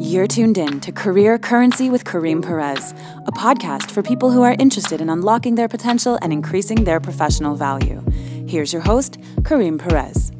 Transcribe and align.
You're 0.00 0.26
tuned 0.26 0.58
in 0.58 0.80
to 0.80 0.90
Career 0.90 1.38
Currency 1.38 1.88
with 1.88 2.04
Kareem 2.04 2.42
Perez, 2.42 2.92
a 3.26 3.30
podcast 3.30 3.92
for 3.92 4.02
people 4.02 4.32
who 4.32 4.42
are 4.42 4.56
interested 4.58 5.00
in 5.00 5.08
unlocking 5.08 5.54
their 5.54 5.68
potential 5.68 6.18
and 6.20 6.32
increasing 6.32 6.82
their 6.82 6.98
professional 6.98 7.54
value. 7.54 8.04
Here's 8.48 8.72
your 8.72 8.82
host, 8.82 9.20
Kareem 9.42 9.78
Perez. 9.78 10.32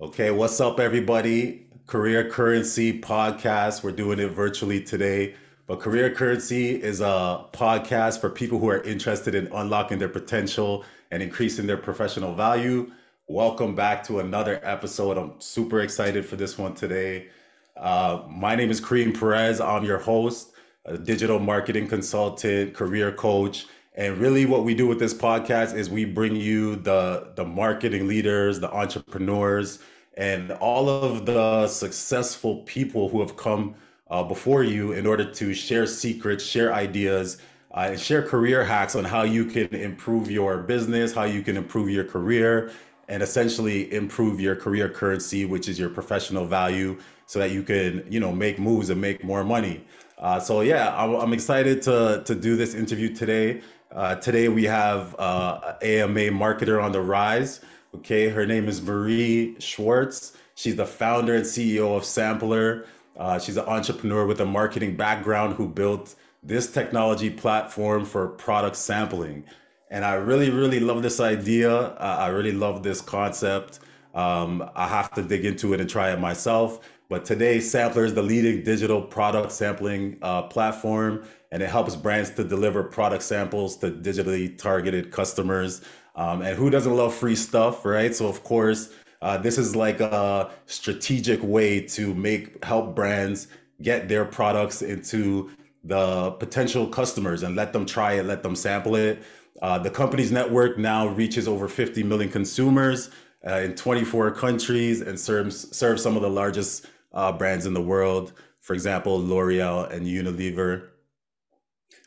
Okay, 0.00 0.30
what's 0.30 0.58
up, 0.58 0.80
everybody? 0.80 1.66
Career 1.86 2.30
Currency 2.30 2.98
podcast. 2.98 3.82
We're 3.82 3.92
doing 3.92 4.18
it 4.18 4.28
virtually 4.28 4.82
today. 4.82 5.34
But 5.66 5.80
Career 5.80 6.14
Currency 6.14 6.82
is 6.82 7.02
a 7.02 7.44
podcast 7.52 8.22
for 8.22 8.30
people 8.30 8.58
who 8.58 8.70
are 8.70 8.80
interested 8.80 9.34
in 9.34 9.48
unlocking 9.52 9.98
their 9.98 10.08
potential 10.08 10.86
and 11.10 11.22
increasing 11.22 11.66
their 11.66 11.76
professional 11.76 12.34
value. 12.34 12.90
Welcome 13.26 13.74
back 13.74 14.02
to 14.04 14.20
another 14.20 14.60
episode. 14.62 15.18
I'm 15.18 15.38
super 15.40 15.80
excited 15.80 16.24
for 16.24 16.36
this 16.36 16.56
one 16.56 16.74
today. 16.74 17.28
Uh, 17.76 18.22
my 18.28 18.54
name 18.54 18.70
is 18.70 18.80
Kareem 18.80 19.18
Perez. 19.18 19.60
I'm 19.60 19.84
your 19.84 19.98
host, 19.98 20.52
a 20.84 20.98
digital 20.98 21.38
marketing 21.38 21.88
consultant, 21.88 22.74
career 22.74 23.12
coach. 23.12 23.66
And 23.94 24.18
really, 24.18 24.46
what 24.46 24.64
we 24.64 24.74
do 24.74 24.86
with 24.86 24.98
this 24.98 25.14
podcast 25.14 25.74
is 25.74 25.88
we 25.88 26.04
bring 26.04 26.36
you 26.36 26.76
the, 26.76 27.32
the 27.34 27.44
marketing 27.44 28.08
leaders, 28.08 28.60
the 28.60 28.70
entrepreneurs, 28.70 29.80
and 30.16 30.52
all 30.52 30.88
of 30.88 31.24
the 31.24 31.66
successful 31.66 32.58
people 32.62 33.08
who 33.08 33.20
have 33.20 33.36
come 33.36 33.74
uh, 34.10 34.22
before 34.22 34.62
you 34.62 34.92
in 34.92 35.06
order 35.06 35.24
to 35.24 35.54
share 35.54 35.86
secrets, 35.86 36.44
share 36.44 36.74
ideas, 36.74 37.38
uh, 37.74 37.88
and 37.90 38.00
share 38.00 38.22
career 38.22 38.64
hacks 38.64 38.94
on 38.94 39.04
how 39.04 39.22
you 39.22 39.46
can 39.46 39.74
improve 39.74 40.30
your 40.30 40.58
business, 40.58 41.14
how 41.14 41.24
you 41.24 41.42
can 41.42 41.56
improve 41.56 41.88
your 41.88 42.04
career, 42.04 42.70
and 43.08 43.22
essentially 43.22 43.92
improve 43.92 44.40
your 44.40 44.56
career 44.56 44.88
currency, 44.88 45.46
which 45.46 45.68
is 45.68 45.78
your 45.78 45.88
professional 45.88 46.46
value, 46.46 46.98
so 47.32 47.38
that 47.38 47.50
you 47.50 47.62
can, 47.62 48.04
you 48.10 48.20
know, 48.20 48.30
make 48.30 48.58
moves 48.58 48.90
and 48.90 49.00
make 49.00 49.24
more 49.24 49.42
money. 49.42 49.82
Uh, 50.18 50.38
so 50.38 50.60
yeah, 50.60 50.94
I'm, 50.94 51.14
I'm, 51.14 51.32
excited 51.32 51.80
to 51.80 52.22
to 52.26 52.34
do 52.34 52.56
this 52.56 52.74
interview 52.74 53.08
today. 53.14 53.62
Uh, 53.90 54.16
today 54.16 54.50
we 54.50 54.64
have 54.64 55.16
uh, 55.18 55.76
AMA 55.80 56.28
marketer 56.44 56.82
on 56.84 56.92
the 56.92 57.00
rise. 57.00 57.62
Okay, 57.94 58.28
her 58.28 58.44
name 58.44 58.68
is 58.68 58.82
Marie 58.82 59.56
Schwartz. 59.58 60.36
She's 60.56 60.76
the 60.76 60.84
founder 60.84 61.34
and 61.36 61.46
CEO 61.46 61.96
of 61.96 62.04
Sampler. 62.04 62.84
Uh, 63.16 63.38
she's 63.38 63.56
an 63.56 63.64
entrepreneur 63.64 64.26
with 64.26 64.42
a 64.42 64.46
marketing 64.46 64.94
background 64.94 65.54
who 65.54 65.66
built 65.66 66.14
this 66.42 66.70
technology 66.70 67.30
platform 67.30 68.04
for 68.04 68.28
product 68.28 68.76
sampling. 68.76 69.44
And 69.90 70.04
I 70.04 70.14
really, 70.14 70.50
really 70.50 70.80
love 70.80 71.00
this 71.02 71.18
idea. 71.18 71.72
Uh, 71.72 72.16
I 72.20 72.28
really 72.28 72.52
love 72.52 72.82
this 72.82 73.00
concept. 73.00 73.80
Um, 74.14 74.68
I 74.74 74.86
have 74.86 75.12
to 75.14 75.22
dig 75.22 75.44
into 75.44 75.72
it 75.74 75.80
and 75.80 75.88
try 75.88 76.12
it 76.12 76.20
myself. 76.20 76.80
But 77.08 77.24
today, 77.24 77.60
Sampler 77.60 78.04
is 78.04 78.14
the 78.14 78.22
leading 78.22 78.62
digital 78.64 79.02
product 79.02 79.52
sampling 79.52 80.18
uh, 80.22 80.42
platform, 80.44 81.24
and 81.50 81.62
it 81.62 81.68
helps 81.68 81.94
brands 81.94 82.30
to 82.30 82.44
deliver 82.44 82.82
product 82.82 83.22
samples 83.22 83.76
to 83.78 83.90
digitally 83.90 84.56
targeted 84.56 85.10
customers. 85.10 85.82
Um, 86.14 86.42
and 86.42 86.56
who 86.56 86.70
doesn't 86.70 86.94
love 86.94 87.14
free 87.14 87.36
stuff, 87.36 87.84
right? 87.84 88.14
So, 88.14 88.28
of 88.28 88.44
course, 88.44 88.92
uh, 89.20 89.36
this 89.38 89.56
is 89.58 89.76
like 89.76 90.00
a 90.00 90.50
strategic 90.66 91.42
way 91.42 91.80
to 91.80 92.14
make 92.14 92.64
help 92.64 92.94
brands 92.94 93.48
get 93.80 94.08
their 94.08 94.24
products 94.24 94.82
into 94.82 95.50
the 95.84 96.32
potential 96.32 96.86
customers 96.86 97.42
and 97.42 97.56
let 97.56 97.72
them 97.72 97.86
try 97.86 98.14
it, 98.14 98.24
let 98.24 98.42
them 98.42 98.56
sample 98.56 98.94
it. 98.96 99.22
Uh, 99.60 99.78
the 99.78 99.90
company's 99.90 100.32
network 100.32 100.78
now 100.78 101.08
reaches 101.08 101.46
over 101.46 101.68
50 101.68 102.02
million 102.02 102.30
consumers 102.30 103.10
uh, 103.46 103.56
in 103.56 103.74
24 103.74 104.30
countries 104.32 105.00
and 105.00 105.18
serves 105.18 105.76
serves 105.76 106.02
some 106.02 106.16
of 106.16 106.22
the 106.22 106.30
largest 106.30 106.86
uh, 107.12 107.32
brands 107.32 107.66
in 107.66 107.74
the 107.74 107.82
world. 107.82 108.32
For 108.60 108.74
example, 108.74 109.18
L'Oreal 109.18 109.90
and 109.90 110.06
Unilever. 110.06 110.88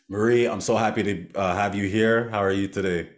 Marie, 0.08 0.46
I'm 0.46 0.62
so 0.62 0.76
happy 0.76 1.04
to 1.04 1.34
uh, 1.36 1.56
have 1.56 1.76
you 1.76 1.88
here. 1.88 2.30
How 2.30 2.44
are 2.44 2.52
you 2.52 2.68
today? 2.68 3.10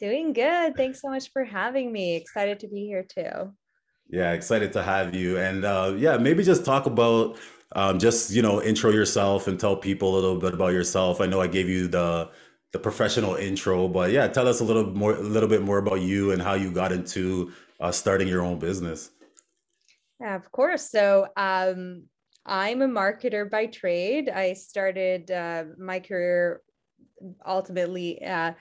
Doing 0.00 0.32
good. 0.32 0.76
Thanks 0.76 1.00
so 1.00 1.08
much 1.08 1.30
for 1.30 1.44
having 1.44 1.92
me. 1.92 2.16
Excited 2.16 2.58
to 2.60 2.68
be 2.68 2.86
here 2.86 3.04
too. 3.04 3.52
Yeah, 4.08 4.32
excited 4.32 4.72
to 4.72 4.82
have 4.82 5.14
you. 5.14 5.38
And 5.38 5.64
uh, 5.64 5.94
yeah, 5.96 6.16
maybe 6.16 6.42
just 6.42 6.64
talk 6.64 6.86
about 6.86 7.38
um, 7.74 7.98
just 7.98 8.30
you 8.30 8.42
know 8.42 8.60
intro 8.62 8.90
yourself 8.90 9.46
and 9.46 9.58
tell 9.60 9.76
people 9.76 10.14
a 10.14 10.16
little 10.16 10.38
bit 10.38 10.54
about 10.54 10.72
yourself. 10.72 11.20
I 11.20 11.26
know 11.26 11.40
I 11.40 11.46
gave 11.46 11.68
you 11.68 11.86
the 11.86 12.30
the 12.72 12.78
professional 12.78 13.34
intro, 13.34 13.86
but 13.86 14.10
yeah, 14.10 14.26
tell 14.28 14.48
us 14.48 14.60
a 14.60 14.64
little 14.64 14.86
more, 14.86 15.14
a 15.14 15.20
little 15.20 15.48
bit 15.48 15.62
more 15.62 15.78
about 15.78 16.00
you 16.00 16.32
and 16.32 16.40
how 16.40 16.54
you 16.54 16.70
got 16.70 16.90
into 16.90 17.52
uh, 17.80 17.92
starting 17.92 18.26
your 18.26 18.42
own 18.42 18.58
business. 18.58 19.10
Yeah, 20.20 20.34
of 20.34 20.50
course. 20.52 20.90
So 20.90 21.26
um, 21.36 22.04
I'm 22.46 22.80
a 22.80 22.88
marketer 22.88 23.50
by 23.50 23.66
trade. 23.66 24.30
I 24.30 24.54
started 24.54 25.30
uh, 25.30 25.64
my 25.78 26.00
career 26.00 26.62
ultimately 27.46 28.22
uh, 28.24 28.52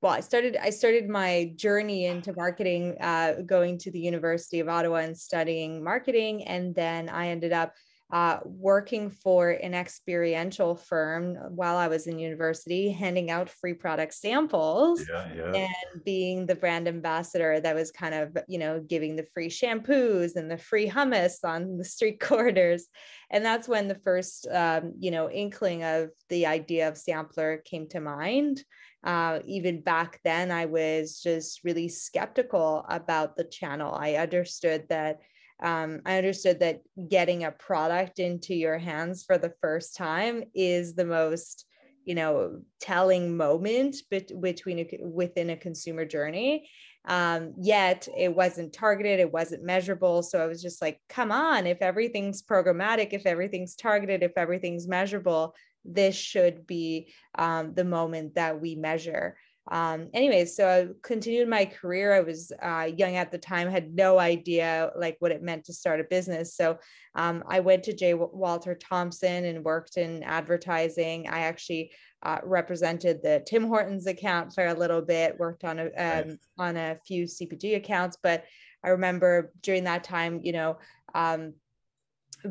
well 0.00 0.12
i 0.12 0.20
started 0.20 0.56
i 0.56 0.70
started 0.70 1.08
my 1.08 1.52
journey 1.56 2.06
into 2.06 2.32
marketing 2.34 2.96
uh, 3.00 3.34
going 3.46 3.78
to 3.78 3.90
the 3.90 3.98
university 3.98 4.60
of 4.60 4.68
ottawa 4.68 4.96
and 4.96 5.16
studying 5.16 5.82
marketing 5.82 6.44
and 6.44 6.74
then 6.74 7.08
i 7.08 7.28
ended 7.28 7.52
up 7.52 7.74
uh, 8.10 8.38
working 8.44 9.10
for 9.10 9.50
an 9.50 9.74
experiential 9.74 10.74
firm 10.74 11.34
while 11.50 11.76
I 11.76 11.88
was 11.88 12.06
in 12.06 12.18
university, 12.18 12.90
handing 12.90 13.30
out 13.30 13.50
free 13.50 13.74
product 13.74 14.14
samples 14.14 15.04
yeah, 15.06 15.28
yeah. 15.34 15.52
and 15.52 16.04
being 16.04 16.46
the 16.46 16.54
brand 16.54 16.88
ambassador 16.88 17.60
that 17.60 17.74
was 17.74 17.90
kind 17.90 18.14
of, 18.14 18.38
you 18.48 18.58
know, 18.58 18.80
giving 18.80 19.14
the 19.14 19.26
free 19.34 19.50
shampoos 19.50 20.36
and 20.36 20.50
the 20.50 20.56
free 20.56 20.88
hummus 20.88 21.44
on 21.44 21.76
the 21.76 21.84
street 21.84 22.18
corners. 22.20 22.86
And 23.30 23.44
that's 23.44 23.68
when 23.68 23.88
the 23.88 23.98
first, 24.02 24.48
um, 24.50 24.94
you 24.98 25.10
know, 25.10 25.30
inkling 25.30 25.84
of 25.84 26.08
the 26.30 26.46
idea 26.46 26.88
of 26.88 26.96
sampler 26.96 27.58
came 27.58 27.88
to 27.88 28.00
mind. 28.00 28.64
Uh, 29.04 29.40
even 29.44 29.82
back 29.82 30.18
then, 30.24 30.50
I 30.50 30.64
was 30.64 31.20
just 31.22 31.62
really 31.62 31.88
skeptical 31.88 32.86
about 32.88 33.36
the 33.36 33.44
channel. 33.44 33.94
I 33.94 34.14
understood 34.14 34.86
that 34.88 35.18
um, 35.60 36.00
I 36.06 36.18
understood 36.18 36.60
that 36.60 36.82
getting 37.08 37.44
a 37.44 37.50
product 37.50 38.18
into 38.18 38.54
your 38.54 38.78
hands 38.78 39.24
for 39.24 39.38
the 39.38 39.52
first 39.60 39.96
time 39.96 40.44
is 40.54 40.94
the 40.94 41.04
most, 41.04 41.66
you 42.04 42.14
know, 42.14 42.60
telling 42.80 43.36
moment 43.36 43.96
bet- 44.10 44.40
between 44.40 44.78
a, 44.78 44.98
within 45.02 45.50
a 45.50 45.56
consumer 45.56 46.04
journey. 46.04 46.68
Um, 47.04 47.54
yet 47.58 48.06
it 48.16 48.34
wasn't 48.34 48.72
targeted, 48.72 49.18
it 49.18 49.32
wasn't 49.32 49.64
measurable. 49.64 50.22
So 50.22 50.42
I 50.42 50.46
was 50.46 50.62
just 50.62 50.82
like, 50.82 51.00
come 51.08 51.32
on, 51.32 51.66
if 51.66 51.78
everything's 51.80 52.42
programmatic, 52.42 53.08
if 53.12 53.24
everything's 53.24 53.74
targeted, 53.74 54.22
if 54.22 54.32
everything's 54.36 54.86
measurable, 54.86 55.54
this 55.84 56.14
should 56.14 56.66
be 56.66 57.12
um, 57.36 57.72
the 57.74 57.84
moment 57.84 58.34
that 58.34 58.60
we 58.60 58.74
measure 58.74 59.38
um, 59.70 60.08
anyways, 60.14 60.56
so 60.56 60.68
I 60.68 60.88
continued 61.02 61.48
my 61.48 61.66
career. 61.66 62.14
I 62.14 62.20
was 62.20 62.52
uh, 62.62 62.88
young 62.96 63.16
at 63.16 63.30
the 63.30 63.38
time, 63.38 63.70
had 63.70 63.94
no 63.94 64.18
idea 64.18 64.90
like 64.96 65.16
what 65.18 65.32
it 65.32 65.42
meant 65.42 65.64
to 65.66 65.74
start 65.74 66.00
a 66.00 66.04
business. 66.04 66.56
So 66.56 66.78
um, 67.14 67.44
I 67.48 67.60
went 67.60 67.82
to 67.84 67.92
J. 67.92 68.14
Walter 68.14 68.74
Thompson 68.74 69.44
and 69.44 69.64
worked 69.64 69.96
in 69.96 70.22
advertising. 70.22 71.28
I 71.28 71.40
actually 71.40 71.92
uh, 72.22 72.38
represented 72.42 73.22
the 73.22 73.42
Tim 73.46 73.66
Hortons 73.66 74.06
account 74.06 74.54
for 74.54 74.66
a 74.66 74.74
little 74.74 75.02
bit, 75.02 75.38
worked 75.38 75.64
on 75.64 75.78
a 75.78 75.90
um, 75.96 76.38
on 76.58 76.76
a 76.76 76.98
few 77.06 77.24
CPG 77.24 77.76
accounts. 77.76 78.16
But 78.22 78.44
I 78.82 78.90
remember 78.90 79.52
during 79.62 79.84
that 79.84 80.04
time, 80.04 80.40
you 80.42 80.52
know, 80.52 80.78
um, 81.14 81.54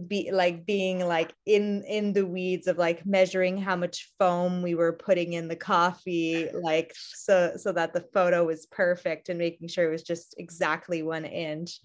be 0.07 0.31
like 0.31 0.65
being 0.65 0.99
like 0.99 1.33
in 1.45 1.83
in 1.83 2.13
the 2.13 2.25
weeds 2.25 2.67
of 2.67 2.77
like 2.77 3.05
measuring 3.05 3.57
how 3.57 3.75
much 3.75 4.11
foam 4.19 4.61
we 4.61 4.75
were 4.75 4.93
putting 4.93 5.33
in 5.33 5.47
the 5.47 5.55
coffee 5.55 6.49
like 6.53 6.93
so 6.95 7.53
so 7.55 7.71
that 7.71 7.93
the 7.93 8.05
photo 8.13 8.45
was 8.45 8.65
perfect 8.67 9.29
and 9.29 9.39
making 9.39 9.67
sure 9.67 9.87
it 9.87 9.91
was 9.91 10.03
just 10.03 10.35
exactly 10.37 11.03
one 11.03 11.25
inch. 11.25 11.79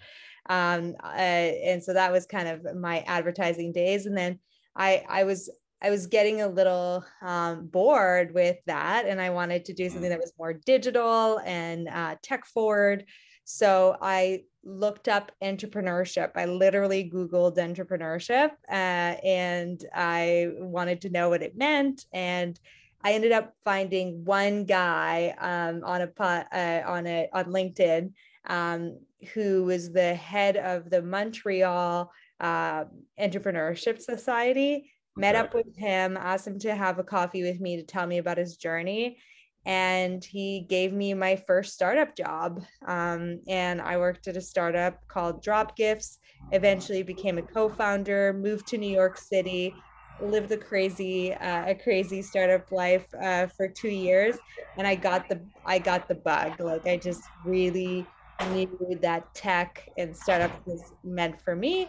Um 0.49 0.95
uh, 1.03 1.07
and 1.07 1.83
so 1.83 1.93
that 1.95 2.13
was 2.13 2.27
kind 2.27 2.49
of 2.49 2.77
my 2.77 3.01
advertising 3.01 3.73
days. 3.73 4.07
And 4.07 4.17
then 4.17 4.39
i 4.75 5.05
i 5.09 5.25
was 5.25 5.51
I 5.85 5.91
was 5.91 6.07
getting 6.07 6.43
a 6.43 6.49
little 6.49 7.05
um, 7.23 7.67
bored 7.67 8.33
with 8.33 8.57
that, 8.67 9.05
and 9.05 9.21
I 9.21 9.31
wanted 9.31 9.65
to 9.65 9.73
do 9.73 9.91
something 9.91 10.11
that 10.11 10.21
was 10.21 10.33
more 10.39 10.53
digital 10.53 11.41
and 11.45 11.89
uh, 11.89 12.15
tech 12.23 12.47
forward. 12.47 13.05
So 13.45 13.97
I 14.01 14.45
looked 14.65 15.09
up 15.09 15.33
entrepreneurship. 15.43 16.31
I 16.37 16.47
literally 16.47 17.11
Googled 17.11 17.57
entrepreneurship 17.57 18.51
uh, 18.69 19.17
and 19.25 19.85
I 19.95 20.51
wanted 20.59 21.01
to 21.03 21.11
know 21.11 21.29
what 21.29 21.43
it 21.43 21.57
meant. 21.57 22.07
And 22.13 22.59
I 23.05 23.13
ended 23.15 23.33
up 23.33 23.55
finding 23.65 24.25
one 24.25 24.65
guy 24.65 25.35
um, 25.39 25.83
on 25.85 26.03
a 26.03 26.11
uh, 26.21 26.83
on 26.87 27.07
a 27.07 27.29
on 27.33 27.47
LinkedIn 27.47 28.13
um, 28.47 28.99
who 29.35 29.65
was 29.65 29.93
the 29.93 30.15
head 30.15 30.57
of 30.57 30.89
the 30.89 31.03
Montreal 31.03 32.13
uh, 32.41 32.85
Entrepreneurship 33.21 34.01
Society. 34.01 34.93
Met 35.15 35.35
up 35.35 35.53
with 35.53 35.77
him, 35.77 36.17
asked 36.17 36.47
him 36.47 36.59
to 36.61 36.75
have 36.75 36.99
a 36.99 37.05
coffee 37.05 37.43
with 37.43 37.61
me 37.61 37.77
to 37.77 37.83
tell 37.83 38.07
me 38.07 38.17
about 38.17 38.39
his 38.39 38.57
journey 38.57 39.19
and 39.65 40.25
he 40.25 40.67
gave 40.69 40.93
me 40.93 41.15
my 41.15 41.37
first 41.37 41.73
startup 41.75 42.17
job. 42.17 42.63
Um, 42.87 43.41
and 43.47 43.81
I 43.81 43.97
worked 43.97 44.27
at 44.27 44.37
a 44.37 44.41
startup 44.41 45.07
called 45.09 45.43
Drop 45.43 45.77
Gifts. 45.77 46.19
Eventually, 46.51 47.03
became 47.03 47.39
a 47.39 47.43
co-founder. 47.43 48.33
Moved 48.33 48.67
to 48.69 48.79
New 48.79 48.93
York 48.93 49.17
City. 49.17 49.75
Lived 50.21 50.53
a 50.53 50.57
crazy, 50.57 51.33
uh, 51.33 51.71
a 51.71 51.75
crazy 51.75 52.23
startup 52.23 52.71
life 52.71 53.07
uh, 53.21 53.47
for 53.47 53.67
two 53.67 53.89
years, 53.89 54.37
and 54.77 54.87
I 54.87 54.95
got 54.95 55.29
the 55.29 55.41
I 55.65 55.79
got 55.79 56.07
the 56.07 56.15
bug. 56.15 56.61
Like 56.61 56.87
I 56.87 56.97
just 56.97 57.23
really 57.45 58.07
knew 58.51 58.99
that 59.01 59.35
tech 59.35 59.89
and 59.97 60.17
startup 60.17 60.53
was 60.67 60.93
meant 61.03 61.41
for 61.41 61.57
me, 61.57 61.89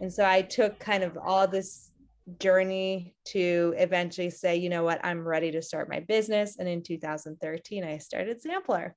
and 0.00 0.12
so 0.12 0.24
I 0.26 0.42
took 0.42 0.78
kind 0.78 1.04
of 1.04 1.16
all 1.16 1.46
this 1.46 1.89
journey 2.38 3.14
to 3.26 3.74
eventually 3.76 4.30
say, 4.30 4.56
you 4.56 4.68
know 4.68 4.82
what, 4.84 5.00
I'm 5.04 5.26
ready 5.26 5.50
to 5.52 5.62
start 5.62 5.88
my 5.88 6.00
business. 6.00 6.58
And 6.58 6.68
in 6.68 6.82
2013, 6.82 7.84
I 7.84 7.98
started 7.98 8.40
Sampler. 8.40 8.94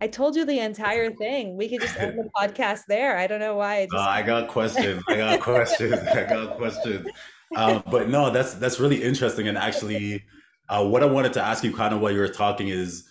I 0.00 0.08
told 0.08 0.36
you 0.36 0.44
the 0.44 0.60
entire 0.60 1.10
thing. 1.14 1.56
We 1.56 1.68
could 1.68 1.80
just 1.82 1.98
end 1.98 2.18
the 2.18 2.30
podcast 2.36 2.82
there. 2.88 3.16
I 3.16 3.26
don't 3.26 3.40
know 3.40 3.56
why. 3.56 3.76
I, 3.80 3.84
just- 3.84 3.94
uh, 3.94 4.00
I 4.00 4.22
got 4.22 4.48
questions. 4.48 5.02
I 5.08 5.16
got 5.16 5.40
questions. 5.40 5.94
I 6.14 6.24
got 6.24 6.56
questions. 6.56 7.06
Uh, 7.54 7.82
but 7.90 8.08
no, 8.08 8.30
that's 8.30 8.54
that's 8.54 8.78
really 8.78 9.02
interesting. 9.02 9.48
And 9.48 9.58
actually, 9.58 10.22
uh, 10.68 10.86
what 10.86 11.02
I 11.02 11.06
wanted 11.06 11.32
to 11.34 11.42
ask 11.42 11.64
you, 11.64 11.74
kind 11.74 11.92
of 11.92 12.00
while 12.00 12.12
you 12.12 12.20
were 12.20 12.28
talking, 12.28 12.68
is 12.68 13.08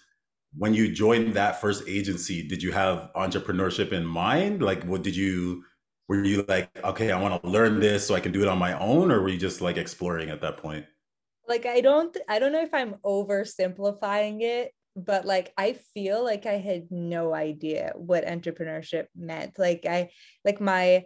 when 0.58 0.74
you 0.74 0.92
joined 0.92 1.34
that 1.36 1.60
first 1.62 1.84
agency, 1.88 2.48
did 2.48 2.64
you 2.64 2.72
have 2.72 3.10
entrepreneurship 3.16 3.92
in 3.92 4.06
mind? 4.06 4.64
Like, 4.64 4.84
what 4.86 5.04
did 5.04 5.16
you 5.16 5.64
were 6.10 6.24
you 6.24 6.44
like 6.48 6.70
okay 6.84 7.12
i 7.12 7.22
want 7.22 7.42
to 7.42 7.50
learn 7.50 7.80
this 7.80 8.06
so 8.06 8.16
i 8.16 8.20
can 8.20 8.34
do 8.34 8.42
it 8.42 8.50
on 8.50 8.58
my 8.58 8.78
own 8.80 9.12
or 9.12 9.22
were 9.22 9.30
you 9.30 9.38
just 9.38 9.62
like 9.62 9.78
exploring 9.78 10.30
at 10.30 10.42
that 10.42 10.58
point? 10.58 10.86
Like 11.48 11.66
i 11.66 11.80
don't 11.80 12.16
i 12.28 12.40
don't 12.40 12.52
know 12.52 12.62
if 12.62 12.74
i'm 12.74 12.96
oversimplifying 13.06 14.42
it 14.42 14.74
but 14.96 15.26
like 15.26 15.54
i 15.58 15.74
feel 15.94 16.24
like 16.24 16.46
i 16.46 16.58
had 16.58 16.88
no 16.92 17.34
idea 17.34 17.94
what 17.96 18.26
entrepreneurship 18.26 19.06
meant. 19.16 19.58
Like 19.58 19.86
i 19.88 20.10
like 20.44 20.60
my 20.60 21.06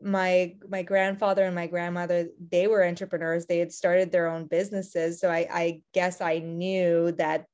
my 0.00 0.56
my 0.68 0.82
grandfather 0.82 1.44
and 1.44 1.54
my 1.54 1.66
grandmother 1.66 2.28
they 2.50 2.66
were 2.66 2.84
entrepreneurs. 2.84 3.46
They 3.46 3.58
had 3.58 3.72
started 3.72 4.12
their 4.12 4.28
own 4.28 4.46
businesses. 4.46 5.20
So 5.20 5.30
i 5.30 5.48
i 5.50 5.80
guess 5.92 6.20
i 6.20 6.38
knew 6.38 7.12
that 7.12 7.46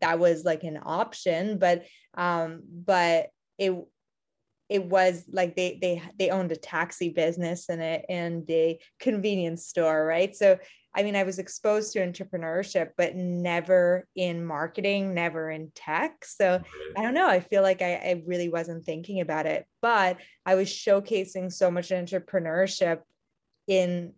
that 0.00 0.18
was 0.18 0.44
like 0.46 0.64
an 0.64 0.78
option 0.82 1.58
but 1.58 1.84
um 2.14 2.62
but 2.64 3.28
it 3.58 3.74
it 4.68 4.84
was 4.84 5.24
like 5.30 5.56
they 5.56 5.78
they 5.80 6.02
they 6.18 6.30
owned 6.30 6.52
a 6.52 6.56
taxi 6.56 7.08
business 7.08 7.68
and 7.68 7.80
a 7.80 8.04
and 8.08 8.48
a 8.50 8.78
convenience 9.00 9.66
store 9.66 10.04
right? 10.04 10.34
So 10.36 10.58
i 10.94 11.02
mean 11.02 11.14
i 11.14 11.22
was 11.22 11.38
exposed 11.38 11.92
to 11.92 11.98
entrepreneurship 12.00 12.88
but 12.96 13.14
never 13.14 14.06
in 14.16 14.44
marketing 14.44 15.12
never 15.12 15.50
in 15.50 15.70
tech. 15.74 16.24
So 16.24 16.60
i 16.96 17.02
don't 17.02 17.14
know. 17.14 17.28
I 17.28 17.40
feel 17.40 17.62
like 17.62 17.82
i, 17.82 17.94
I 17.94 18.22
really 18.26 18.48
wasn't 18.48 18.84
thinking 18.84 19.20
about 19.20 19.46
it 19.46 19.66
but 19.82 20.16
i 20.46 20.54
was 20.54 20.68
showcasing 20.68 21.52
so 21.52 21.70
much 21.70 21.90
entrepreneurship 21.90 23.00
in 23.66 24.14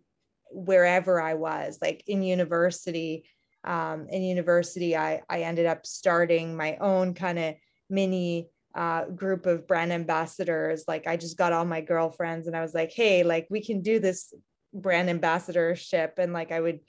wherever 0.49 1.21
i 1.21 1.33
was 1.33 1.77
like 1.81 2.03
in 2.07 2.23
university. 2.23 3.25
Um, 3.63 4.07
in 4.09 4.23
university 4.23 4.97
i 4.97 5.21
i 5.29 5.41
ended 5.41 5.67
up 5.67 5.85
starting 5.85 6.57
my 6.57 6.77
own 6.77 7.13
kind 7.13 7.37
of 7.37 7.55
mini 7.91 8.49
uh, 8.75 9.05
group 9.05 9.45
of 9.45 9.67
brand 9.67 9.91
ambassadors. 9.91 10.85
Like 10.87 11.07
I 11.07 11.17
just 11.17 11.37
got 11.37 11.53
all 11.53 11.65
my 11.65 11.81
girlfriends 11.81 12.47
and 12.47 12.55
I 12.55 12.61
was 12.61 12.73
like, 12.73 12.91
hey, 12.91 13.23
like 13.23 13.47
we 13.49 13.63
can 13.63 13.81
do 13.81 13.99
this 13.99 14.33
brand 14.73 15.09
ambassadorship. 15.09 16.15
And 16.17 16.33
like 16.33 16.51
I 16.51 16.59
would, 16.59 16.79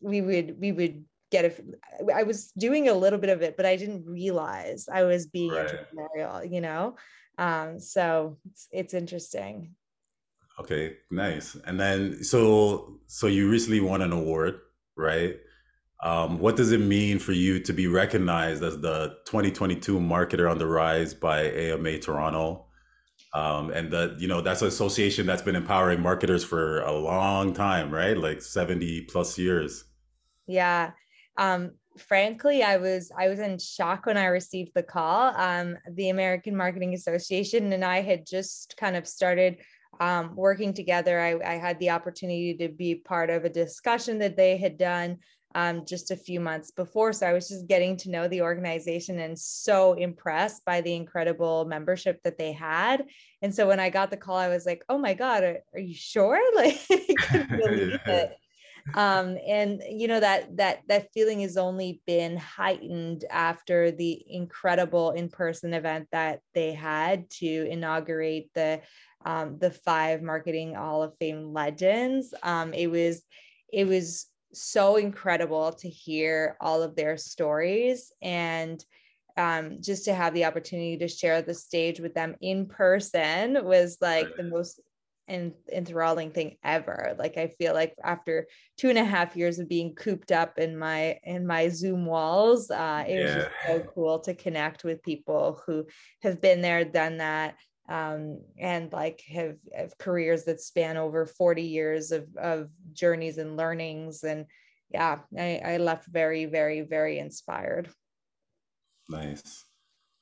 we 0.00 0.20
would, 0.20 0.60
we 0.60 0.72
would 0.72 1.04
get 1.30 1.44
it. 1.44 1.64
I 2.14 2.24
was 2.24 2.50
doing 2.52 2.88
a 2.88 2.94
little 2.94 3.18
bit 3.18 3.30
of 3.30 3.42
it, 3.42 3.56
but 3.56 3.66
I 3.66 3.76
didn't 3.76 4.04
realize 4.06 4.88
I 4.92 5.04
was 5.04 5.26
being 5.26 5.52
right. 5.52 5.68
entrepreneurial, 5.68 6.50
you 6.50 6.60
know? 6.60 6.96
Um, 7.38 7.78
so 7.78 8.38
it's, 8.50 8.68
it's 8.72 8.94
interesting. 8.94 9.74
Okay, 10.58 10.96
nice. 11.10 11.56
And 11.64 11.80
then, 11.80 12.22
so, 12.22 12.98
so 13.06 13.28
you 13.28 13.48
recently 13.48 13.80
won 13.80 14.02
an 14.02 14.12
award, 14.12 14.60
right? 14.96 15.36
Um, 16.02 16.38
what 16.38 16.56
does 16.56 16.72
it 16.72 16.80
mean 16.80 17.18
for 17.18 17.32
you 17.32 17.60
to 17.60 17.72
be 17.72 17.86
recognized 17.86 18.62
as 18.62 18.80
the 18.80 19.18
2022 19.26 19.98
marketer 19.98 20.50
on 20.50 20.58
the 20.58 20.66
rise 20.66 21.12
by 21.12 21.42
AMA 21.42 21.98
Toronto? 21.98 22.66
Um, 23.32 23.70
and 23.70 23.92
that 23.92 24.18
you 24.18 24.26
know 24.26 24.40
that's 24.40 24.62
an 24.62 24.68
association 24.68 25.24
that's 25.24 25.42
been 25.42 25.54
empowering 25.54 26.00
marketers 26.00 26.42
for 26.42 26.80
a 26.80 26.92
long 26.92 27.52
time, 27.54 27.90
right? 27.92 28.16
Like 28.16 28.42
70 28.42 29.02
plus 29.02 29.38
years. 29.38 29.84
Yeah. 30.48 30.92
Um, 31.36 31.72
frankly, 31.96 32.62
I 32.62 32.76
was 32.78 33.12
I 33.16 33.28
was 33.28 33.38
in 33.38 33.58
shock 33.58 34.06
when 34.06 34.16
I 34.16 34.26
received 34.26 34.72
the 34.74 34.82
call. 34.82 35.34
Um, 35.36 35.76
the 35.92 36.08
American 36.08 36.56
Marketing 36.56 36.94
Association 36.94 37.72
and 37.72 37.84
I 37.84 38.00
had 38.00 38.26
just 38.26 38.76
kind 38.76 38.96
of 38.96 39.06
started 39.06 39.58
um, 40.00 40.34
working 40.34 40.72
together. 40.72 41.20
I, 41.20 41.38
I, 41.44 41.54
had 41.58 41.78
the 41.78 41.90
opportunity 41.90 42.54
to 42.54 42.68
be 42.68 42.94
part 42.94 43.28
of 43.28 43.44
a 43.44 43.50
discussion 43.50 44.18
that 44.20 44.36
they 44.36 44.56
had 44.56 44.78
done 44.78 45.18
um, 45.54 45.84
just 45.84 46.10
a 46.10 46.16
few 46.16 46.40
months 46.40 46.70
before. 46.70 47.12
So 47.12 47.26
I 47.26 47.32
was 47.32 47.48
just 47.48 47.66
getting 47.66 47.96
to 47.98 48.10
know 48.10 48.28
the 48.28 48.42
organization 48.42 49.18
and 49.18 49.38
so 49.38 49.94
impressed 49.94 50.64
by 50.64 50.80
the 50.80 50.94
incredible 50.94 51.64
membership 51.64 52.20
that 52.22 52.38
they 52.38 52.52
had. 52.52 53.06
And 53.42 53.54
so 53.54 53.66
when 53.66 53.80
I 53.80 53.90
got 53.90 54.10
the 54.10 54.16
call, 54.16 54.36
I 54.36 54.48
was 54.48 54.66
like, 54.66 54.84
oh 54.88 54.98
my 54.98 55.14
God, 55.14 55.42
are, 55.42 55.58
are 55.74 55.80
you 55.80 55.94
sure? 55.94 56.40
Like, 56.54 56.80
I 56.90 57.42
believe 57.48 58.00
it. 58.06 58.32
Um, 58.94 59.36
and 59.46 59.82
you 59.88 60.08
know 60.08 60.20
that 60.20 60.56
that 60.56 60.80
that 60.88 61.12
feeling 61.12 61.40
has 61.40 61.56
only 61.56 62.00
been 62.06 62.36
heightened 62.36 63.24
after 63.30 63.90
the 63.90 64.24
incredible 64.28 65.10
in-person 65.10 65.74
event 65.74 66.08
that 66.12 66.40
they 66.54 66.72
had 66.72 67.28
to 67.30 67.68
inaugurate 67.70 68.50
the 68.54 68.80
um, 69.24 69.58
the 69.58 69.70
five 69.70 70.22
marketing 70.22 70.74
Hall 70.74 71.02
of 71.02 71.16
Fame 71.18 71.52
legends. 71.52 72.32
Um, 72.42 72.72
it 72.72 72.88
was 72.88 73.22
it 73.72 73.86
was 73.86 74.26
so 74.52 74.96
incredible 74.96 75.72
to 75.72 75.88
hear 75.88 76.56
all 76.60 76.82
of 76.82 76.96
their 76.96 77.16
stories 77.16 78.12
and 78.22 78.84
um, 79.36 79.78
just 79.80 80.04
to 80.04 80.14
have 80.14 80.34
the 80.34 80.44
opportunity 80.44 80.98
to 80.98 81.08
share 81.08 81.40
the 81.40 81.54
stage 81.54 82.00
with 82.00 82.14
them 82.14 82.34
in 82.40 82.66
person 82.66 83.64
was 83.64 83.96
like 84.00 84.26
the 84.36 84.42
most 84.42 84.80
en- 85.28 85.54
enthralling 85.72 86.32
thing 86.32 86.56
ever 86.64 87.14
like 87.18 87.36
i 87.36 87.46
feel 87.46 87.72
like 87.72 87.94
after 88.02 88.46
two 88.76 88.88
and 88.88 88.98
a 88.98 89.04
half 89.04 89.36
years 89.36 89.58
of 89.58 89.68
being 89.68 89.94
cooped 89.94 90.32
up 90.32 90.58
in 90.58 90.76
my 90.76 91.18
in 91.22 91.46
my 91.46 91.68
zoom 91.68 92.04
walls 92.04 92.70
uh, 92.70 93.04
it 93.06 93.14
yeah. 93.14 93.24
was 93.24 93.34
just 93.34 93.50
so 93.66 93.80
cool 93.94 94.18
to 94.18 94.34
connect 94.34 94.82
with 94.82 95.02
people 95.02 95.62
who 95.64 95.86
have 96.22 96.40
been 96.40 96.60
there 96.60 96.84
done 96.84 97.18
that 97.18 97.54
um, 97.90 98.40
and 98.58 98.92
like 98.92 99.22
have, 99.28 99.56
have 99.74 99.98
careers 99.98 100.44
that 100.44 100.60
span 100.60 100.96
over 100.96 101.26
40 101.26 101.62
years 101.62 102.12
of, 102.12 102.26
of 102.36 102.70
journeys 102.92 103.36
and 103.36 103.56
learnings. 103.56 104.22
And 104.24 104.46
yeah 104.92 105.18
I, 105.38 105.60
I 105.64 105.76
left 105.76 106.06
very 106.06 106.46
very 106.46 106.82
very 106.82 107.18
inspired. 107.18 107.88
Nice. 109.08 109.64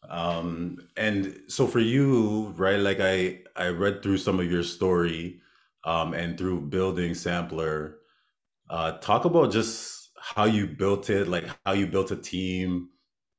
Um 0.08 0.88
and 0.96 1.40
so 1.48 1.66
for 1.66 1.80
you 1.80 2.54
right 2.56 2.78
like 2.78 3.00
i 3.00 3.40
i 3.56 3.68
read 3.68 4.02
through 4.02 4.18
some 4.18 4.38
of 4.38 4.50
your 4.50 4.62
story 4.62 5.40
um 5.84 6.14
and 6.14 6.38
through 6.38 6.60
building 6.62 7.14
sampler 7.14 7.98
uh 8.70 8.92
talk 8.98 9.24
about 9.24 9.50
just 9.50 10.10
how 10.20 10.44
you 10.44 10.66
built 10.66 11.10
it 11.10 11.26
like 11.26 11.46
how 11.66 11.72
you 11.72 11.86
built 11.86 12.10
a 12.12 12.16
team 12.16 12.88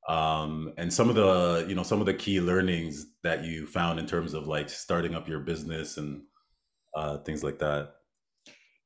um, 0.10 0.74
and 0.78 0.92
some 0.92 1.08
of 1.08 1.16
the 1.16 1.66
you 1.70 1.76
know 1.76 1.84
some 1.84 2.00
of 2.00 2.08
the 2.08 2.14
key 2.14 2.42
learnings 2.42 3.06
that 3.24 3.46
you 3.46 3.68
found 3.68 4.00
in 4.00 4.08
terms 4.08 4.34
of 4.34 4.48
like 4.48 4.68
starting 4.68 5.14
up 5.14 5.30
your 5.30 5.40
business 5.40 5.98
and 5.98 6.24
uh, 6.96 7.20
things 7.20 7.44
like 7.44 7.60
that? 7.60 7.94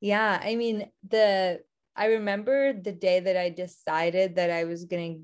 Yeah 0.01 0.37
i 0.43 0.55
mean 0.55 0.91
the 1.07 1.61
i 1.95 2.07
remember 2.07 2.73
the 2.73 2.91
day 2.91 3.21
that 3.21 3.37
i 3.37 3.49
decided 3.49 4.35
that 4.35 4.51
i 4.51 4.65
was 4.65 4.83
going 4.83 5.13
to 5.13 5.21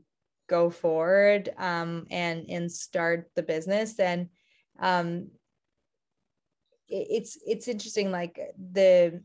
go 0.47 0.69
forward 0.69 1.49
um, 1.57 2.07
and 2.09 2.49
and 2.49 2.71
start 2.71 3.29
the 3.35 3.43
business 3.43 3.99
and 3.99 4.29
um, 4.79 5.27
it, 6.87 7.07
it's 7.11 7.37
it's 7.45 7.67
interesting 7.67 8.09
like 8.09 8.39
the 8.71 9.21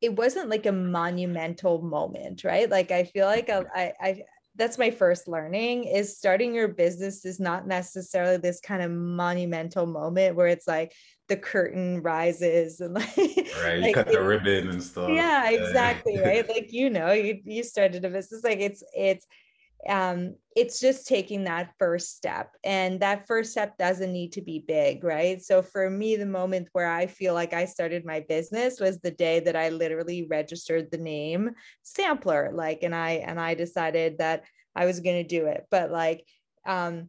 it 0.00 0.14
wasn't 0.14 0.48
like 0.48 0.66
a 0.66 0.72
monumental 0.72 1.82
moment 1.82 2.44
right? 2.44 2.70
Like 2.70 2.92
i 2.92 3.02
feel 3.02 3.26
like 3.26 3.50
I, 3.50 3.92
I 4.00 4.22
that's 4.56 4.78
my 4.78 4.90
first 4.90 5.26
learning 5.26 5.84
is 5.84 6.16
starting 6.16 6.54
your 6.54 6.68
business 6.68 7.24
is 7.24 7.40
not 7.40 7.66
necessarily 7.66 8.36
this 8.36 8.60
kind 8.60 8.82
of 8.82 8.90
monumental 8.90 9.86
moment 9.86 10.36
where 10.36 10.46
it's 10.46 10.68
like 10.68 10.92
the 11.28 11.36
curtain 11.36 12.02
rises 12.02 12.80
and 12.80 12.94
like 12.94 13.16
right 13.16 13.76
you 13.76 13.82
like, 13.82 13.94
cut 13.94 14.08
the 14.08 14.22
ribbon 14.22 14.68
and 14.68 14.82
stuff. 14.82 15.10
Yeah. 15.10 15.50
exactly 15.50 16.18
right? 16.20 16.48
Like 16.54 16.72
you 16.72 16.90
know 16.90 17.12
you 17.12 17.40
you 17.44 17.64
started 17.64 18.04
a 18.04 18.10
business 18.10 18.44
like 18.44 18.60
it's 18.60 18.82
it's 18.94 19.26
um, 19.88 20.34
it's 20.56 20.80
just 20.80 21.06
taking 21.06 21.44
that 21.44 21.72
first 21.78 22.16
step. 22.16 22.50
And 22.64 23.00
that 23.00 23.26
first 23.26 23.52
step 23.52 23.76
doesn't 23.76 24.12
need 24.12 24.32
to 24.32 24.42
be 24.42 24.64
big, 24.66 25.04
right? 25.04 25.42
So 25.42 25.62
for 25.62 25.90
me, 25.90 26.16
the 26.16 26.26
moment 26.26 26.68
where 26.72 26.90
I 26.90 27.06
feel 27.06 27.34
like 27.34 27.52
I 27.52 27.64
started 27.64 28.04
my 28.04 28.20
business 28.20 28.80
was 28.80 29.00
the 29.00 29.10
day 29.10 29.40
that 29.40 29.56
I 29.56 29.70
literally 29.70 30.26
registered 30.28 30.90
the 30.90 30.98
name 30.98 31.50
sampler. 31.82 32.50
Like, 32.52 32.82
and 32.82 32.94
I 32.94 33.12
and 33.12 33.40
I 33.40 33.54
decided 33.54 34.18
that 34.18 34.44
I 34.76 34.86
was 34.86 35.00
going 35.00 35.22
to 35.22 35.28
do 35.28 35.46
it. 35.46 35.66
But 35.70 35.90
like, 35.90 36.24
um, 36.66 37.08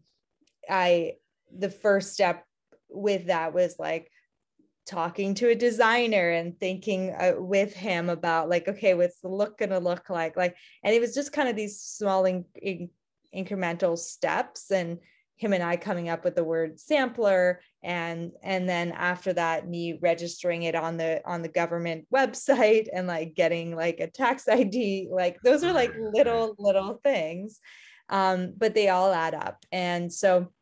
I, 0.70 1.14
the 1.56 1.70
first 1.70 2.14
step 2.14 2.44
with 2.90 3.28
that 3.28 3.54
was 3.54 3.76
like 3.80 4.10
talking 4.86 5.34
to 5.36 5.50
a 5.50 5.56
designer 5.56 6.32
and 6.32 6.60
thinking 6.60 7.14
uh, 7.20 7.34
with 7.38 7.74
him 7.74 8.10
about 8.10 8.50
like, 8.50 8.68
okay, 8.68 8.94
what's 8.94 9.20
the 9.20 9.28
look 9.28 9.58
going 9.58 9.70
to 9.70 9.80
look 9.80 10.10
like? 10.10 10.38
Like, 10.38 10.56
and 10.84 10.94
it 10.94 11.02
was 11.02 11.14
just 11.14 11.34
kind 11.34 11.50
of 11.50 11.56
these 11.56 11.80
small 11.82 12.26
in, 12.26 12.46
in, 12.56 12.90
incremental 13.36 13.98
steps 13.98 14.72
and 14.72 15.00
him 15.38 15.52
and 15.52 15.64
I 15.64 15.76
coming 15.76 16.08
up 16.08 16.24
with 16.24 16.36
the 16.36 16.44
word 16.44 16.80
sampler 16.80 17.60
and 17.84 18.32
and 18.42 18.70
then 18.70 18.94
after 18.94 19.34
that 19.34 19.68
me 19.68 20.00
registering 20.02 20.64
it 20.64 20.76
on 20.76 20.96
the 20.96 21.22
on 21.26 21.42
the 21.42 21.50
government 21.50 22.08
website 22.14 22.88
and 22.94 23.06
like 23.08 23.36
getting 23.36 23.76
like 23.76 24.00
a 24.00 24.08
tax 24.08 24.48
ID 24.50 25.10
like 25.12 25.42
those 25.42 25.64
are 25.64 25.74
like 25.74 25.94
little 25.98 26.56
little 26.58 27.00
things. 27.04 27.60
Um 28.10 28.54
but 28.58 28.74
they 28.74 28.90
all 28.90 29.12
add 29.12 29.34
up. 29.34 29.66
And 29.72 30.12
so 30.12 30.54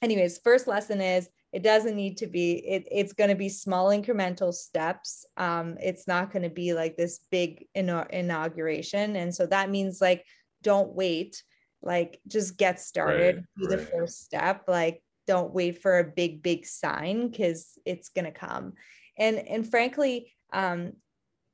anyways 0.00 0.38
first 0.38 0.66
lesson 0.66 1.00
is 1.00 1.28
it 1.52 1.62
doesn't 1.62 1.96
need 1.96 2.18
to 2.18 2.26
be 2.26 2.52
it, 2.54 2.86
it's 2.90 3.12
going 3.12 3.30
to 3.30 3.36
be 3.36 3.48
small 3.48 3.86
incremental 3.86 4.52
steps. 4.52 5.24
Um 5.36 5.76
it's 5.80 6.06
not 6.06 6.32
going 6.32 6.42
to 6.42 6.50
be 6.50 6.74
like 6.74 6.96
this 6.96 7.20
big 7.30 7.66
inauguration. 7.74 9.16
And 9.16 9.34
so 9.34 9.46
that 9.46 9.70
means 9.70 10.00
like 10.00 10.24
don't 10.62 10.92
wait. 10.94 11.42
Like 11.82 12.20
just 12.26 12.56
get 12.56 12.80
started 12.80 13.36
right, 13.36 13.44
do 13.58 13.68
right. 13.68 13.78
the 13.78 13.84
first 13.84 14.24
step. 14.24 14.64
Like 14.68 15.02
don't 15.26 15.52
wait 15.52 15.80
for 15.82 15.98
a 15.98 16.04
big 16.04 16.42
big 16.42 16.66
sign 16.66 17.28
because 17.28 17.78
it's 17.84 18.10
going 18.10 18.26
to 18.26 18.32
come. 18.32 18.74
And 19.18 19.36
and 19.38 19.68
frankly 19.68 20.32
um 20.52 20.92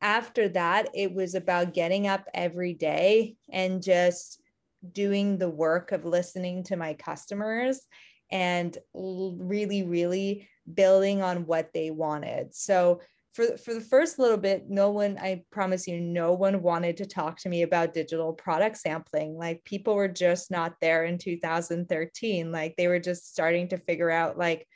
after 0.01 0.49
that 0.49 0.89
it 0.95 1.15
was 1.15 1.35
about 1.35 1.75
getting 1.75 2.09
up 2.09 2.25
every 2.35 2.75
day 2.75 3.37
and 3.51 3.83
just 3.83 4.41
doing 4.91 5.39
the 5.39 5.49
work 5.49 5.93
of 5.93 6.05
listening 6.05 6.65
to 6.65 6.77
my 6.77 6.95
customers 6.95 7.81
and 8.33 8.77
really 8.95 9.85
really 9.85 10.49
building 10.73 11.23
on 11.23 11.47
what 11.47 11.73
they 11.73 11.91
wanted. 11.91 12.55
So 12.55 13.01
for 13.33 13.57
for 13.57 13.75
the 13.75 13.81
first 13.81 14.19
little 14.19 14.37
bit 14.37 14.69
no 14.69 14.91
one 14.91 15.17
i 15.19 15.43
promise 15.51 15.89
you 15.89 15.99
no 15.99 16.35
one 16.35 16.61
wanted 16.61 16.99
to 16.99 17.07
talk 17.07 17.39
to 17.39 17.49
me 17.49 17.63
about 17.63 17.95
digital 17.95 18.33
product 18.33 18.77
sampling. 18.77 19.37
Like 19.37 19.65
people 19.65 19.95
were 19.95 20.09
just 20.09 20.51
not 20.51 20.75
there 20.81 21.05
in 21.05 21.19
2013 21.19 22.53
like 22.53 22.75
they 22.77 22.89
were 22.89 22.99
just 22.99 23.31
starting 23.31 23.69
to 23.69 23.79
figure 23.79 24.11
out 24.11 24.37
like 24.39 24.67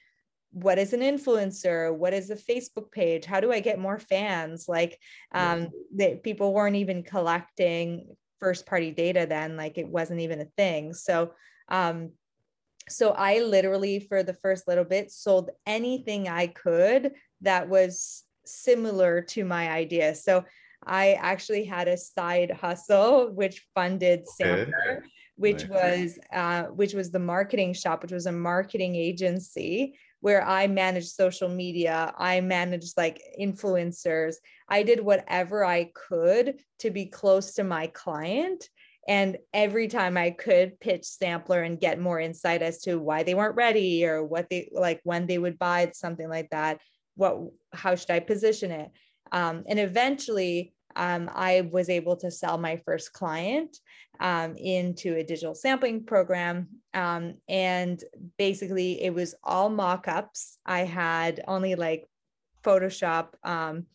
what 0.52 0.78
is 0.78 0.94
an 0.94 1.00
influencer? 1.00 1.94
What 1.94 2.14
is 2.14 2.30
a 2.30 2.36
facebook 2.36 2.90
page? 2.90 3.26
How 3.26 3.40
do 3.40 3.52
i 3.52 3.60
get 3.60 3.78
more 3.78 3.98
fans? 3.98 4.66
Like 4.68 4.98
um 5.32 5.68
that 5.96 6.22
people 6.22 6.54
weren't 6.54 6.76
even 6.76 7.02
collecting 7.02 8.16
first 8.40 8.64
party 8.66 8.90
data 8.90 9.26
then. 9.28 9.56
Like 9.56 9.76
it 9.76 9.88
wasn't 9.88 10.20
even 10.20 10.40
a 10.40 10.48
thing. 10.56 10.94
So 10.94 11.32
um 11.68 12.12
so 12.88 13.11
i 13.12 13.40
literally 13.40 13.99
for 14.00 14.23
the 14.23 14.35
first 14.35 14.69
little 14.69 14.85
bit 14.85 15.11
sold 15.11 15.50
anything 15.66 16.28
i 16.28 16.47
could 16.47 17.12
that 17.40 17.69
was 17.69 18.25
similar 18.47 19.21
to 19.21 19.45
my 19.45 19.71
idea. 19.71 20.14
So 20.14 20.45
I 20.85 21.14
actually 21.14 21.64
had 21.64 21.88
a 21.88 21.97
side 21.97 22.50
hustle 22.50 23.33
which 23.33 23.66
funded 23.75 24.26
Sampler, 24.28 24.99
okay. 24.99 25.07
which 25.37 25.66
was 25.66 26.19
uh, 26.33 26.64
which 26.64 26.95
was 26.95 27.11
the 27.11 27.19
marketing 27.19 27.75
shop, 27.75 28.02
which 28.02 28.12
was 28.12 28.26
a 28.26 28.33
marketing 28.33 28.95
agency 28.95 29.99
where 30.21 30.47
I 30.47 30.66
managed 30.66 31.09
social 31.09 31.49
media. 31.49 32.12
I 32.16 32.40
managed 32.40 32.97
like 32.97 33.21
influencers. 33.40 34.37
I 34.69 34.83
did 34.83 35.00
whatever 35.00 35.64
I 35.64 35.90
could 35.95 36.61
to 36.81 36.90
be 36.90 37.07
close 37.07 37.55
to 37.55 37.64
my 37.64 37.88
client. 37.88 38.69
And 39.08 39.38
every 39.54 39.88
time 39.88 40.16
I 40.16 40.30
could 40.30 40.80
pitch 40.80 41.04
Sampler 41.04 41.62
and 41.62 41.80
get 41.80 42.00
more 42.00 42.18
insight 42.18 42.62
as 42.62 42.80
to 42.82 42.96
why 42.96 43.22
they 43.22 43.34
weren't 43.34 43.54
ready 43.54 44.04
or 44.04 44.25
what 44.25 44.48
they 44.50 44.68
like 44.72 45.00
when 45.04 45.26
they 45.26 45.38
would 45.38 45.58
buy 45.58 45.90
something 45.94 46.28
like 46.28 46.50
that, 46.50 46.80
what 47.14 47.38
how 47.72 47.94
should 47.94 48.10
i 48.10 48.20
position 48.20 48.70
it? 48.70 48.90
Um, 49.32 49.64
and 49.68 49.78
eventually 49.78 50.72
um, 50.94 51.30
i 51.34 51.68
was 51.72 51.90
able 51.90 52.16
to 52.16 52.30
sell 52.30 52.56
my 52.56 52.76
first 52.84 53.12
client 53.12 53.76
um, 54.20 54.56
into 54.56 55.14
a 55.16 55.25
digital 55.25 55.54
sampling 55.54 56.04
program. 56.04 56.68
Um, 56.94 57.34
and 57.48 58.02
basically 58.38 59.02
it 59.02 59.12
was 59.12 59.34
all 59.44 59.68
mock-ups. 59.68 60.58
I 60.64 60.80
had 60.80 61.42
only 61.46 61.75
like 61.75 62.06
photoshop 62.64 63.28
um, 63.44 63.86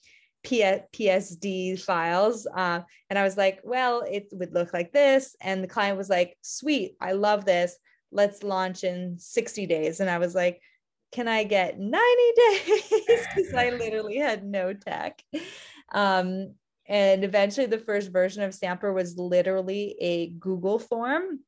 P- 0.44 0.62
PSD 0.94 1.80
files. 1.82 2.48
Uh, 2.48 2.82
and 3.10 3.20
I 3.20 3.24
was 3.24 3.38
like, 3.38 3.60
well, 3.64 4.04
it 4.10 4.28
would 4.32 4.54
look 4.54 4.74
like 4.74 4.92
this. 4.92 5.36
And 5.42 5.64
the 5.64 5.68
client 5.68 5.98
was 5.98 6.10
like, 6.10 6.38
sweet, 6.42 6.96
I 7.00 7.14
love 7.14 7.46
this. 7.46 7.78
Let's 8.12 8.44
launch 8.44 8.84
in 8.84 9.18
60 9.20 9.66
days. 9.68 10.00
And 10.00 10.10
I 10.10 10.18
was 10.18 10.36
like, 10.36 10.62
can 11.12 11.28
I 11.28 11.44
get 11.44 11.80
90 11.80 11.98
days? 12.36 13.28
Because 13.36 13.54
I 13.54 13.70
literally 13.72 14.18
had 14.18 14.44
no 14.44 14.74
tech. 14.74 15.22
Um, 15.94 16.56
and 16.88 17.24
eventually, 17.24 17.68
the 17.68 17.78
first 17.78 18.12
version 18.12 18.44
of 18.44 18.54
Sampler 18.54 18.92
was 18.92 19.18
literally 19.18 19.96
a 20.00 20.28
Google 20.32 20.80
form 20.80 21.40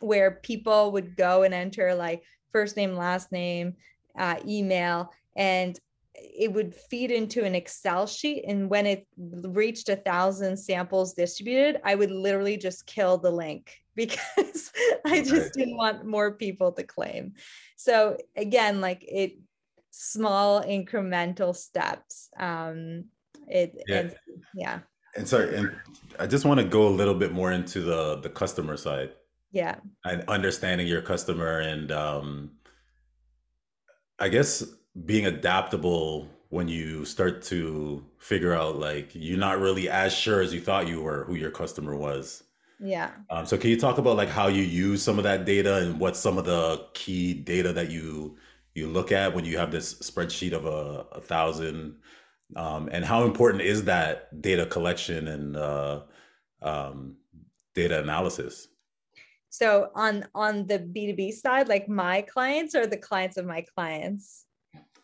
where 0.00 0.32
people 0.42 0.92
would 0.92 1.16
go 1.16 1.42
and 1.42 1.54
enter 1.54 1.94
like 1.94 2.22
first 2.52 2.76
name, 2.76 2.94
last 2.94 3.32
name, 3.32 3.74
uh, 4.18 4.36
email, 4.46 5.12
and 5.34 5.78
it 6.18 6.52
would 6.52 6.74
feed 6.74 7.10
into 7.10 7.44
an 7.44 7.54
Excel 7.54 8.06
sheet. 8.06 8.44
And 8.46 8.70
when 8.70 8.86
it 8.86 9.06
reached 9.16 9.88
a 9.88 9.96
thousand 9.96 10.56
samples 10.56 11.14
distributed, 11.14 11.80
I 11.84 11.94
would 11.94 12.10
literally 12.10 12.56
just 12.56 12.86
kill 12.86 13.18
the 13.18 13.30
link 13.30 13.72
because 13.96 14.70
I 15.06 15.22
just 15.22 15.54
didn't 15.54 15.76
want 15.76 16.04
more 16.04 16.32
people 16.32 16.72
to 16.72 16.82
claim. 16.82 17.34
So 17.76 18.18
again, 18.36 18.80
like 18.80 19.04
it 19.08 19.38
small 19.90 20.62
incremental 20.62 21.56
steps. 21.56 22.28
Um 22.38 23.06
it 23.48 23.82
yeah. 23.88 23.98
And, 23.98 24.16
yeah. 24.54 24.78
And 25.16 25.26
sorry, 25.26 25.56
and 25.56 25.72
I 26.18 26.26
just 26.26 26.44
want 26.44 26.60
to 26.60 26.66
go 26.66 26.88
a 26.88 26.90
little 26.90 27.14
bit 27.14 27.32
more 27.32 27.52
into 27.52 27.80
the 27.80 28.16
the 28.16 28.28
customer 28.28 28.76
side. 28.76 29.12
Yeah. 29.50 29.76
And 30.04 30.24
understanding 30.28 30.86
your 30.86 31.00
customer 31.00 31.60
and 31.60 31.90
um 31.90 32.50
I 34.18 34.28
guess 34.28 34.62
being 35.04 35.26
adaptable 35.26 36.28
when 36.48 36.68
you 36.68 37.04
start 37.04 37.42
to 37.42 38.04
figure 38.18 38.54
out 38.54 38.76
like 38.76 39.10
you're 39.12 39.38
not 39.38 39.60
really 39.60 39.88
as 39.88 40.14
sure 40.14 40.40
as 40.40 40.54
you 40.54 40.60
thought 40.60 40.88
you 40.88 41.02
were 41.02 41.24
who 41.24 41.34
your 41.34 41.50
customer 41.50 41.94
was 41.96 42.44
yeah. 42.78 43.12
Um, 43.30 43.46
so 43.46 43.56
can 43.56 43.70
you 43.70 43.78
talk 43.78 43.98
about 43.98 44.16
like 44.16 44.28
how 44.28 44.48
you 44.48 44.62
use 44.62 45.02
some 45.02 45.18
of 45.18 45.24
that 45.24 45.44
data 45.44 45.76
and 45.76 45.98
what 45.98 46.16
some 46.16 46.36
of 46.38 46.44
the 46.44 46.86
key 46.94 47.32
data 47.32 47.72
that 47.72 47.90
you 47.90 48.36
you 48.74 48.86
look 48.86 49.12
at 49.12 49.34
when 49.34 49.46
you 49.46 49.56
have 49.56 49.70
this 49.70 49.94
spreadsheet 49.94 50.52
of 50.52 50.66
a, 50.66 51.06
a 51.12 51.20
thousand, 51.20 51.96
um, 52.54 52.90
and 52.92 53.04
how 53.04 53.24
important 53.24 53.62
is 53.62 53.84
that 53.84 54.42
data 54.42 54.66
collection 54.66 55.28
and 55.28 55.56
uh, 55.56 56.02
um, 56.60 57.16
data 57.74 58.00
analysis? 58.00 58.68
So 59.48 59.90
on 59.94 60.26
on 60.34 60.66
the 60.66 60.78
B 60.78 61.06
two 61.06 61.16
B 61.16 61.32
side, 61.32 61.68
like 61.68 61.88
my 61.88 62.20
clients 62.20 62.74
or 62.74 62.86
the 62.86 62.98
clients 62.98 63.38
of 63.38 63.46
my 63.46 63.64
clients, 63.74 64.44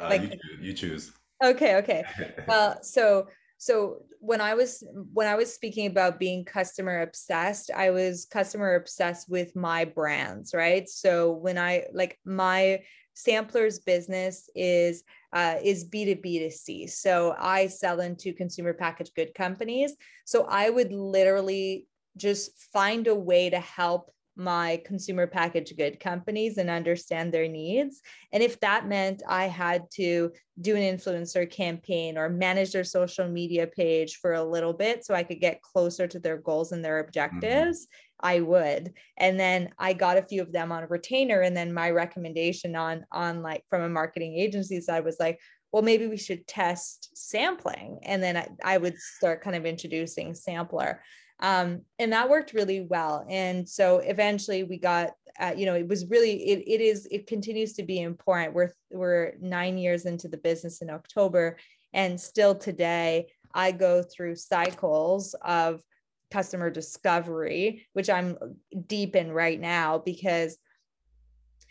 uh, 0.02 0.09
like 0.09 0.23
you, 0.23 0.59
you 0.61 0.73
choose. 0.73 1.12
Okay, 1.42 1.76
okay. 1.76 2.04
Well, 2.47 2.78
so 2.82 3.28
so 3.62 4.02
when 4.18 4.40
i 4.40 4.54
was 4.54 4.82
when 5.12 5.28
i 5.28 5.37
was 5.37 5.54
speaking 5.54 5.87
about 5.87 6.18
being 6.18 6.44
customer 6.44 7.02
obsessed 7.02 7.71
i 7.76 7.90
was 7.90 8.25
customer 8.25 8.75
obsessed 8.75 9.28
with 9.30 9.54
my 9.54 9.85
brands 9.85 10.52
right 10.52 10.88
so 10.88 11.30
when 11.30 11.56
i 11.56 11.85
like 11.92 12.18
my 12.25 12.80
samplers 13.14 13.78
business 13.78 14.50
is 14.56 15.04
uh, 15.32 15.54
is 15.62 15.88
b2b 15.88 16.40
to 16.40 16.50
c 16.50 16.88
so 16.88 17.37
i 17.38 17.68
sell 17.68 18.00
into 18.00 18.32
consumer 18.32 18.73
packaged 18.73 19.14
good 19.14 19.32
companies 19.32 19.94
so 20.25 20.44
i 20.49 20.68
would 20.68 20.92
literally 20.92 21.87
just 22.16 22.59
find 22.73 23.06
a 23.06 23.14
way 23.14 23.49
to 23.49 23.61
help 23.61 24.11
my 24.37 24.81
consumer 24.85 25.27
packaged 25.27 25.77
good 25.77 26.01
companies 26.01 26.57
and 26.57 26.71
understand 26.71 27.33
their 27.33 27.49
needs. 27.49 28.01
And 28.33 28.43
if 28.43 28.59
that 28.61 28.89
meant 28.89 29.23
I 29.29 29.47
had 29.47 29.91
to 29.95 30.33
do 30.61 30.77
an 30.77 30.83
influencer 30.83 31.51
campaign 31.51 32.17
or 32.17 32.29
manage 32.29 32.73
their 32.73 32.85
social 32.85 33.29
media 33.29 33.67
page 33.67 34.17
for 34.17 34.35
a 34.35 34.45
little 34.45 34.73
bit 34.73 35.05
so 35.05 35.15
I 35.15 35.23
could 35.23 35.41
get 35.41 35.62
closer 35.62 36.07
to 36.07 36.19
their 36.19 36.39
goals 36.39 36.73
and 36.73 36.85
their 36.85 37.01
mm-hmm. 37.01 37.09
objectives, 37.09 37.87
mm-hmm. 37.87 38.27
I 38.27 38.41
would. 38.41 38.93
And 39.19 39.39
then 39.39 39.71
I 39.79 39.93
got 39.93 40.17
a 40.17 40.23
few 40.23 40.43
of 40.43 40.53
them 40.53 40.73
on 40.73 40.85
a 40.85 40.89
retainer. 40.89 41.41
And 41.41 41.57
then 41.57 41.75
my 41.75 41.91
recommendation 41.91 42.77
on 42.77 43.05
on 43.12 43.43
like 43.43 43.65
from 43.69 43.83
a 43.83 43.89
marketing 43.89 44.39
agency 44.39 44.81
side 44.81 45.05
was 45.05 45.17
like, 45.21 45.41
well, 45.73 45.83
maybe 45.83 46.07
we 46.07 46.19
should 46.19 46.47
test 46.47 47.11
sampling. 47.15 47.99
And 48.03 48.23
then 48.23 48.37
I, 48.37 48.49
I 48.62 48.79
would 48.79 48.99
start 48.99 49.43
kind 49.43 49.57
of 49.57 49.65
introducing 49.67 50.35
sampler. 50.35 51.03
Um, 51.42 51.82
and 51.99 52.12
that 52.12 52.30
worked 52.30 52.52
really 52.52 52.82
well. 52.82 53.26
And 53.28 53.68
so 53.68 53.99
eventually 53.99 54.62
we 54.62 54.78
got, 54.78 55.11
uh, 55.40 55.52
you 55.56 55.66
know, 55.66 55.75
it 55.75 55.88
was 55.88 56.06
really, 56.06 56.34
it, 56.49 56.62
it 56.66 56.80
is, 56.80 57.08
it 57.11 57.26
continues 57.26 57.72
to 57.75 57.82
be 57.82 58.00
important. 58.00 58.54
We're, 58.54 58.72
we're 58.92 59.34
nine 59.40 59.76
years 59.76 60.06
into 60.06 60.28
the 60.28 60.37
business 60.37 60.82
in 60.82 60.88
October. 60.88 61.58
And 61.92 62.18
still 62.18 62.54
today, 62.54 63.26
I 63.54 63.72
go 63.72 64.02
through 64.02 64.37
cycles 64.37 65.34
of 65.42 65.82
customer 66.30 66.70
discovery, 66.70 67.87
which 67.92 68.08
I'm 68.08 68.38
deep 68.87 69.16
in 69.16 69.32
right 69.32 69.61
now 69.61 69.99
because 69.99 70.56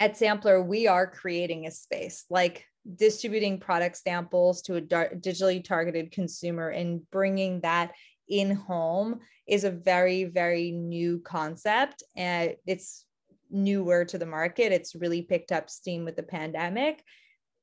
at 0.01 0.17
Sampler, 0.17 0.61
we 0.61 0.87
are 0.87 1.07
creating 1.07 1.65
a 1.65 1.71
space 1.71 2.25
like 2.29 2.65
distributing 2.95 3.59
product 3.59 3.97
samples 3.97 4.61
to 4.63 4.75
a 4.75 4.81
digitally 4.81 5.63
targeted 5.63 6.11
consumer 6.11 6.69
and 6.69 7.09
bringing 7.11 7.61
that 7.61 7.91
in 8.31 8.51
home 8.51 9.19
is 9.47 9.63
a 9.63 9.71
very, 9.71 10.23
very 10.23 10.71
new 10.71 11.19
concept. 11.19 12.01
And 12.15 12.55
it's 12.65 13.05
newer 13.51 14.05
to 14.05 14.17
the 14.17 14.25
market. 14.25 14.71
It's 14.71 14.95
really 14.95 15.21
picked 15.21 15.51
up 15.51 15.69
steam 15.69 16.05
with 16.05 16.15
the 16.15 16.23
pandemic. 16.23 17.03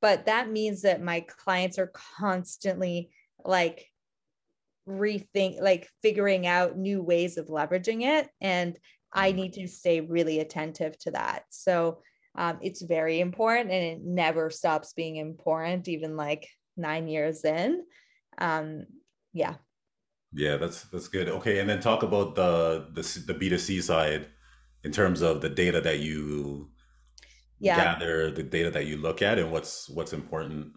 But 0.01 0.27
that 0.27 0.51
means 0.51 0.83
that 0.83 1.03
my 1.03 1.21
clients 1.27 1.79
are 1.79 1.93
constantly 2.19 3.11
like 3.45 3.87
rethink, 4.87 5.61
like 5.61 5.89
figuring 6.03 6.47
out 6.47 6.77
new 6.77 7.03
ways 7.03 7.39
of 7.39 7.47
leveraging 7.47 8.03
it. 8.03 8.29
And 8.41 8.79
I 9.13 9.31
mm-hmm. 9.31 9.37
need 9.41 9.53
to 9.55 9.67
stay 9.67 10.01
really 10.01 10.41
attentive 10.41 10.99
to 10.99 11.13
that. 11.13 11.45
So 11.49 12.03
um, 12.35 12.59
it's 12.61 12.83
very 12.83 13.21
important 13.21 13.71
and 13.71 13.85
it 13.85 14.01
never 14.05 14.51
stops 14.51 14.93
being 14.93 15.17
important, 15.17 15.89
even 15.89 16.17
like 16.17 16.47
nine 16.77 17.09
years 17.09 17.45
in. 17.45 17.83
Um, 18.37 18.85
yeah. 19.33 19.55
Yeah, 20.33 20.57
that's 20.57 20.85
that's 20.85 21.09
good. 21.09 21.29
Okay, 21.29 21.61
and 21.61 21.69
then 21.69 21.81
talk 21.81 22.03
about 22.03 22.35
the 22.35 22.89
the 22.93 23.25
the 23.27 23.35
B 23.35 23.49
two 23.49 23.59
C 23.59 23.81
side 23.81 24.27
in 24.85 24.93
terms 24.93 25.23
of 25.23 25.41
the 25.41 25.49
data 25.49 25.81
that 25.81 26.01
you 26.01 26.71
yeah. 27.61 27.77
gather, 27.77 28.31
the 28.31 28.43
data 28.43 28.71
that 28.71 28.87
you 28.87 28.99
look 28.99 29.23
at, 29.23 29.39
and 29.39 29.51
what's 29.51 29.89
what's 29.89 30.13
important. 30.13 30.73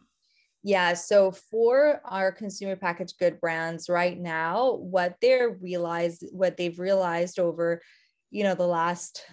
Yeah. 0.64 0.94
So 0.94 1.32
for 1.32 2.02
our 2.06 2.32
consumer 2.32 2.76
packaged 2.76 3.18
good 3.20 3.42
brands 3.42 3.90
right 3.90 4.20
now, 4.20 4.76
what 4.76 5.16
they're 5.22 5.50
realized, 5.50 6.24
what 6.32 6.56
they've 6.56 6.78
realized 6.80 7.40
over, 7.40 7.82
you 8.30 8.44
know, 8.44 8.54
the 8.54 8.68
last, 8.68 9.26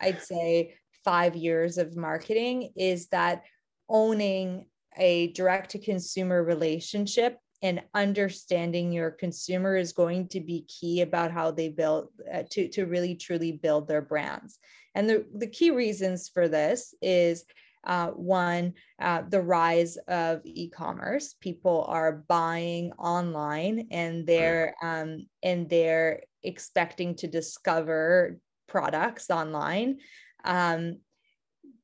I'd 0.00 0.22
say 0.22 0.74
five 1.02 1.34
years 1.34 1.78
of 1.78 1.96
marketing 1.96 2.72
is 2.76 3.08
that 3.08 3.44
owning 3.88 4.66
a 4.98 5.32
direct 5.32 5.70
to 5.70 5.78
consumer 5.78 6.44
relationship 6.44 7.38
and 7.66 7.82
understanding 7.94 8.92
your 8.92 9.10
consumer 9.10 9.76
is 9.76 9.92
going 9.92 10.28
to 10.28 10.40
be 10.40 10.62
key 10.62 11.02
about 11.02 11.30
how 11.30 11.50
they 11.50 11.68
build 11.68 12.08
uh, 12.32 12.42
to, 12.50 12.68
to 12.68 12.86
really 12.86 13.14
truly 13.14 13.52
build 13.52 13.88
their 13.88 14.02
brands 14.02 14.58
and 14.96 15.08
the, 15.10 15.26
the 15.34 15.46
key 15.46 15.70
reasons 15.70 16.30
for 16.30 16.48
this 16.48 16.94
is 17.02 17.44
uh, 17.84 18.08
one, 18.08 18.72
uh, 19.00 19.22
the 19.28 19.42
rise 19.42 19.98
of 20.08 20.40
e-commerce. 20.44 21.34
People 21.40 21.84
are 21.86 22.24
buying 22.26 22.92
online, 22.92 23.88
and 23.90 24.26
they're 24.26 24.74
um, 24.82 25.26
and 25.42 25.68
they're 25.68 26.22
expecting 26.42 27.14
to 27.16 27.28
discover 27.28 28.38
products 28.66 29.30
online. 29.30 29.98
Um, 30.44 31.00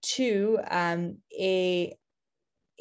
two, 0.00 0.58
um, 0.70 1.18
a 1.38 1.94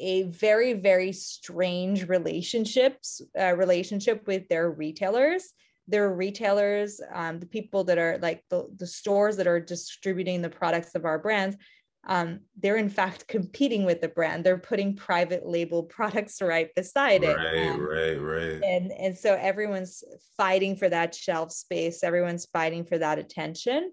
a 0.02 0.22
very 0.24 0.72
very 0.74 1.12
strange 1.12 2.08
relationships 2.08 3.22
uh, 3.38 3.54
relationship 3.56 4.26
with 4.26 4.48
their 4.48 4.70
retailers. 4.70 5.52
Their 5.88 6.14
retailers 6.14 7.00
um, 7.12 7.40
the 7.40 7.46
people 7.46 7.84
that 7.84 7.98
are 7.98 8.18
like 8.22 8.44
the, 8.50 8.68
the 8.76 8.86
stores 8.86 9.36
that 9.38 9.46
are 9.46 9.60
distributing 9.60 10.42
the 10.42 10.48
products 10.48 10.94
of 10.94 11.04
our 11.04 11.18
brands 11.18 11.56
um, 12.04 12.40
they're 12.60 12.76
in 12.76 12.88
fact 12.88 13.28
competing 13.28 13.84
with 13.84 14.00
the 14.00 14.08
brand. 14.08 14.44
They're 14.44 14.58
putting 14.58 14.96
private 14.96 15.46
label 15.46 15.82
products 15.82 16.42
right 16.42 16.74
beside 16.74 17.22
it. 17.22 17.36
Right 17.36 17.68
um, 17.68 17.80
right 17.80 18.16
right. 18.16 18.62
and 18.62 18.92
and 18.92 19.16
so 19.16 19.34
everyone's 19.34 20.02
fighting 20.36 20.76
for 20.76 20.88
that 20.88 21.14
shelf 21.14 21.52
space. 21.52 22.02
Everyone's 22.02 22.46
fighting 22.46 22.84
for 22.84 22.98
that 22.98 23.18
attention 23.18 23.92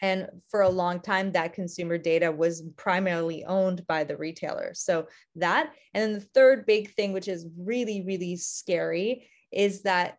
and 0.00 0.28
for 0.48 0.62
a 0.62 0.68
long 0.68 1.00
time, 1.00 1.32
that 1.32 1.52
consumer 1.52 1.98
data 1.98 2.32
was 2.32 2.62
primarily 2.76 3.44
owned 3.44 3.86
by 3.86 4.04
the 4.04 4.16
retailer. 4.16 4.72
So 4.74 5.08
that, 5.36 5.72
and 5.94 6.02
then 6.02 6.12
the 6.14 6.20
third 6.20 6.66
big 6.66 6.94
thing, 6.94 7.12
which 7.12 7.28
is 7.28 7.46
really, 7.58 8.02
really 8.02 8.36
scary, 8.36 9.28
is 9.52 9.82
that 9.82 10.18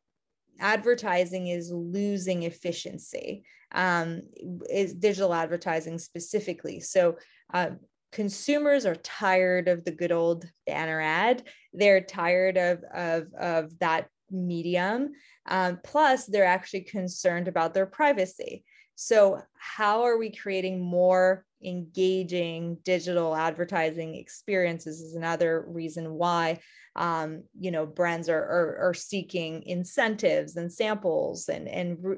advertising 0.59 1.47
is 1.47 1.71
losing 1.71 2.43
efficiency, 2.43 3.43
um, 3.73 4.21
is 4.69 4.93
digital 4.93 5.33
advertising 5.33 5.97
specifically. 5.97 6.79
So 6.79 7.17
uh, 7.53 7.71
consumers 8.11 8.85
are 8.85 8.95
tired 8.95 9.67
of 9.67 9.83
the 9.83 9.91
good 9.91 10.11
old 10.11 10.45
banner 10.67 11.01
ad. 11.01 11.43
They're 11.73 12.01
tired 12.01 12.57
of, 12.57 12.83
of, 12.93 13.33
of 13.39 13.79
that 13.79 14.09
medium. 14.29 15.13
Um, 15.47 15.79
plus, 15.83 16.25
they're 16.25 16.45
actually 16.45 16.81
concerned 16.81 17.47
about 17.47 17.73
their 17.73 17.85
privacy. 17.85 18.63
So, 18.95 19.41
how 19.53 20.03
are 20.03 20.17
we 20.17 20.31
creating 20.31 20.79
more 20.79 21.45
engaging 21.63 22.77
digital 22.83 23.35
advertising 23.35 24.15
experiences? 24.15 25.01
Is 25.01 25.15
another 25.15 25.65
reason 25.67 26.13
why 26.13 26.59
um, 26.95 27.43
you 27.59 27.71
know 27.71 27.85
brands 27.85 28.29
are, 28.29 28.43
are, 28.43 28.89
are 28.89 28.93
seeking 28.93 29.63
incentives 29.63 30.55
and 30.55 30.71
samples 30.71 31.49
and 31.49 31.67
and 31.67 32.17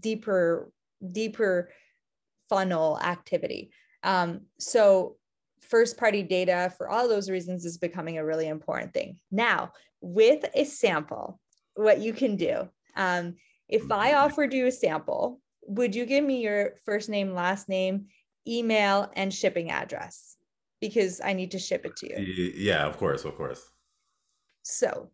deeper 0.00 0.70
deeper 1.12 1.70
funnel 2.48 2.98
activity. 3.00 3.70
Um, 4.02 4.42
so, 4.58 5.16
first 5.60 5.96
party 5.96 6.22
data 6.22 6.72
for 6.76 6.88
all 6.88 7.08
those 7.08 7.30
reasons 7.30 7.64
is 7.64 7.78
becoming 7.78 8.18
a 8.18 8.24
really 8.24 8.48
important 8.48 8.92
thing. 8.92 9.18
Now, 9.30 9.72
with 10.00 10.44
a 10.54 10.64
sample, 10.64 11.40
what 11.74 12.00
you 12.00 12.12
can 12.12 12.36
do. 12.36 12.68
Um, 12.96 13.36
if 13.68 13.90
I 13.90 14.10
mm-hmm. 14.10 14.24
offered 14.24 14.52
you 14.52 14.66
a 14.66 14.72
sample 14.72 15.40
would 15.66 15.94
you 15.94 16.06
give 16.06 16.24
me 16.24 16.42
your 16.42 16.74
first 16.84 17.08
name, 17.08 17.34
last 17.34 17.68
name, 17.68 18.06
email, 18.46 19.10
and 19.14 19.32
shipping 19.32 19.70
address? 19.70 20.36
Because 20.80 21.20
I 21.24 21.32
need 21.32 21.52
to 21.52 21.58
ship 21.58 21.86
it 21.86 21.96
to 21.96 22.08
you. 22.08 22.52
Yeah, 22.56 22.84
of 22.86 22.96
course, 22.96 23.24
of 23.24 23.36
course. 23.36 23.70
So, 24.62 25.10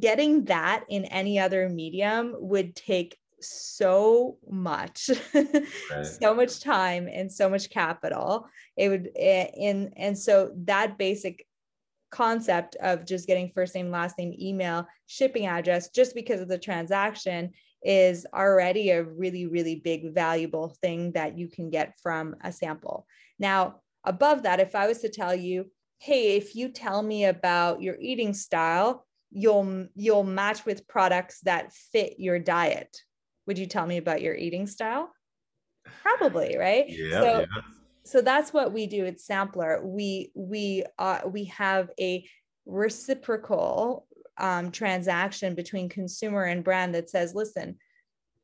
getting 0.00 0.44
that 0.46 0.84
in 0.88 1.04
any 1.06 1.38
other 1.38 1.68
medium 1.68 2.34
would 2.38 2.74
take 2.76 3.16
so 3.40 4.36
much 4.50 5.10
right. 5.34 6.04
so 6.04 6.34
much 6.34 6.60
time 6.60 7.08
and 7.08 7.30
so 7.30 7.48
much 7.48 7.70
capital 7.70 8.48
it 8.76 8.88
would 8.88 9.10
eh, 9.16 9.46
in 9.56 9.92
and 9.96 10.18
so 10.18 10.50
that 10.56 10.98
basic 10.98 11.46
concept 12.10 12.76
of 12.82 13.04
just 13.04 13.26
getting 13.26 13.48
first 13.50 13.74
name 13.74 13.90
last 13.90 14.18
name 14.18 14.34
email 14.40 14.86
shipping 15.06 15.46
address 15.46 15.90
just 15.90 16.14
because 16.14 16.40
of 16.40 16.48
the 16.48 16.58
transaction 16.58 17.52
is 17.82 18.26
already 18.34 18.90
a 18.90 19.04
really, 19.04 19.46
really 19.46 19.76
big, 19.76 20.12
valuable 20.12 20.76
thing 20.82 21.12
that 21.12 21.38
you 21.38 21.48
can 21.48 21.70
get 21.70 21.94
from 22.02 22.36
a 22.42 22.52
sample. 22.52 23.06
Now, 23.38 23.80
above 24.04 24.42
that, 24.42 24.60
if 24.60 24.74
I 24.74 24.86
was 24.86 24.98
to 24.98 25.08
tell 25.08 25.34
you, 25.34 25.66
hey, 25.98 26.36
if 26.36 26.54
you 26.54 26.68
tell 26.68 27.02
me 27.02 27.24
about 27.24 27.82
your 27.82 27.96
eating 28.00 28.34
style, 28.34 29.06
you'll 29.30 29.86
you'll 29.94 30.24
match 30.24 30.64
with 30.64 30.88
products 30.88 31.40
that 31.42 31.72
fit 31.72 32.14
your 32.18 32.38
diet. 32.38 32.96
Would 33.46 33.58
you 33.58 33.66
tell 33.66 33.86
me 33.86 33.96
about 33.96 34.22
your 34.22 34.34
eating 34.34 34.66
style? 34.66 35.10
Probably, 36.02 36.56
right? 36.58 36.86
Yeah. 36.88 37.20
So, 37.20 37.38
yeah. 37.40 37.46
so 38.04 38.20
that's 38.20 38.52
what 38.52 38.72
we 38.72 38.86
do 38.86 39.06
at 39.06 39.20
Sampler. 39.20 39.86
We 39.86 40.32
we 40.34 40.84
uh, 40.98 41.20
we 41.26 41.44
have 41.44 41.90
a 42.00 42.26
reciprocal 42.66 44.06
um, 44.38 44.70
transaction 44.70 45.54
between 45.54 45.88
consumer 45.88 46.44
and 46.44 46.64
brand 46.64 46.94
that 46.94 47.10
says, 47.10 47.34
listen, 47.34 47.76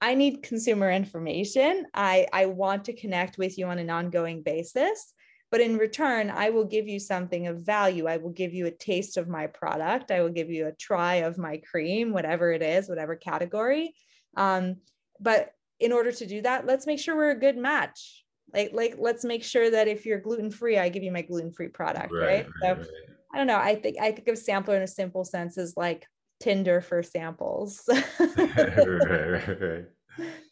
I 0.00 0.14
need 0.14 0.42
consumer 0.42 0.90
information. 0.90 1.87
I, 1.94 2.26
I 2.33 2.46
want 2.46 2.85
to 2.87 2.92
connect 2.92 3.38
with 3.38 3.57
you 3.57 3.66
on 3.66 3.78
an 3.78 3.90
ongoing 3.90 4.42
basis. 4.42 5.14
But 5.50 5.61
in 5.61 5.78
return, 5.78 6.30
I 6.30 6.50
will 6.50 6.64
give 6.64 6.88
you 6.88 6.98
something 6.98 7.46
of 7.46 7.61
value. 7.61 8.07
I 8.07 8.16
will 8.16 8.30
give 8.30 8.52
you 8.52 8.66
a 8.66 8.72
taste 8.72 9.16
of 9.16 9.28
my 9.28 9.46
product. 9.46 10.11
I 10.11 10.20
will 10.20 10.30
give 10.30 10.50
you 10.50 10.66
a 10.66 10.72
try 10.72 11.16
of 11.16 11.38
my 11.38 11.59
cream, 11.59 12.12
whatever 12.12 12.50
it 12.50 12.61
is, 12.61 12.88
whatever 12.88 13.14
category. 13.14 13.94
Um, 14.37 14.76
but 15.20 15.52
in 15.78 15.92
order 15.92 16.11
to 16.11 16.26
do 16.26 16.42
that, 16.42 16.66
let's 16.66 16.87
make 16.87 16.98
sure 16.98 17.16
we're 17.16 17.30
a 17.30 17.38
good 17.38 17.57
match. 17.57 18.24
Like, 18.52 18.72
like 18.72 18.96
let's 18.98 19.24
make 19.24 19.44
sure 19.44 19.70
that 19.70 19.87
if 19.87 20.04
you're 20.07 20.20
gluten 20.20 20.50
free, 20.50 20.76
I 20.76 20.88
give 20.88 21.04
you 21.04 21.12
my 21.12 21.22
gluten 21.22 21.52
free 21.52 21.68
product, 21.68 22.12
right? 22.12 22.46
right? 22.62 22.74
right 22.76 22.85
so 22.85 22.90
right 22.92 23.13
I 23.35 23.38
don't 23.38 23.49
know. 23.49 23.59
I 23.59 23.75
think 23.75 23.97
I 24.01 24.12
think 24.12 24.29
of 24.29 24.38
sampler 24.38 24.77
in 24.77 24.83
a 24.83 24.87
simple 24.87 25.25
sense 25.25 25.59
as 25.59 25.77
like 25.77 26.07
Tinder 26.38 26.81
for 26.81 27.03
samples. 27.03 27.83
right, 27.88 28.79
right, 28.79 29.61
right. 29.61 29.85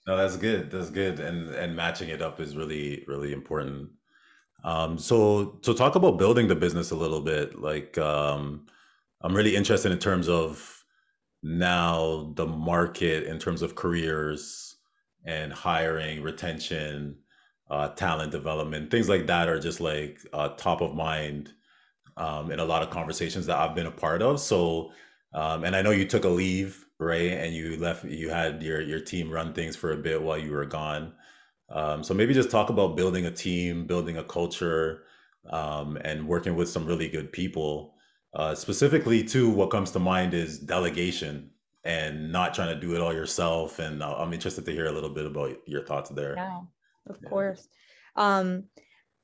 No, 0.04 0.16
that's 0.16 0.36
good. 0.36 0.68
That's 0.72 0.90
good. 0.90 1.20
And 1.20 1.54
and 1.54 1.76
matching 1.76 2.08
it 2.08 2.20
up 2.20 2.40
is 2.40 2.56
really, 2.56 3.04
really 3.06 3.32
important. 3.32 3.88
Um, 4.64 4.98
so 4.98 5.60
so 5.62 5.72
talk 5.72 5.94
about 5.94 6.18
building 6.18 6.48
the 6.48 6.56
business 6.56 6.90
a 6.90 6.96
little 6.96 7.20
bit. 7.20 7.60
Like 7.60 7.96
um, 7.98 8.66
I'm 9.20 9.34
really 9.34 9.54
interested 9.54 9.92
in 9.92 10.00
terms 10.00 10.28
of 10.28 10.84
now 11.44 12.32
the 12.34 12.46
market 12.46 13.28
in 13.28 13.38
terms 13.38 13.62
of 13.62 13.76
careers 13.76 14.74
and 15.24 15.52
hiring, 15.52 16.20
retention, 16.20 17.16
uh, 17.70 17.90
talent 17.90 18.32
development, 18.32 18.90
things 18.90 19.08
like 19.08 19.28
that 19.28 19.48
are 19.48 19.60
just 19.60 19.80
like 19.80 20.18
uh, 20.32 20.48
top 20.56 20.80
of 20.80 20.96
mind 20.96 21.52
um, 22.16 22.50
in 22.50 22.58
a 22.58 22.64
lot 22.64 22.82
of 22.82 22.90
conversations 22.90 23.46
that 23.46 23.58
I've 23.58 23.74
been 23.74 23.86
a 23.86 23.90
part 23.92 24.22
of. 24.22 24.40
So, 24.40 24.92
um, 25.34 25.64
and 25.64 25.74
I 25.74 25.82
know 25.82 25.90
you 25.90 26.06
took 26.06 26.24
a 26.24 26.28
leave 26.28 26.84
right? 27.02 27.32
And 27.32 27.54
you 27.54 27.76
left, 27.76 28.04
you 28.04 28.30
had 28.30 28.62
your 28.62 28.80
your 28.80 29.00
team 29.00 29.30
run 29.30 29.52
things 29.52 29.76
for 29.76 29.92
a 29.92 29.96
bit 29.96 30.22
while 30.22 30.38
you 30.38 30.52
were 30.52 30.66
gone. 30.66 31.12
Um, 31.70 32.04
so 32.04 32.14
maybe 32.14 32.34
just 32.34 32.50
talk 32.50 32.70
about 32.70 32.96
building 32.96 33.26
a 33.26 33.30
team, 33.30 33.86
building 33.86 34.18
a 34.18 34.24
culture, 34.24 35.04
um, 35.50 35.96
and 36.02 36.26
working 36.28 36.54
with 36.54 36.68
some 36.68 36.86
really 36.86 37.08
good 37.08 37.32
people. 37.32 37.94
Uh, 38.34 38.54
specifically, 38.54 39.22
too, 39.22 39.50
what 39.50 39.70
comes 39.70 39.90
to 39.90 39.98
mind 39.98 40.34
is 40.34 40.58
delegation 40.58 41.50
and 41.84 42.30
not 42.30 42.54
trying 42.54 42.74
to 42.74 42.80
do 42.80 42.94
it 42.94 43.00
all 43.00 43.12
yourself. 43.12 43.78
And 43.78 44.02
I'm 44.02 44.32
interested 44.32 44.64
to 44.64 44.72
hear 44.72 44.86
a 44.86 44.92
little 44.92 45.10
bit 45.10 45.26
about 45.26 45.56
your 45.66 45.84
thoughts 45.84 46.10
there. 46.10 46.34
Yeah, 46.36 46.60
of 47.08 47.18
yeah. 47.22 47.28
course. 47.28 47.68
Um, 48.16 48.64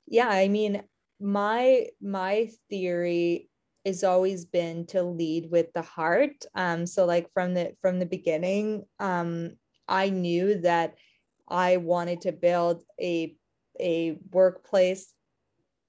yeah, 0.07 0.29
I 0.29 0.49
mean, 0.49 0.83
my 1.21 1.87
my 2.01 2.51
theory 2.71 3.49
has 3.85 4.05
always 4.05 4.45
been 4.45 4.87
to 4.87 5.03
lead 5.03 5.51
with 5.51 5.73
the 5.73 5.83
heart. 5.83 6.45
Um, 6.55 6.87
so 6.87 7.05
like 7.05 7.33
from 7.33 7.55
the 7.55 7.73
from 7.81 7.99
the 7.99 8.07
beginning, 8.07 8.85
um, 8.99 9.53
I 9.89 10.11
knew 10.11 10.61
that 10.61 10.95
I 11.49 11.79
wanted 11.79 12.23
to 12.23 12.33
build 12.33 12.83
a 13.01 13.37
a 13.81 14.19
workplace 14.33 15.15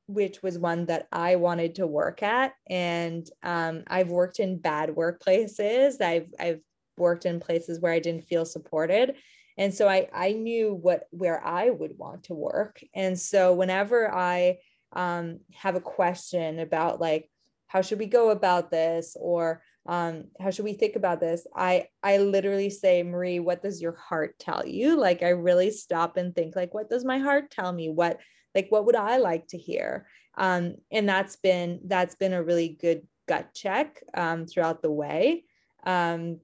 which 0.10 0.42
was 0.42 0.58
one 0.58 0.88
that 0.88 1.08
I 1.12 1.36
wanted 1.36 1.76
to 1.76 1.86
work 1.86 2.24
at. 2.24 2.54
And 2.68 3.30
um, 3.44 3.84
I've 3.86 4.10
worked 4.10 4.40
in 4.40 4.58
bad 4.58 4.90
workplaces. 4.90 6.02
I've 6.02 6.30
I've 6.40 6.62
worked 6.98 7.28
in 7.28 7.40
places 7.40 7.80
where 7.80 7.94
I 7.94 8.00
didn't 8.00 8.24
feel 8.24 8.44
supported. 8.44 9.16
And 9.56 9.72
so 9.72 9.88
I 9.88 10.10
I 10.12 10.32
knew 10.32 10.74
what 10.74 11.04
where 11.12 11.46
I 11.46 11.70
would 11.70 11.96
want 11.96 12.24
to 12.24 12.34
work. 12.34 12.82
And 12.96 13.20
so 13.20 13.54
whenever 13.54 14.12
I 14.12 14.58
um, 14.94 15.40
have 15.54 15.76
a 15.76 15.82
question 15.82 16.60
about 16.60 17.00
like 17.00 17.30
how 17.70 17.82
should 17.82 18.00
we 18.00 18.08
go 18.08 18.32
about 18.32 18.72
this? 18.72 19.16
Or 19.20 19.62
um, 19.86 20.26
how 20.40 20.50
should 20.50 20.66
we 20.66 20.74
think 20.74 20.96
about 20.96 21.20
this? 21.20 21.48
I 21.56 21.88
i 22.04 22.18
literally 22.18 22.70
say 22.70 23.04
marie 23.04 23.40
what 23.40 23.62
does 23.62 23.82
your 23.82 23.96
heart 23.96 24.38
tell 24.40 24.66
you? 24.66 24.98
Like 24.98 25.24
i 25.24 25.30
really 25.30 25.72
stop 25.72 26.18
and 26.18 26.36
think 26.36 26.56
like 26.56 26.74
what 26.74 26.90
does 26.90 27.06
my 27.06 27.20
heart 27.20 27.52
tell 27.52 27.72
me? 27.72 27.90
What 27.90 28.20
like 28.56 28.68
what 28.70 28.86
would 28.86 28.96
i 28.96 29.18
like 29.18 29.48
to 29.50 29.58
hear? 29.58 30.08
Um, 30.38 30.76
and 30.92 31.08
that's 31.08 31.36
been 31.36 31.82
that's 31.86 32.16
been 32.16 32.34
a 32.34 32.44
really 32.44 32.70
good 32.70 33.08
gut 33.28 33.54
check 33.54 34.02
um, 34.16 34.48
throughout 34.48 34.82
the 34.82 34.92
way. 34.92 35.46
Um, 35.86 36.40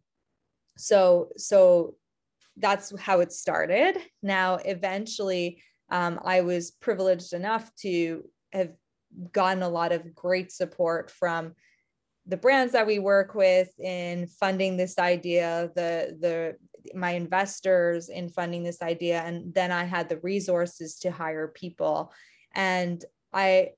so 0.78 1.30
so 1.38 1.96
that's 2.58 2.98
how 3.00 3.20
it 3.20 3.32
started. 3.32 3.98
Now 4.22 4.56
eventually 4.56 5.62
um, 5.90 6.20
i 6.24 6.42
was 6.42 6.72
privileged 6.72 7.34
enough 7.34 7.70
to 7.76 8.24
have 8.56 8.72
gotten 9.32 9.64
a 9.64 9.70
lot 9.70 9.92
of 9.92 10.16
great 10.16 10.52
support 10.52 11.12
from 11.12 11.54
the 12.28 12.38
brands 12.38 12.74
that 12.74 12.88
we 12.88 13.00
work 13.00 13.36
with 13.36 13.70
in 13.80 14.28
funding 14.28 14.78
this 14.78 14.98
idea 14.98 15.72
the 15.76 16.18
the 16.20 16.56
my 16.94 17.12
investors 17.12 18.10
in 18.10 18.30
funding 18.30 18.64
this 18.64 18.82
idea 18.82 19.22
and 19.22 19.54
then 19.54 19.72
i 19.72 19.84
had 19.84 20.10
the 20.10 20.20
resources 20.20 21.00
to 21.00 21.12
hire 21.12 21.48
people. 21.48 22.12
And 22.54 23.04
i 23.34 23.70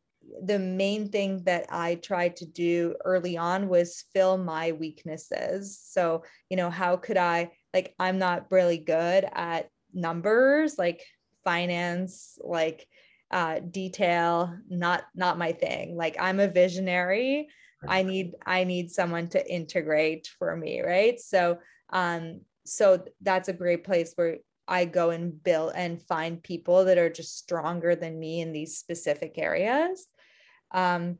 the 0.43 0.59
main 0.59 1.09
thing 1.09 1.43
that 1.45 1.67
i 1.69 1.95
tried 1.95 2.35
to 2.37 2.45
do 2.45 2.95
early 3.05 3.37
on 3.37 3.69
was 3.69 4.03
fill 4.13 4.37
my 4.37 4.73
weaknesses. 4.73 5.79
So 5.81 6.23
you 6.49 6.57
know 6.57 6.69
how 6.69 6.97
could 6.97 7.17
i 7.17 7.51
like 7.73 7.95
i'm 7.99 8.17
not 8.17 8.51
really 8.51 8.77
good 8.77 9.25
at 9.33 9.69
numbers 9.93 10.77
like 10.77 11.03
finance 11.43 12.37
like 12.43 12.87
uh, 13.31 13.59
detail 13.59 14.55
not 14.69 15.03
not 15.15 15.37
my 15.37 15.51
thing. 15.51 15.95
Like 15.95 16.15
i'm 16.19 16.39
a 16.39 16.47
visionary. 16.47 17.47
I 17.87 18.03
need 18.03 18.33
i 18.45 18.63
need 18.63 18.91
someone 18.91 19.27
to 19.29 19.53
integrate 19.53 20.29
for 20.39 20.55
me 20.55 20.81
right? 20.81 21.19
So 21.19 21.59
um 21.91 22.41
so 22.65 23.03
that's 23.21 23.49
a 23.49 23.53
great 23.53 23.83
place 23.85 24.11
where 24.15 24.37
i 24.67 24.83
go 24.83 25.11
and 25.11 25.41
build 25.41 25.71
and 25.75 26.01
find 26.01 26.43
people 26.43 26.85
that 26.85 26.97
are 26.97 27.09
just 27.09 27.37
stronger 27.37 27.95
than 27.95 28.19
me 28.19 28.41
in 28.41 28.51
these 28.51 28.77
specific 28.77 29.37
areas. 29.37 30.07
Um 30.71 31.17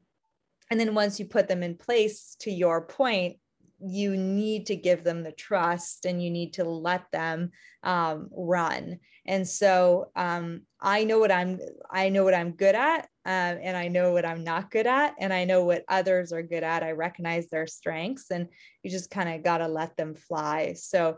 and 0.70 0.80
then 0.80 0.94
once 0.96 1.20
you 1.20 1.26
put 1.26 1.48
them 1.48 1.64
in 1.64 1.76
place 1.76 2.36
to 2.42 2.52
your 2.52 2.82
point 2.86 3.38
you 3.80 4.18
need 4.18 4.66
to 4.68 4.76
give 4.76 5.04
them 5.04 5.24
the 5.24 5.32
trust 5.32 6.06
and 6.06 6.24
you 6.24 6.32
need 6.32 6.54
to 6.54 6.64
let 6.64 7.12
them 7.12 7.52
um, 7.84 8.30
run. 8.32 9.00
And 9.26 9.48
so 9.48 10.12
um, 10.16 10.62
i 10.80 11.04
know 11.04 11.20
what 11.20 11.32
i'm 11.32 11.60
i 11.90 12.10
know 12.10 12.24
what 12.24 12.34
i'm 12.34 12.52
good 12.52 12.76
at 12.76 13.08
um, 13.26 13.58
and 13.62 13.76
i 13.76 13.88
know 13.88 14.14
what 14.14 14.26
i'm 14.26 14.44
not 14.44 14.70
good 14.70 14.86
at 14.86 15.16
and 15.20 15.34
i 15.34 15.44
know 15.44 15.64
what 15.66 15.84
others 15.90 16.32
are 16.32 16.44
good 16.44 16.64
at. 16.64 16.84
I 16.84 16.92
recognize 16.92 17.48
their 17.48 17.68
strengths 17.68 18.30
and 18.32 18.48
you 18.84 18.92
just 18.92 19.10
kind 19.10 19.30
of 19.30 19.44
got 19.44 19.58
to 19.60 19.68
let 19.68 19.98
them 19.98 20.14
fly. 20.14 20.74
So 20.74 21.18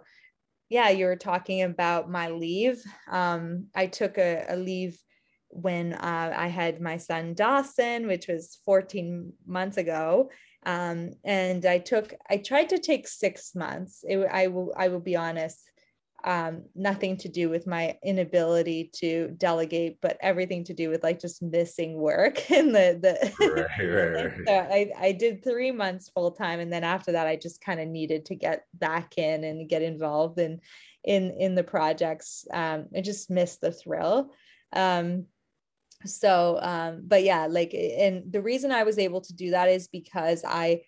yeah 0.70 0.90
you 0.90 1.06
were 1.06 1.16
talking 1.16 1.64
about 1.64 2.10
my 2.10 2.30
leave. 2.30 2.82
Um, 3.10 3.68
i 3.76 3.88
took 3.88 4.18
a, 4.18 4.46
a 4.50 4.56
leave 4.56 4.98
when 5.50 5.94
uh, 5.94 6.34
i 6.36 6.48
had 6.48 6.80
my 6.82 6.98
son 6.98 7.34
dawson 7.34 8.08
which 8.08 8.28
was 8.28 8.60
14 8.66 9.34
months 9.46 9.78
ago 9.78 10.30
um, 10.66 11.12
and 11.24 11.66
I 11.66 11.80
took 11.80 12.14
I 12.30 12.38
tried 12.38 12.70
to 12.70 12.80
take 12.80 13.08
six 13.08 13.56
months. 13.56 14.04
It, 14.08 14.20
I 14.32 14.48
will 14.48 14.74
I 14.78 14.90
will 14.90 15.00
be 15.00 15.16
honest, 15.16 15.70
um, 16.24 16.64
nothing 16.76 17.18
to 17.18 17.30
do 17.30 17.50
with 17.50 17.66
my 17.66 17.98
inability 18.04 18.92
to 18.96 19.30
delegate, 19.38 20.00
but 20.02 20.18
everything 20.22 20.66
to 20.66 20.74
do 20.74 20.90
with 20.90 21.04
like 21.04 21.20
just 21.20 21.42
missing 21.42 21.98
work 21.98 22.52
and 22.52 22.76
the 22.76 23.00
the. 23.02 23.68
Right, 23.80 24.26
right, 24.36 24.48
so 24.48 24.54
I 24.54 24.92
I 25.08 25.12
did 25.14 25.44
three 25.44 25.72
months 25.72 26.10
full 26.10 26.32
time, 26.32 26.60
and 26.60 26.72
then 26.72 26.84
after 26.84 27.14
that, 27.14 27.28
I 27.28 27.36
just 27.36 27.62
kind 27.62 27.80
of 27.80 27.88
needed 27.88 28.26
to 28.26 28.36
get 28.36 28.66
back 28.74 29.18
in 29.18 29.44
and 29.44 29.70
get 29.70 29.82
involved 29.82 30.40
in 30.40 30.60
in 31.04 31.32
in 31.40 31.56
the 31.56 31.64
projects. 31.64 32.46
Um, 32.54 32.88
I 32.96 33.02
just 33.02 33.30
missed 33.30 33.62
the 33.62 33.72
thrill. 33.72 34.32
Um, 34.74 35.26
so 36.06 36.58
um 36.62 37.02
but 37.06 37.24
yeah 37.24 37.48
like 37.48 37.74
and 37.74 38.32
the 38.32 38.42
reason 38.42 38.72
i 38.72 38.84
was 38.84 38.98
able 38.98 39.22
to 39.22 39.34
do 39.34 39.52
that 39.52 39.68
is 39.68 39.88
because 39.88 40.44
i 40.48 40.82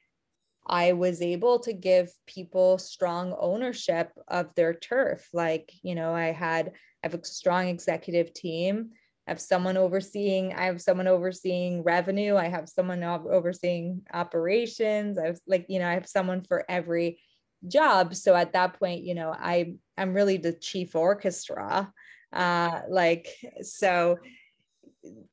i 0.68 0.94
was 0.94 1.22
able 1.22 1.60
to 1.60 1.74
give 1.74 2.10
people 2.28 2.78
strong 2.78 3.36
ownership 3.40 4.12
of 4.28 4.54
their 4.56 4.74
turf. 4.74 5.28
Like 5.34 5.72
you 5.84 5.96
know 5.96 6.14
i 6.14 6.28
had 6.32 6.68
i 6.68 6.72
have 7.04 7.14
a 7.14 7.24
strong 7.26 7.68
executive 7.68 8.34
team. 8.34 8.92
I 9.28 9.32
have 9.32 9.42
someone 9.42 9.78
overseeing 9.78 10.54
i 10.54 10.66
have 10.66 10.82
someone 10.82 11.08
overseeing 11.08 11.84
revenue. 11.84 12.36
I 12.36 12.48
have 12.48 12.70
someone 12.70 13.04
overseeing 13.04 14.04
operations. 14.14 15.18
I 15.18 15.28
have 15.28 15.40
like 15.48 15.66
you 15.68 15.80
know 15.80 15.88
i 15.88 15.94
have 15.94 16.08
someone 16.08 16.44
for 16.44 16.64
every 16.70 17.20
job. 17.68 18.16
So 18.16 18.34
at 18.36 18.54
that 18.54 18.80
point 18.80 19.04
you 19.04 19.16
know 19.16 19.36
i 19.38 19.74
i'm 19.98 20.14
really 20.14 20.38
the 20.38 20.54
chief 20.54 20.96
orchestra. 20.96 21.92
Uh 22.32 22.80
like 22.90 23.28
so 23.62 24.18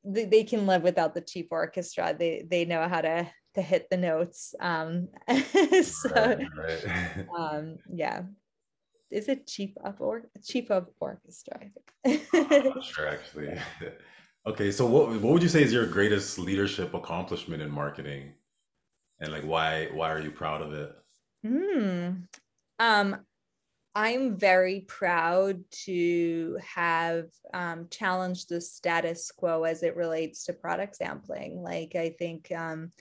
they 0.03 0.43
can 0.43 0.65
live 0.65 0.83
without 0.83 1.13
the 1.13 1.21
cheap 1.21 1.49
orchestra. 1.51 2.15
They 2.17 2.45
they 2.49 2.65
know 2.65 2.87
how 2.87 3.01
to 3.01 3.29
to 3.55 3.61
hit 3.61 3.87
the 3.89 3.97
notes. 3.97 4.53
Um, 4.59 5.09
so 5.83 6.09
right, 6.15 6.47
right. 6.57 7.27
um, 7.37 7.77
yeah, 7.91 8.23
is 9.11 9.27
it 9.27 9.47
cheap 9.47 9.77
of 9.83 9.99
or 9.99 10.23
chief 10.43 10.71
of 10.71 10.87
orchestra? 10.99 11.59
I 12.05 12.17
think. 12.17 12.83
sure, 12.83 13.07
actually. 13.07 13.59
okay, 14.45 14.71
so 14.71 14.85
what 14.85 15.09
what 15.09 15.33
would 15.33 15.43
you 15.43 15.49
say 15.49 15.63
is 15.63 15.73
your 15.73 15.85
greatest 15.85 16.39
leadership 16.39 16.93
accomplishment 16.93 17.61
in 17.61 17.69
marketing, 17.69 18.33
and 19.19 19.31
like 19.31 19.43
why 19.43 19.89
why 19.93 20.11
are 20.11 20.19
you 20.19 20.31
proud 20.31 20.61
of 20.61 20.73
it? 20.73 20.95
Hmm. 21.45 22.09
Um, 22.79 23.17
I'm 23.95 24.37
very 24.37 24.81
proud 24.81 25.63
to 25.85 26.57
have 26.63 27.25
um, 27.53 27.87
challenged 27.89 28.49
the 28.49 28.61
status 28.61 29.31
quo 29.31 29.63
as 29.63 29.83
it 29.83 29.95
relates 29.95 30.45
to 30.45 30.53
product 30.53 30.95
sampling. 30.95 31.61
Like, 31.61 31.95
I 31.95 32.09
think 32.09 32.51
um, 32.51 32.91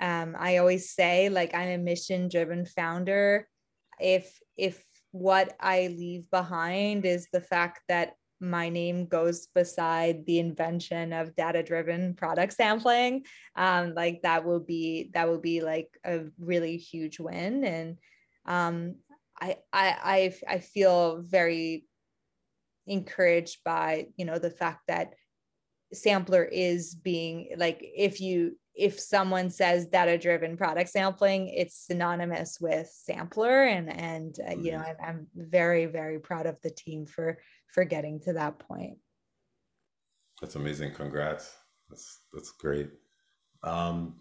um, 0.00 0.36
I 0.38 0.58
always 0.58 0.90
say, 0.90 1.28
like, 1.28 1.54
I'm 1.54 1.68
a 1.68 1.78
mission 1.78 2.28
driven 2.28 2.64
founder. 2.64 3.48
If, 4.00 4.38
if 4.56 4.84
what 5.10 5.54
I 5.60 5.88
leave 5.88 6.30
behind 6.30 7.04
is 7.04 7.28
the 7.32 7.40
fact 7.40 7.80
that 7.88 8.14
my 8.40 8.68
name 8.68 9.06
goes 9.06 9.46
beside 9.54 10.26
the 10.26 10.38
invention 10.38 11.12
of 11.12 11.34
data 11.36 11.62
driven 11.62 12.14
product 12.14 12.52
sampling 12.52 13.24
um, 13.56 13.94
like 13.94 14.20
that 14.22 14.44
will 14.44 14.60
be 14.60 15.10
that 15.14 15.28
will 15.28 15.40
be 15.40 15.62
like 15.62 15.88
a 16.04 16.20
really 16.38 16.76
huge 16.76 17.20
win 17.20 17.64
and 17.64 17.96
um, 18.46 18.96
I, 19.40 19.56
I 19.72 20.34
I 20.48 20.58
feel 20.58 21.22
very 21.22 21.86
encouraged 22.86 23.58
by 23.64 24.08
you 24.16 24.24
know 24.24 24.38
the 24.38 24.50
fact 24.50 24.82
that 24.88 25.14
sampler 25.92 26.44
is 26.44 26.94
being 26.94 27.50
like 27.56 27.78
if 27.80 28.20
you 28.20 28.56
if 28.74 28.98
someone 28.98 29.50
says 29.50 29.86
data 29.86 30.18
driven 30.18 30.56
product 30.56 30.90
sampling 30.90 31.48
it's 31.48 31.86
synonymous 31.86 32.58
with 32.60 32.88
sampler 32.92 33.64
and 33.64 33.90
and 33.90 34.36
uh, 34.48 34.56
you 34.56 34.72
know 34.72 34.78
mm-hmm. 34.78 35.04
I'm, 35.04 35.26
I'm 35.36 35.48
very 35.48 35.86
very 35.86 36.18
proud 36.18 36.46
of 36.46 36.60
the 36.62 36.70
team 36.70 37.06
for 37.06 37.38
for 37.72 37.84
getting 37.84 38.20
to 38.20 38.34
that 38.34 38.58
point. 38.58 38.98
That's 40.40 40.56
amazing. 40.56 40.94
Congrats. 40.94 41.54
That's 41.88 42.20
that's 42.32 42.50
great. 42.52 42.90
Um 43.62 44.16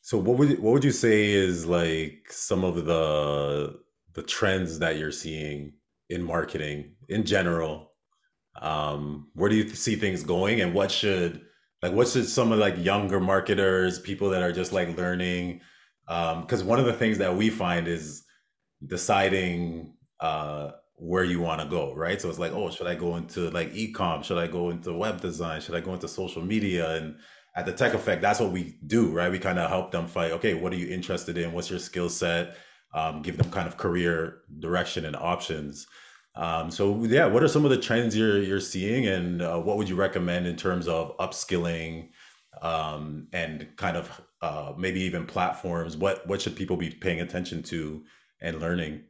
so 0.00 0.16
what 0.18 0.38
would 0.38 0.58
what 0.60 0.72
would 0.72 0.84
you 0.84 0.92
say 0.92 1.30
is 1.30 1.66
like 1.66 2.26
some 2.30 2.64
of 2.64 2.86
the 2.86 3.80
the 4.14 4.22
trends 4.22 4.78
that 4.78 4.96
you're 4.96 5.12
seeing 5.12 5.72
in 6.08 6.22
marketing 6.22 6.92
in 7.08 7.24
general. 7.24 7.92
Um, 8.60 9.28
where 9.34 9.48
do 9.48 9.56
you 9.56 9.68
see 9.68 9.96
things 9.96 10.22
going, 10.22 10.60
and 10.60 10.74
what 10.74 10.90
should 10.90 11.42
like 11.82 11.92
what 11.92 12.08
should 12.08 12.28
some 12.28 12.52
of 12.52 12.58
like 12.58 12.76
younger 12.78 13.20
marketers, 13.20 13.98
people 13.98 14.30
that 14.30 14.42
are 14.42 14.52
just 14.52 14.72
like 14.72 14.96
learning? 14.96 15.60
Because 16.06 16.62
um, 16.62 16.66
one 16.66 16.80
of 16.80 16.86
the 16.86 16.92
things 16.92 17.18
that 17.18 17.36
we 17.36 17.50
find 17.50 17.86
is 17.86 18.24
deciding 18.86 19.94
uh, 20.18 20.72
where 20.96 21.24
you 21.24 21.40
want 21.40 21.60
to 21.60 21.66
go, 21.66 21.94
right? 21.94 22.20
So 22.20 22.28
it's 22.28 22.38
like, 22.38 22.52
oh, 22.52 22.70
should 22.70 22.86
I 22.86 22.94
go 22.94 23.16
into 23.16 23.50
like 23.50 23.72
ecom? 23.72 24.22
Should 24.24 24.38
I 24.38 24.46
go 24.46 24.70
into 24.70 24.92
web 24.92 25.20
design? 25.20 25.60
Should 25.60 25.74
I 25.74 25.80
go 25.80 25.94
into 25.94 26.08
social 26.08 26.42
media? 26.42 26.96
And 26.96 27.16
at 27.56 27.64
the 27.64 27.72
Tech 27.72 27.94
Effect, 27.94 28.20
that's 28.20 28.40
what 28.40 28.52
we 28.52 28.78
do, 28.86 29.10
right? 29.10 29.30
We 29.30 29.38
kind 29.38 29.58
of 29.58 29.70
help 29.70 29.92
them 29.92 30.06
fight. 30.06 30.32
Okay, 30.32 30.54
what 30.54 30.72
are 30.72 30.76
you 30.76 30.88
interested 30.88 31.38
in? 31.38 31.52
What's 31.52 31.70
your 31.70 31.78
skill 31.78 32.08
set? 32.08 32.56
Um, 32.92 33.22
give 33.22 33.36
them 33.36 33.50
kind 33.50 33.68
of 33.68 33.76
career 33.76 34.42
direction 34.58 35.04
and 35.04 35.14
options. 35.14 35.86
Um, 36.34 36.70
so 36.70 37.04
yeah, 37.04 37.26
what 37.26 37.42
are 37.42 37.48
some 37.48 37.64
of 37.64 37.70
the 37.70 37.78
trends 37.78 38.16
you're 38.16 38.42
you're 38.42 38.60
seeing, 38.60 39.06
and 39.06 39.42
uh, 39.42 39.58
what 39.58 39.76
would 39.76 39.88
you 39.88 39.96
recommend 39.96 40.46
in 40.46 40.56
terms 40.56 40.88
of 40.88 41.16
upskilling 41.18 42.10
um, 42.62 43.28
and 43.32 43.68
kind 43.76 43.96
of 43.96 44.20
uh, 44.42 44.72
maybe 44.76 45.00
even 45.02 45.26
platforms? 45.26 45.96
What 45.96 46.26
what 46.26 46.40
should 46.40 46.56
people 46.56 46.76
be 46.76 46.90
paying 46.90 47.20
attention 47.20 47.62
to 47.64 48.04
and 48.40 48.60
learning? 48.60 49.02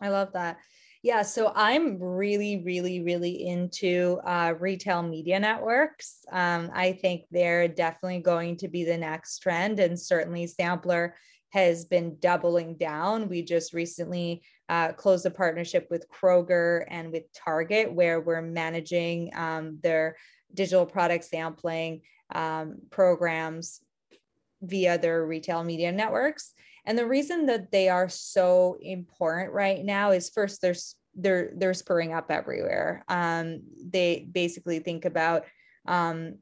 I 0.00 0.08
love 0.08 0.32
that. 0.32 0.58
Yeah, 1.02 1.22
so 1.22 1.52
I'm 1.54 2.02
really, 2.02 2.62
really, 2.64 3.00
really 3.00 3.46
into 3.46 4.18
uh, 4.24 4.54
retail 4.58 5.02
media 5.02 5.38
networks. 5.38 6.24
Um, 6.32 6.70
I 6.74 6.92
think 6.92 7.22
they're 7.30 7.68
definitely 7.68 8.20
going 8.20 8.56
to 8.58 8.68
be 8.68 8.84
the 8.84 8.98
next 8.98 9.38
trend, 9.38 9.78
and 9.78 9.98
certainly 9.98 10.46
Sampler 10.46 11.14
has 11.50 11.84
been 11.84 12.16
doubling 12.20 12.76
down. 12.76 13.28
We 13.28 13.42
just 13.42 13.72
recently 13.72 14.42
uh, 14.68 14.92
closed 14.92 15.26
a 15.26 15.30
partnership 15.30 15.86
with 15.90 16.06
Kroger 16.08 16.84
and 16.88 17.12
with 17.12 17.32
Target, 17.32 17.92
where 17.92 18.20
we're 18.20 18.42
managing 18.42 19.30
um, 19.34 19.78
their 19.82 20.16
digital 20.52 20.86
product 20.86 21.24
sampling 21.24 22.02
um, 22.34 22.78
programs 22.90 23.80
via 24.62 24.98
their 24.98 25.24
retail 25.24 25.62
media 25.62 25.92
networks. 25.92 26.52
And 26.84 26.96
the 26.96 27.06
reason 27.06 27.46
that 27.46 27.70
they 27.72 27.88
are 27.88 28.08
so 28.08 28.76
important 28.80 29.52
right 29.52 29.84
now 29.84 30.12
is 30.12 30.30
first, 30.30 30.60
there's 30.60 30.96
they're 31.14 31.52
they're 31.56 31.74
spurring 31.74 32.12
up 32.12 32.30
everywhere. 32.30 33.04
Um, 33.08 33.62
they 33.82 34.28
basically 34.30 34.80
think 34.80 35.04
about 35.04 35.44
um, 35.86 36.36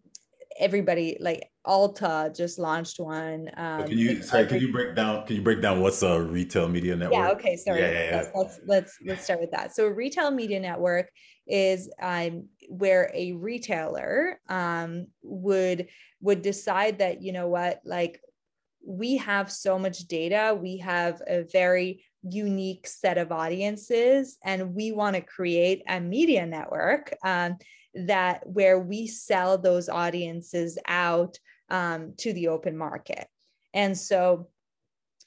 everybody 0.59 1.17
like 1.21 1.49
Ulta 1.66 2.35
just 2.37 2.59
launched 2.59 3.00
one. 3.00 3.50
Um, 3.57 3.85
can 3.87 3.98
you 3.98 4.22
sorry? 4.22 4.46
Can 4.46 4.61
you 4.61 4.72
break 4.72 4.94
down? 4.94 5.27
Can 5.27 5.37
you 5.37 5.42
break 5.42 5.62
down 5.62 5.81
what's 5.81 6.03
a 6.03 6.20
retail 6.20 6.68
media 6.68 6.94
network? 6.94 7.18
Yeah. 7.18 7.31
Okay. 7.31 7.57
Sorry. 7.57 7.81
Yeah, 7.81 7.90
yeah, 7.90 8.05
yeah. 8.11 8.31
Let's, 8.35 8.61
let's 8.66 8.98
let's 9.07 9.24
start 9.24 9.40
with 9.40 9.50
that. 9.53 9.74
So 9.74 9.87
a 9.87 9.92
retail 9.92 10.31
media 10.31 10.61
network 10.61 11.11
is 11.46 11.90
um, 12.00 12.48
where 12.68 13.11
a 13.14 13.33
retailer 13.33 14.40
um, 14.48 15.07
would 15.22 15.88
would 16.20 16.42
decide 16.42 16.98
that 16.98 17.22
you 17.22 17.33
know 17.33 17.48
what 17.48 17.81
like 17.85 18.20
we 18.87 19.16
have 19.16 19.50
so 19.50 19.79
much 19.79 20.00
data 20.00 20.57
we 20.61 20.77
have 20.77 21.22
a 21.27 21.44
very 21.44 22.05
unique 22.22 22.87
set 22.87 23.18
of 23.18 23.33
audiences 23.33 24.37
and 24.44 24.74
we 24.74 24.92
want 24.92 25.16
to 25.16 25.22
create 25.22 25.83
a 25.88 26.00
media 26.00 26.44
network 26.44 27.14
um, 27.24 27.57
that 27.94 28.46
where 28.46 28.79
we 28.79 29.07
sell 29.07 29.57
those 29.57 29.88
audiences 29.88 30.79
out 30.87 31.38
um, 31.75 32.15
to 32.17 32.33
the 32.33 32.49
open 32.49 32.77
market 32.77 33.27
and 33.75 33.99
so 33.99 34.49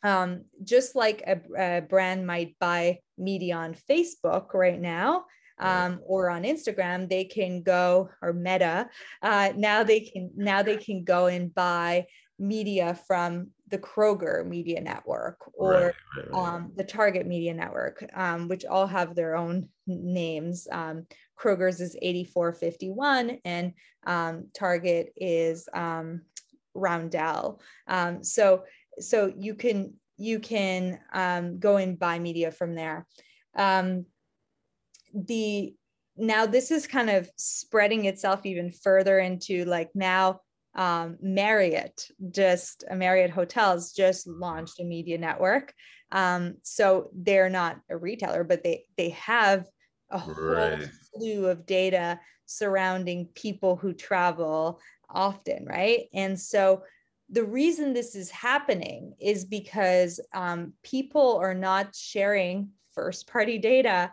um, 0.04 0.46
just 0.64 0.96
like 0.96 1.22
a, 1.28 1.42
a, 1.58 1.82
brand 1.82 2.26
might 2.26 2.56
buy 2.60 3.00
media 3.18 3.56
on 3.58 3.76
facebook 3.90 4.54
right 4.54 4.80
now 4.80 5.26
um, 5.60 6.00
or 6.06 6.30
on 6.30 6.44
instagram 6.44 7.10
they 7.10 7.26
can 7.26 7.64
go 7.64 8.10
or 8.22 8.32
meta 8.32 8.88
uh, 9.24 9.50
now 9.58 9.84
they 9.84 10.00
can 10.00 10.32
now 10.38 10.62
they 10.62 10.78
can 10.78 11.04
go 11.04 11.26
and 11.26 11.54
buy 11.54 12.06
media 12.40 12.98
from 13.08 13.50
the 13.70 13.78
Kroger 13.78 14.46
Media 14.46 14.80
Network 14.80 15.40
or 15.54 15.72
right, 15.72 15.82
right, 15.84 16.32
right. 16.32 16.34
Um, 16.34 16.72
the 16.76 16.84
Target 16.84 17.26
Media 17.26 17.54
Network, 17.54 18.06
um, 18.14 18.48
which 18.48 18.64
all 18.66 18.88
have 18.88 19.16
their 19.16 19.36
own 19.36 19.70
names. 19.88 20.68
Um, 20.72 21.08
Kroger's 21.38 21.82
is 21.82 21.96
8451 22.02 23.40
and 23.44 23.74
um, 24.06 24.48
Target 24.58 25.14
is 25.18 25.68
um, 25.74 26.22
Roundel. 26.78 27.62
Um, 27.88 28.24
so, 28.24 28.64
so 29.00 29.34
you 29.38 29.56
can 29.56 29.94
you 30.18 30.40
can 30.40 31.00
go 31.60 31.78
and 31.78 32.00
buy 32.00 32.18
media 32.20 32.52
from 32.52 32.74
there. 32.76 33.06
the 35.14 35.76
now 36.18 36.46
this 36.46 36.72
is 36.72 36.88
kind 36.88 37.10
of 37.10 37.30
spreading 37.38 38.06
itself 38.06 38.46
even 38.46 38.72
further 38.72 39.20
into 39.20 39.66
like 39.66 39.90
now 39.94 40.42
um, 40.76 41.18
Marriott 41.22 42.10
just 42.32 42.84
uh, 42.90 42.96
Marriott 42.96 43.32
Hotels 43.32 43.94
just 43.94 44.28
launched 44.28 44.80
a 44.80 44.84
media 44.84 45.18
network. 45.18 45.74
Um, 46.12 46.56
so 46.64 47.10
they're 47.14 47.50
not 47.50 47.80
a 47.90 47.98
retailer, 47.98 48.44
but 48.44 48.64
they 48.64 48.86
they 48.98 49.10
have 49.10 49.68
a 50.12 50.18
whole 50.18 50.36
right. 50.36 50.88
slew 51.14 51.48
of 51.48 51.66
data 51.66 52.20
surrounding 52.46 53.28
people 53.36 53.76
who 53.76 53.94
travel 53.94 54.80
often, 55.10 55.66
right? 55.66 56.06
And 56.14 56.40
so 56.40 56.84
the 57.30 57.44
reason 57.44 57.94
this 57.94 58.16
is 58.16 58.30
happening 58.30 59.14
is 59.20 59.46
because 59.46 60.20
um, 60.34 60.74
people 60.84 61.38
are 61.38 61.54
not 61.54 61.96
sharing 61.96 62.70
first 62.94 63.28
party 63.28 63.58
data 63.58 64.12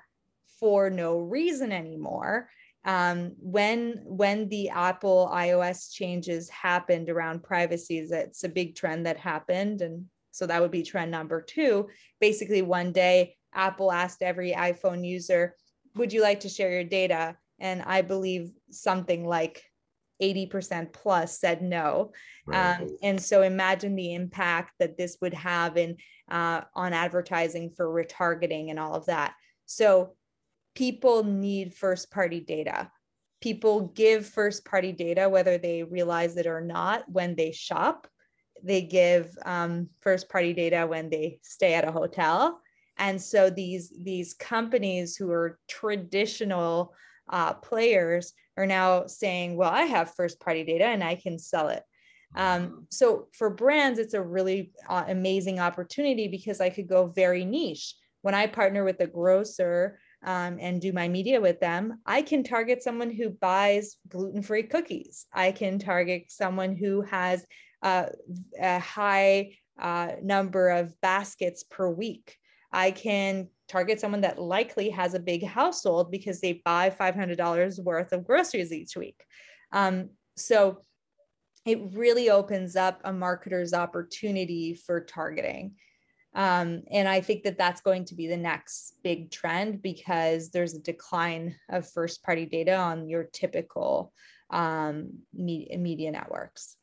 for 0.59 0.91
no 0.91 1.19
reason 1.19 1.73
anymore 1.73 2.49
um, 2.85 3.33
when 3.39 4.01
when 4.05 4.49
the 4.49 4.69
Apple 4.69 5.31
iOS 5.33 5.93
changes 5.93 6.49
happened 6.51 7.09
around 7.09 7.43
privacy, 7.43 8.07
that's 8.07 8.45
a 8.45 8.49
big 8.49 8.77
trend 8.77 9.07
that 9.07 9.17
happened, 9.17 9.81
and 9.81 10.05
so 10.33 10.47
that 10.47 10.61
would 10.61 10.71
be 10.71 10.83
trend 10.83 11.11
number 11.11 11.41
two. 11.41 11.89
Basically, 12.21 12.61
one 12.61 12.93
day 12.93 13.37
Apple 13.55 13.91
asked 13.91 14.23
every 14.23 14.53
iPhone 14.53 15.07
user, 15.07 15.57
"Would 15.97 16.13
you 16.13 16.21
like 16.21 16.41
to 16.41 16.49
share 16.49 16.73
your 16.73 16.85
data?" 16.85 17.39
And 17.59 17.83
I 17.83 18.03
believe 18.03 18.51
something 18.71 19.27
like 19.27 19.65
80% 20.23 20.93
plus 20.93 21.39
said 21.39 21.63
no. 21.63 22.13
Right. 22.47 22.81
Um, 22.81 22.97
and 23.03 23.21
so 23.21 23.43
imagine 23.43 23.97
the 23.97 24.15
impact 24.15 24.73
that 24.79 24.97
this 24.97 25.19
would 25.21 25.35
have 25.35 25.77
in 25.77 25.97
uh, 26.31 26.63
on 26.75 26.93
advertising 26.93 27.71
for 27.71 27.87
retargeting 27.87 28.71
and 28.71 28.79
all 28.79 28.95
of 28.95 29.07
that. 29.07 29.35
So 29.67 30.15
people 30.75 31.25
need 31.25 31.75
first 31.75 32.11
party 32.11 32.41
data. 32.41 32.91
People 33.41 33.89
give 33.89 34.27
first 34.27 34.65
party 34.65 34.93
data, 34.93 35.29
whether 35.29 35.59
they 35.59 35.83
realize 35.83 36.37
it 36.37 36.47
or 36.47 36.61
not, 36.61 37.05
when 37.11 37.35
they 37.35 37.53
shop. 37.53 38.07
They 38.63 38.81
give 38.83 39.37
um, 39.45 39.91
first 40.01 40.29
party 40.31 40.55
data 40.55 40.87
when 40.87 41.11
they 41.11 41.39
stay 41.43 41.75
at 41.75 41.87
a 41.87 41.93
hotel. 41.93 42.61
And 42.97 43.21
so 43.21 43.51
these, 43.51 43.93
these 44.01 44.33
companies 44.35 45.17
who 45.17 45.31
are 45.31 45.59
traditional 45.69 46.95
uh, 47.29 47.55
players 47.55 48.33
are 48.57 48.67
now 48.67 49.07
saying, 49.07 49.57
well, 49.57 49.71
I 49.71 49.83
have 49.83 50.15
first 50.15 50.41
party 50.41 50.65
data 50.65 50.85
and 50.85 51.03
I 51.03 51.17
can 51.17 51.39
sell 51.39 51.69
it. 51.69 51.83
Um, 52.37 52.87
so 52.91 53.29
for 53.33 53.51
brands, 53.51 53.99
it's 53.99 54.15
a 54.15 54.23
really 54.23 54.73
uh, 54.89 55.05
amazing 55.09 55.61
opportunity 55.61 56.29
because 56.29 56.61
I 56.61 56.71
could 56.71 56.89
go 56.89 57.07
very 57.07 57.45
niche. 57.45 57.95
When 58.23 58.35
I 58.35 58.47
partner 58.47 58.85
with 58.85 59.01
a 59.01 59.07
grocer 59.07 59.99
um, 60.25 60.59
and 60.61 60.81
do 60.81 60.93
my 60.93 61.09
media 61.09 61.41
with 61.41 61.61
them, 61.61 62.01
I 62.07 62.23
can 62.23 62.43
target 62.43 62.83
someone 62.83 63.11
who 63.11 63.31
buys 63.31 63.97
gluten 64.09 64.43
free 64.43 64.63
cookies. 64.65 65.27
I 65.33 65.53
can 65.53 65.79
target 65.79 66.25
someone 66.29 66.75
who 66.77 67.03
has 67.03 67.45
uh, 67.83 68.07
a 68.59 68.79
high 68.79 69.57
uh, 69.79 70.13
number 70.23 70.71
of 70.71 70.99
baskets 71.01 71.65
per 71.65 71.89
week. 71.89 72.37
I 72.73 72.91
can 72.91 73.49
target 73.69 74.01
someone 74.01 74.21
that 74.23 74.39
likely 74.39 74.91
has 74.91 75.15
a 75.15 75.21
big 75.21 75.45
household 75.45 76.11
because 76.11 76.41
they 76.41 76.63
buy 76.65 76.91
$500 76.91 77.83
worth 77.83 78.13
of 78.13 78.27
groceries 78.27 78.73
each 78.73 78.97
week. 78.97 79.25
Um, 79.73 80.11
so 80.37 80.85
it 81.65 81.81
really 81.93 82.31
opens 82.31 82.77
up 82.77 83.01
a 83.05 83.11
marketer's 83.11 83.73
opportunity 83.73 84.75
for 84.75 85.01
targeting. 85.01 85.75
Um, 86.35 86.83
and 86.91 87.09
I 87.09 87.21
think 87.21 87.45
that 87.45 87.59
that's 87.59 87.81
going 87.81 88.05
to 88.07 88.15
be 88.15 88.27
the 88.27 88.37
next 88.37 88.99
big 89.03 89.31
trend 89.31 89.83
because 89.83 90.51
there's 90.51 90.75
a 90.75 90.81
decline 90.81 91.55
of 91.71 91.89
first 91.89 92.23
party 92.25 92.45
data 92.45 92.75
on 92.75 93.09
your 93.09 93.25
typical 93.25 94.13
um, 94.51 95.21
media, 95.33 95.79
media 95.79 96.11
networks. 96.11 96.77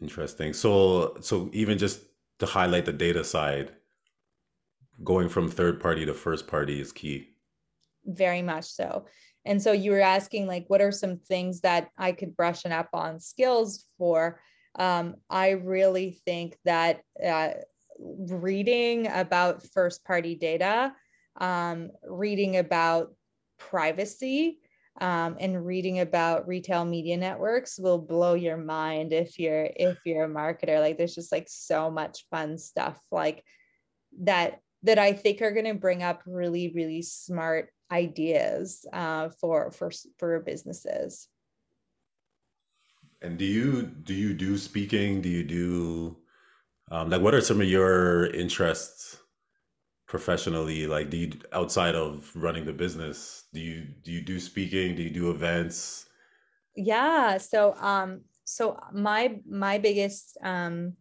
Interesting. 0.00 0.52
So, 0.52 1.16
so 1.20 1.50
even 1.52 1.78
just 1.78 2.02
to 2.40 2.46
highlight 2.46 2.84
the 2.84 2.92
data 2.92 3.22
side, 3.22 3.72
going 5.02 5.28
from 5.28 5.48
third 5.48 5.80
party 5.80 6.06
to 6.06 6.14
first 6.14 6.46
party 6.46 6.80
is 6.80 6.92
key. 6.92 7.28
Very 8.04 8.42
much 8.42 8.64
so. 8.64 9.06
And 9.44 9.60
so 9.60 9.72
you 9.72 9.90
were 9.90 10.00
asking, 10.00 10.46
like, 10.46 10.64
what 10.68 10.80
are 10.80 10.92
some 10.92 11.18
things 11.18 11.60
that 11.62 11.90
I 11.98 12.12
could 12.12 12.36
brush 12.36 12.64
up 12.64 12.88
on 12.92 13.18
skills 13.18 13.86
for? 13.98 14.40
um, 14.78 15.16
I 15.28 15.50
really 15.50 16.18
think 16.24 16.56
that 16.64 17.02
uh, 17.24 17.50
reading 17.98 19.08
about 19.08 19.62
first 19.62 20.04
party 20.04 20.34
data, 20.34 20.94
um, 21.40 21.90
reading 22.04 22.56
about 22.56 23.14
privacy, 23.58 24.58
um, 25.00 25.36
and 25.40 25.64
reading 25.64 26.00
about 26.00 26.46
retail 26.46 26.84
media 26.84 27.16
networks 27.16 27.78
will 27.78 27.98
blow 27.98 28.34
your 28.34 28.58
mind 28.58 29.12
if 29.12 29.38
you're 29.38 29.68
if 29.76 29.98
you're 30.04 30.24
a 30.24 30.28
marketer. 30.28 30.80
Like 30.80 30.98
there's 30.98 31.14
just 31.14 31.32
like 31.32 31.46
so 31.48 31.90
much 31.90 32.26
fun 32.30 32.58
stuff 32.58 33.00
like 33.10 33.42
that 34.20 34.60
that 34.82 34.98
I 34.98 35.12
think 35.12 35.42
are 35.42 35.52
going 35.52 35.66
to 35.66 35.74
bring 35.74 36.02
up 36.02 36.22
really 36.26 36.72
really 36.74 37.02
smart 37.02 37.70
ideas 37.90 38.84
uh, 38.92 39.28
for 39.40 39.70
for 39.70 39.90
for 40.18 40.40
businesses. 40.40 41.28
And 43.20 43.38
do 43.38 43.44
you 43.44 43.82
do 43.82 44.14
you 44.14 44.34
do 44.34 44.58
speaking? 44.58 45.20
Do 45.20 45.28
you 45.28 45.44
do 45.44 46.16
um, 46.90 47.10
like 47.10 47.22
what 47.22 47.34
are 47.34 47.40
some 47.40 47.60
of 47.60 47.68
your 47.68 48.26
interests 48.26 49.18
professionally? 50.08 50.86
Like, 50.86 51.08
do 51.08 51.16
you 51.16 51.32
outside 51.52 51.94
of 51.94 52.30
running 52.34 52.66
the 52.66 52.72
business? 52.72 53.44
Do 53.54 53.60
you 53.60 53.86
do 54.02 54.10
you 54.10 54.20
do 54.20 54.40
speaking? 54.40 54.96
Do 54.96 55.02
you 55.02 55.10
do 55.10 55.30
events? 55.30 56.06
Yeah. 56.74 57.38
So 57.38 57.74
um 57.78 58.22
so 58.44 58.78
my 58.92 59.40
my 59.48 59.78
biggest 59.78 60.36
um 60.42 60.94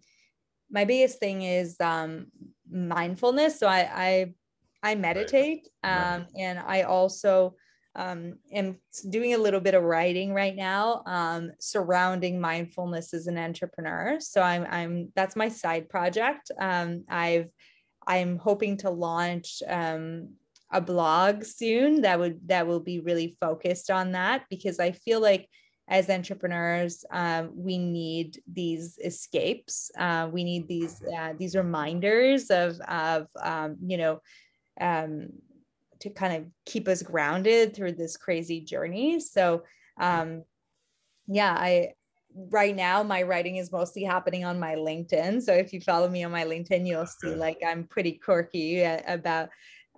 my 0.71 0.85
biggest 0.85 1.19
thing 1.19 1.43
is 1.43 1.75
um 1.79 2.27
mindfulness. 2.69 3.59
So 3.59 3.67
I 3.67 3.89
I 3.93 4.33
I 4.91 4.95
meditate 4.95 5.67
um 5.83 6.25
and 6.37 6.59
I 6.59 6.83
also 6.83 7.55
um, 7.95 8.35
am 8.53 8.77
doing 9.09 9.33
a 9.33 9.37
little 9.37 9.59
bit 9.59 9.73
of 9.73 9.83
writing 9.83 10.33
right 10.33 10.55
now 10.55 11.03
um, 11.05 11.51
surrounding 11.59 12.39
mindfulness 12.39 13.13
as 13.13 13.27
an 13.27 13.37
entrepreneur. 13.37 14.17
So 14.19 14.41
I'm, 14.41 14.65
I'm 14.69 15.11
that's 15.15 15.35
my 15.35 15.49
side 15.49 15.89
project. 15.89 16.51
Um, 16.59 17.03
I've 17.09 17.49
I'm 18.07 18.37
hoping 18.37 18.77
to 18.77 18.89
launch 18.89 19.61
um, 19.67 20.29
a 20.71 20.81
blog 20.81 21.43
soon 21.43 22.01
that 22.01 22.17
would 22.17 22.39
that 22.47 22.65
will 22.65 22.79
be 22.79 22.99
really 22.99 23.35
focused 23.39 23.91
on 23.91 24.13
that 24.13 24.45
because 24.49 24.79
I 24.79 24.91
feel 24.93 25.19
like 25.19 25.47
as 25.91 26.09
entrepreneurs 26.09 27.03
um, 27.11 27.51
we 27.53 27.77
need 27.77 28.41
these 28.51 28.97
escapes. 29.03 29.91
Uh, 29.99 30.29
we 30.31 30.43
need 30.45 30.67
these 30.67 31.03
uh, 31.15 31.33
these 31.37 31.55
reminders 31.55 32.49
of 32.49 32.79
of 32.87 33.27
um, 33.43 33.75
you 33.85 33.97
know 33.97 34.21
um, 34.79 35.27
to 35.99 36.09
kind 36.09 36.33
of 36.37 36.45
keep 36.65 36.87
us 36.87 37.03
grounded 37.03 37.75
through 37.75 37.91
this 37.91 38.15
crazy 38.15 38.61
journey. 38.61 39.19
So, 39.19 39.63
um, 39.99 40.43
yeah, 41.27 41.53
I 41.53 41.93
right 42.49 42.75
now 42.75 43.03
my 43.03 43.23
writing 43.23 43.57
is 43.57 43.73
mostly 43.73 44.03
happening 44.03 44.45
on 44.45 44.57
my 44.57 44.75
LinkedIn. 44.75 45.41
So 45.41 45.53
if 45.53 45.73
you 45.73 45.81
follow 45.81 46.07
me 46.07 46.23
on 46.23 46.31
my 46.31 46.45
LinkedIn, 46.45 46.87
you'll 46.87 47.05
see 47.05 47.35
like 47.35 47.61
I'm 47.67 47.83
pretty 47.83 48.13
quirky 48.13 48.83
uh, 48.85 49.01
about. 49.07 49.49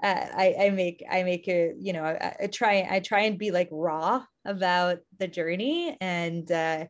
Uh, 0.01 0.25
I, 0.35 0.55
I 0.59 0.69
make 0.71 1.03
I 1.09 1.21
make 1.21 1.47
a 1.47 1.73
you 1.79 1.93
know 1.93 2.03
I, 2.03 2.35
I, 2.41 2.47
try 2.47 2.87
I 2.89 2.99
try 2.99 3.21
and 3.21 3.37
be 3.37 3.51
like 3.51 3.69
raw 3.71 4.23
about 4.45 4.99
the 5.19 5.27
journey 5.27 5.97
and 6.01 6.51
uh, 6.51 6.85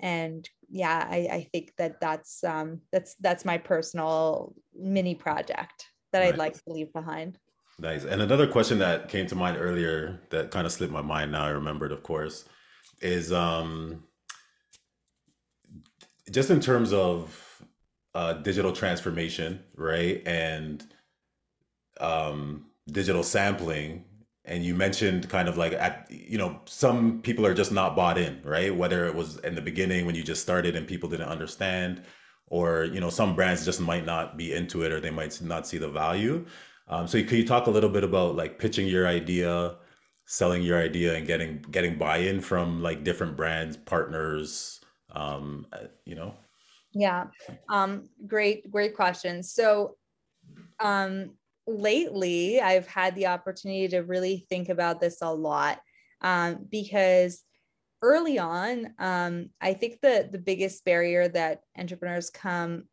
and 0.00 0.48
yeah 0.68 1.06
I, 1.08 1.28
I 1.30 1.48
think 1.52 1.72
that 1.78 2.00
that's 2.00 2.42
um 2.44 2.80
that's 2.92 3.14
that's 3.20 3.44
my 3.44 3.58
personal 3.58 4.54
mini 4.74 5.14
project 5.14 5.86
that 6.12 6.20
right. 6.20 6.32
I'd 6.32 6.38
like 6.38 6.54
to 6.54 6.72
leave 6.72 6.92
behind. 6.92 7.38
Nice. 7.78 8.04
And 8.04 8.20
another 8.20 8.46
question 8.46 8.78
that 8.78 9.08
came 9.08 9.26
to 9.26 9.34
mind 9.34 9.56
earlier 9.58 10.20
that 10.30 10.50
kind 10.50 10.66
of 10.66 10.72
slipped 10.72 10.92
my 10.92 11.02
mind 11.02 11.32
now, 11.32 11.46
I 11.46 11.50
remembered, 11.50 11.90
of 11.90 12.02
course, 12.02 12.44
is 13.00 13.32
um, 13.32 14.04
just 16.30 16.50
in 16.50 16.60
terms 16.60 16.92
of 16.92 17.64
uh, 18.14 18.34
digital 18.34 18.72
transformation, 18.72 19.64
right? 19.74 20.22
And 20.26 20.84
um, 22.00 22.66
digital 22.90 23.22
sampling. 23.22 24.04
And 24.44 24.64
you 24.64 24.74
mentioned 24.74 25.28
kind 25.28 25.48
of 25.48 25.56
like 25.56 25.72
at 25.72 26.06
you 26.10 26.36
know 26.36 26.60
some 26.64 27.22
people 27.22 27.46
are 27.46 27.54
just 27.54 27.72
not 27.72 27.94
bought 27.94 28.18
in, 28.18 28.40
right? 28.44 28.74
Whether 28.74 29.06
it 29.06 29.14
was 29.14 29.38
in 29.38 29.54
the 29.54 29.62
beginning 29.62 30.04
when 30.04 30.14
you 30.14 30.22
just 30.22 30.42
started 30.42 30.74
and 30.74 30.86
people 30.86 31.08
didn't 31.08 31.28
understand, 31.28 32.02
or 32.48 32.84
you 32.84 33.00
know 33.00 33.10
some 33.10 33.36
brands 33.36 33.64
just 33.64 33.80
might 33.80 34.04
not 34.04 34.36
be 34.36 34.52
into 34.52 34.82
it 34.82 34.92
or 34.92 35.00
they 35.00 35.10
might 35.10 35.40
not 35.42 35.66
see 35.66 35.78
the 35.78 35.88
value. 35.88 36.44
Um, 36.88 37.06
so 37.06 37.22
can 37.22 37.38
you 37.38 37.46
talk 37.46 37.68
a 37.68 37.70
little 37.70 37.88
bit 37.88 38.04
about 38.04 38.36
like 38.36 38.58
pitching 38.58 38.88
your 38.88 39.06
idea, 39.06 39.76
selling 40.26 40.62
your 40.62 40.78
idea, 40.78 41.14
and 41.14 41.26
getting 41.26 41.62
getting 41.70 41.96
buy-in 41.96 42.40
from 42.40 42.82
like 42.82 43.04
different 43.04 43.36
brands, 43.36 43.76
partners, 43.76 44.80
um, 45.12 45.66
you 46.04 46.14
know? 46.14 46.34
Yeah, 46.92 47.28
um, 47.70 48.08
great, 48.26 48.70
great 48.70 48.94
question. 48.94 49.42
So 49.42 49.96
um, 50.80 51.30
lately, 51.66 52.60
I've 52.60 52.86
had 52.86 53.14
the 53.14 53.28
opportunity 53.28 53.88
to 53.88 54.00
really 54.00 54.46
think 54.48 54.68
about 54.68 55.00
this 55.00 55.18
a 55.22 55.32
lot 55.32 55.80
um, 56.20 56.66
because 56.70 57.42
early 58.02 58.38
on, 58.38 58.94
um, 58.98 59.50
I 59.60 59.74
think 59.74 60.00
the 60.00 60.28
the 60.30 60.38
biggest 60.38 60.84
barrier 60.84 61.28
that 61.28 61.60
entrepreneurs 61.78 62.30
come 62.30 62.84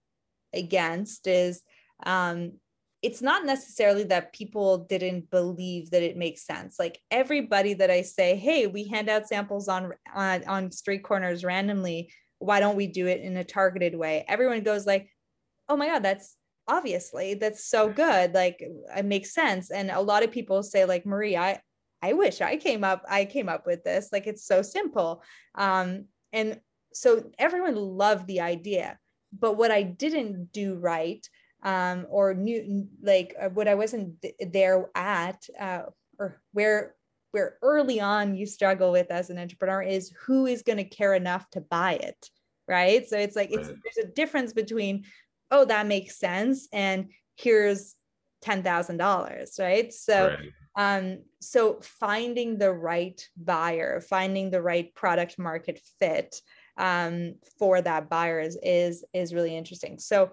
against 0.53 1.27
is 1.27 1.61
um, 2.05 2.53
it's 3.01 3.21
not 3.21 3.45
necessarily 3.45 4.03
that 4.03 4.33
people 4.33 4.79
didn't 4.79 5.29
believe 5.31 5.89
that 5.91 6.03
it 6.03 6.17
makes 6.17 6.45
sense. 6.45 6.77
Like 6.77 6.99
everybody 7.09 7.73
that 7.75 7.89
i 7.89 8.01
say 8.01 8.35
hey 8.35 8.67
we 8.67 8.87
hand 8.87 9.09
out 9.09 9.27
samples 9.27 9.67
on 9.67 9.93
on, 10.13 10.43
on 10.45 10.71
street 10.71 11.03
corners 11.03 11.43
randomly. 11.43 12.11
Why 12.39 12.59
don't 12.59 12.77
we 12.77 12.87
do 12.87 13.07
it 13.07 13.21
in 13.21 13.35
a 13.37 13.43
targeted 13.43 13.95
way? 13.95 14.25
Everyone 14.27 14.63
goes 14.63 14.85
like 14.85 15.09
oh 15.67 15.77
my 15.77 15.87
god 15.87 16.03
that's 16.03 16.35
obviously 16.69 17.33
that's 17.33 17.65
so 17.65 17.89
good 17.89 18.33
like 18.33 18.61
it 18.61 19.05
makes 19.05 19.33
sense 19.33 19.71
and 19.71 19.89
a 19.91 19.99
lot 19.99 20.23
of 20.23 20.31
people 20.31 20.63
say 20.63 20.85
like 20.85 21.05
marie 21.05 21.35
i 21.35 21.59
i 22.01 22.13
wish 22.13 22.41
i 22.41 22.55
came 22.55 22.83
up 22.83 23.03
i 23.09 23.25
came 23.25 23.49
up 23.49 23.65
with 23.65 23.83
this 23.83 24.09
like 24.11 24.27
it's 24.27 24.45
so 24.45 24.61
simple 24.61 25.21
um 25.55 26.05
and 26.31 26.59
so 26.93 27.29
everyone 27.37 27.75
loved 27.75 28.25
the 28.27 28.39
idea 28.39 28.97
but 29.37 29.57
what 29.57 29.71
i 29.71 29.81
didn't 29.83 30.51
do 30.51 30.75
right 30.75 31.27
um, 31.63 32.05
or 32.09 32.33
new 32.33 32.87
like 33.01 33.35
uh, 33.39 33.49
what 33.49 33.67
I 33.67 33.75
wasn't 33.75 34.21
th- 34.21 34.35
there 34.39 34.89
at 34.95 35.45
uh, 35.59 35.83
or 36.17 36.41
where 36.53 36.95
where 37.31 37.57
early 37.61 37.99
on 37.99 38.35
you 38.35 38.45
struggle 38.45 38.91
with 38.91 39.11
as 39.11 39.29
an 39.29 39.37
entrepreneur 39.37 39.81
is 39.81 40.13
who 40.25 40.45
is 40.45 40.63
going 40.63 40.77
to 40.77 40.83
care 40.83 41.13
enough 41.13 41.49
to 41.51 41.61
buy 41.61 41.93
it 41.93 42.29
right 42.67 43.07
so 43.07 43.17
it's 43.17 43.35
like 43.35 43.49
right. 43.49 43.59
it's 43.59 43.67
there's 43.67 44.07
a 44.07 44.11
difference 44.13 44.53
between 44.53 45.03
oh 45.51 45.65
that 45.65 45.87
makes 45.87 46.17
sense 46.17 46.67
and 46.73 47.09
here's 47.35 47.95
$10,000 48.43 49.59
right 49.59 49.93
so 49.93 50.27
right. 50.27 51.01
um 51.01 51.19
so 51.41 51.79
finding 51.81 52.57
the 52.57 52.71
right 52.71 53.27
buyer 53.37 54.01
finding 54.01 54.49
the 54.49 54.61
right 54.61 54.93
product 54.95 55.37
market 55.37 55.79
fit 55.99 56.41
um 56.77 57.35
for 57.57 57.81
that 57.81 58.09
buyer 58.09 58.39
is 58.39 58.57
is, 58.63 59.03
is 59.13 59.33
really 59.33 59.57
interesting 59.57 59.99
so 59.99 60.31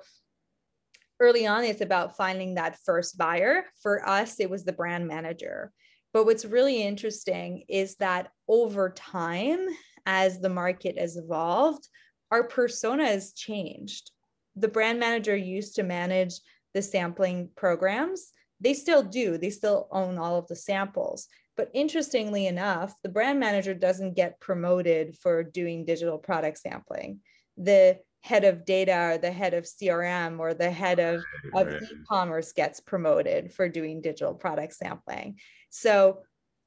early 1.20 1.46
on, 1.46 1.64
it's 1.64 1.80
about 1.80 2.16
finding 2.16 2.54
that 2.54 2.78
first 2.84 3.16
buyer. 3.16 3.64
For 3.82 4.06
us, 4.08 4.38
it 4.40 4.50
was 4.50 4.64
the 4.64 4.72
brand 4.72 5.06
manager. 5.06 5.72
But 6.12 6.24
what's 6.24 6.44
really 6.44 6.82
interesting 6.82 7.64
is 7.68 7.96
that 7.96 8.30
over 8.48 8.90
time, 8.90 9.66
as 10.06 10.40
the 10.40 10.48
market 10.48 10.98
has 10.98 11.16
evolved, 11.16 11.88
our 12.30 12.44
persona 12.44 13.06
has 13.06 13.32
changed. 13.32 14.10
The 14.56 14.68
brand 14.68 14.98
manager 14.98 15.36
used 15.36 15.76
to 15.76 15.82
manage 15.82 16.40
the 16.74 16.82
sampling 16.82 17.50
programs. 17.56 18.32
They 18.60 18.74
still 18.74 19.02
do, 19.02 19.38
they 19.38 19.50
still 19.50 19.88
own 19.90 20.18
all 20.18 20.36
of 20.36 20.48
the 20.48 20.56
samples. 20.56 21.28
But 21.56 21.70
interestingly 21.72 22.46
enough, 22.46 22.94
the 23.02 23.08
brand 23.08 23.40
manager 23.40 23.74
doesn't 23.74 24.14
get 24.14 24.40
promoted 24.40 25.16
for 25.18 25.42
doing 25.42 25.84
digital 25.84 26.18
product 26.18 26.58
sampling. 26.58 27.20
The 27.56 27.98
head 28.26 28.44
of 28.44 28.64
data 28.64 29.12
or 29.12 29.18
the 29.18 29.30
head 29.30 29.54
of 29.54 29.64
crm 29.64 30.40
or 30.40 30.52
the 30.52 30.70
head 30.70 30.98
of, 30.98 31.22
of 31.54 31.80
e-commerce 31.80 32.52
gets 32.52 32.80
promoted 32.80 33.52
for 33.52 33.68
doing 33.68 34.00
digital 34.00 34.34
product 34.34 34.74
sampling 34.74 35.38
so 35.70 36.18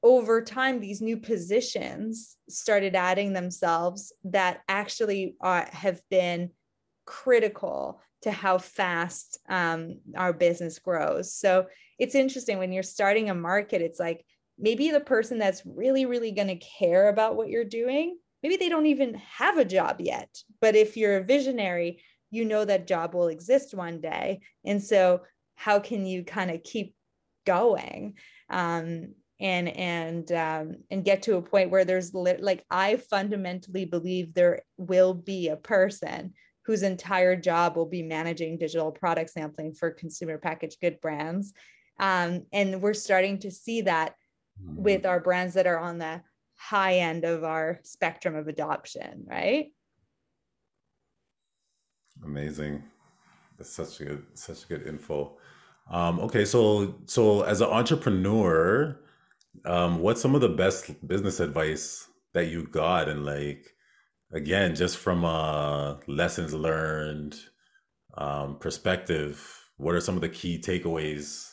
over 0.02 0.40
time 0.40 0.80
these 0.80 1.02
new 1.02 1.18
positions 1.18 2.38
started 2.48 2.96
adding 2.96 3.34
themselves 3.34 4.12
that 4.24 4.60
actually 4.68 5.36
are, 5.40 5.68
have 5.72 6.00
been 6.10 6.50
critical 7.04 8.00
to 8.22 8.30
how 8.30 8.58
fast 8.58 9.38
um, 9.48 9.98
our 10.16 10.32
business 10.32 10.78
grows. 10.78 11.34
So 11.34 11.66
it's 11.98 12.14
interesting 12.14 12.58
when 12.58 12.72
you're 12.72 12.82
starting 12.82 13.30
a 13.30 13.34
market 13.34 13.82
it's 13.82 14.00
like 14.00 14.24
maybe 14.58 14.90
the 14.90 15.00
person 15.00 15.38
that's 15.38 15.62
really 15.64 16.06
really 16.06 16.32
going 16.32 16.48
to 16.48 16.56
care 16.56 17.08
about 17.08 17.36
what 17.36 17.48
you're 17.48 17.64
doing 17.64 18.16
maybe 18.42 18.56
they 18.56 18.68
don't 18.68 18.86
even 18.86 19.14
have 19.14 19.58
a 19.58 19.64
job 19.64 19.96
yet. 20.00 20.28
But 20.60 20.74
if 20.76 20.96
you're 20.96 21.18
a 21.18 21.24
visionary 21.24 22.02
you 22.30 22.44
know 22.44 22.64
that 22.64 22.86
job 22.86 23.14
will 23.14 23.28
exist 23.28 23.74
one 23.74 24.00
day. 24.00 24.40
And 24.64 24.82
so 24.82 25.22
how 25.56 25.80
can 25.80 26.06
you 26.06 26.24
kind 26.24 26.50
of 26.50 26.62
keep 26.62 26.94
going 27.44 28.14
um, 28.48 29.14
and 29.40 29.68
and 29.68 30.32
um, 30.32 30.76
and 30.90 31.04
get 31.04 31.22
to 31.22 31.36
a 31.36 31.42
point 31.42 31.70
where 31.70 31.84
there's 31.84 32.12
like 32.14 32.64
i 32.70 32.96
fundamentally 32.96 33.84
believe 33.86 34.34
there 34.34 34.60
will 34.76 35.14
be 35.14 35.48
a 35.48 35.56
person 35.56 36.34
whose 36.64 36.82
entire 36.82 37.36
job 37.36 37.76
will 37.76 37.86
be 37.86 38.02
managing 38.02 38.58
digital 38.58 38.92
product 38.92 39.30
sampling 39.30 39.72
for 39.72 39.90
consumer 39.90 40.38
packaged 40.38 40.80
good 40.80 41.00
brands. 41.00 41.52
Um, 41.98 42.46
and 42.52 42.80
we're 42.80 42.94
starting 42.94 43.38
to 43.40 43.50
see 43.50 43.82
that 43.82 44.14
mm-hmm. 44.62 44.82
with 44.82 45.06
our 45.06 45.20
brands 45.20 45.54
that 45.54 45.66
are 45.66 45.78
on 45.78 45.98
the 45.98 46.22
high 46.56 46.96
end 46.96 47.24
of 47.24 47.44
our 47.44 47.80
spectrum 47.82 48.34
of 48.36 48.48
adoption, 48.48 49.24
right? 49.26 49.72
Amazing. 52.24 52.82
That's 53.56 53.70
such 53.70 54.00
a 54.00 54.04
good, 54.04 54.26
such 54.34 54.64
a 54.64 54.66
good 54.66 54.86
info. 54.86 55.38
Um, 55.90 56.20
okay, 56.20 56.44
so 56.44 56.94
so 57.06 57.42
as 57.42 57.60
an 57.60 57.68
entrepreneur, 57.68 59.00
um, 59.64 59.98
what's 60.00 60.20
some 60.20 60.34
of 60.34 60.40
the 60.40 60.48
best 60.50 61.06
business 61.06 61.40
advice 61.40 62.08
that 62.32 62.46
you 62.46 62.66
got, 62.66 63.08
and 63.08 63.24
like 63.24 63.74
again, 64.32 64.74
just 64.74 64.96
from 64.96 65.24
a 65.24 65.98
lessons 66.06 66.54
learned 66.54 67.38
um, 68.16 68.58
perspective, 68.58 69.68
what 69.76 69.94
are 69.94 70.00
some 70.00 70.14
of 70.14 70.20
the 70.20 70.28
key 70.28 70.58
takeaways 70.58 71.52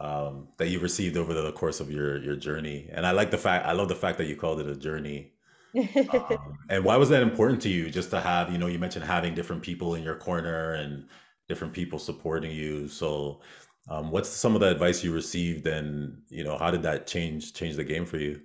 um, 0.00 0.48
that 0.58 0.68
you've 0.68 0.82
received 0.82 1.16
over 1.16 1.34
the 1.34 1.52
course 1.52 1.80
of 1.80 1.90
your 1.90 2.22
your 2.22 2.36
journey? 2.36 2.88
And 2.92 3.06
I 3.06 3.12
like 3.12 3.30
the 3.30 3.38
fact 3.38 3.66
I 3.66 3.72
love 3.72 3.88
the 3.88 3.94
fact 3.94 4.18
that 4.18 4.26
you 4.26 4.36
called 4.36 4.60
it 4.60 4.68
a 4.68 4.76
journey. 4.76 5.32
um, 6.12 6.58
and 6.70 6.82
why 6.82 6.96
was 6.96 7.10
that 7.10 7.22
important 7.22 7.60
to 7.62 7.68
you? 7.68 7.90
Just 7.90 8.10
to 8.10 8.20
have, 8.20 8.50
you 8.50 8.58
know, 8.58 8.68
you 8.68 8.78
mentioned 8.78 9.04
having 9.04 9.34
different 9.34 9.62
people 9.62 9.94
in 9.96 10.02
your 10.02 10.16
corner 10.16 10.72
and 10.74 11.06
different 11.46 11.74
people 11.74 11.98
supporting 11.98 12.50
you. 12.50 12.88
So, 12.88 13.42
um, 13.90 14.10
what's 14.10 14.28
some 14.28 14.54
of 14.54 14.60
the 14.60 14.70
advice 14.70 15.04
you 15.04 15.12
received, 15.12 15.66
and 15.66 16.22
you 16.28 16.44
know, 16.44 16.56
how 16.56 16.70
did 16.70 16.82
that 16.82 17.06
change 17.06 17.52
change 17.54 17.76
the 17.76 17.84
game 17.84 18.06
for 18.06 18.18
you? 18.18 18.40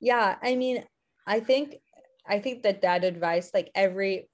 Yeah, 0.00 0.36
I 0.42 0.54
mean, 0.56 0.84
I 1.26 1.40
think 1.40 1.76
I 2.28 2.38
think 2.40 2.62
that 2.62 2.82
that 2.82 3.04
advice, 3.04 3.50
like 3.54 3.70
every 3.74 4.28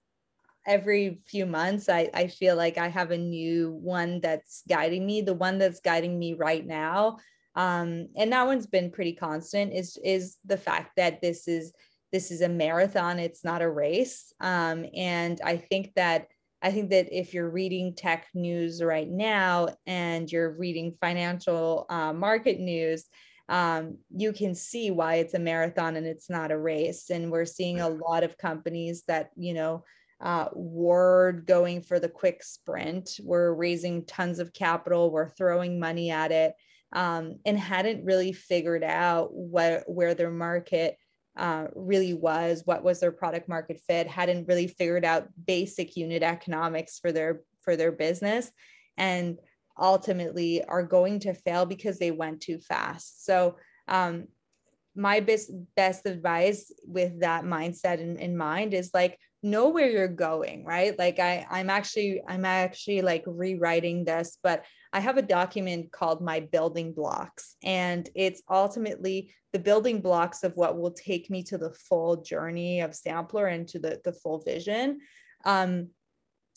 every 0.66 1.20
few 1.26 1.46
months, 1.46 1.88
I 1.88 2.10
I 2.14 2.26
feel 2.28 2.56
like 2.56 2.78
I 2.78 2.88
have 2.88 3.10
a 3.10 3.18
new 3.18 3.72
one 3.72 4.20
that's 4.20 4.62
guiding 4.68 5.06
me. 5.06 5.22
The 5.22 5.34
one 5.34 5.58
that's 5.58 5.80
guiding 5.80 6.18
me 6.18 6.34
right 6.34 6.66
now, 6.66 7.18
um, 7.54 8.08
and 8.16 8.32
that 8.32 8.46
one's 8.46 8.66
been 8.66 8.90
pretty 8.90 9.14
constant. 9.14 9.72
Is 9.72 9.98
is 10.04 10.38
the 10.44 10.56
fact 10.56 10.96
that 10.96 11.20
this 11.20 11.48
is 11.48 11.72
this 12.12 12.30
is 12.30 12.42
a 12.42 12.48
marathon. 12.48 13.18
It's 13.18 13.44
not 13.44 13.62
a 13.62 13.70
race, 13.70 14.32
um, 14.40 14.86
and 14.94 15.40
I 15.44 15.56
think 15.56 15.92
that 15.96 16.28
I 16.62 16.70
think 16.70 16.90
that 16.90 17.08
if 17.10 17.34
you're 17.34 17.50
reading 17.50 17.94
tech 17.94 18.28
news 18.34 18.82
right 18.82 19.08
now 19.08 19.68
and 19.86 20.30
you're 20.30 20.52
reading 20.52 20.96
financial 21.00 21.86
uh, 21.88 22.12
market 22.12 22.60
news, 22.60 23.06
um, 23.48 23.98
you 24.14 24.32
can 24.32 24.54
see 24.54 24.90
why 24.90 25.16
it's 25.16 25.34
a 25.34 25.38
marathon 25.38 25.96
and 25.96 26.06
it's 26.06 26.30
not 26.30 26.52
a 26.52 26.58
race. 26.58 27.10
And 27.10 27.30
we're 27.30 27.44
seeing 27.44 27.80
a 27.80 27.88
lot 27.88 28.24
of 28.24 28.38
companies 28.38 29.02
that, 29.08 29.30
you 29.36 29.54
know, 29.54 29.84
uh, 30.20 30.48
were 30.54 31.42
going 31.46 31.82
for 31.82 31.98
the 31.98 32.08
quick 32.08 32.42
sprint. 32.42 33.18
We're 33.22 33.52
raising 33.52 34.04
tons 34.04 34.38
of 34.38 34.52
capital. 34.52 35.10
We're 35.10 35.28
throwing 35.28 35.80
money 35.80 36.10
at 36.10 36.30
it, 36.30 36.54
um, 36.92 37.40
and 37.44 37.58
hadn't 37.58 38.04
really 38.04 38.32
figured 38.32 38.84
out 38.84 39.34
what 39.34 39.82
where 39.86 40.14
their 40.14 40.30
market 40.30 40.96
uh, 41.36 41.66
really 41.74 42.14
was, 42.14 42.62
what 42.66 42.84
was 42.84 43.00
their 43.00 43.10
product 43.10 43.48
market 43.48 43.80
fit, 43.88 44.06
hadn't 44.06 44.46
really 44.46 44.68
figured 44.68 45.04
out 45.04 45.28
basic 45.46 45.96
unit 45.96 46.22
economics 46.22 47.00
for 47.00 47.10
their 47.10 47.40
for 47.62 47.74
their 47.74 47.90
business, 47.90 48.50
and 48.96 49.38
ultimately 49.78 50.64
are 50.64 50.82
going 50.82 51.20
to 51.20 51.34
fail 51.34 51.66
because 51.66 51.98
they 51.98 52.10
went 52.10 52.40
too 52.40 52.58
fast. 52.58 53.24
So 53.24 53.56
um, 53.88 54.28
my 54.94 55.20
best 55.20 55.50
best 55.74 56.06
advice 56.06 56.70
with 56.86 57.20
that 57.20 57.44
mindset 57.44 57.98
in, 57.98 58.18
in 58.18 58.36
mind 58.36 58.74
is 58.74 58.90
like 58.92 59.18
know 59.42 59.70
where 59.70 59.90
you're 59.90 60.06
going 60.06 60.64
right? 60.64 60.96
Like 60.98 61.18
i 61.18 61.46
i'm 61.50 61.70
actually 61.70 62.22
i'm 62.28 62.44
actually 62.44 63.00
like 63.00 63.24
rewriting 63.26 64.04
this 64.04 64.36
but 64.42 64.64
i 64.92 65.00
have 65.00 65.16
a 65.16 65.22
document 65.22 65.90
called 65.90 66.20
my 66.20 66.40
building 66.40 66.92
blocks 66.92 67.56
and 67.64 68.08
it's 68.14 68.42
ultimately 68.50 69.32
the 69.52 69.58
building 69.58 70.00
blocks 70.00 70.44
of 70.44 70.56
what 70.56 70.78
will 70.78 70.90
take 70.90 71.28
me 71.28 71.42
to 71.44 71.58
the 71.58 71.72
full 71.72 72.22
journey 72.22 72.80
of 72.80 72.94
sampler 72.94 73.46
and 73.46 73.68
to 73.68 73.78
the, 73.78 74.00
the 74.04 74.12
full 74.12 74.38
vision. 74.38 75.00
Um, 75.44 75.88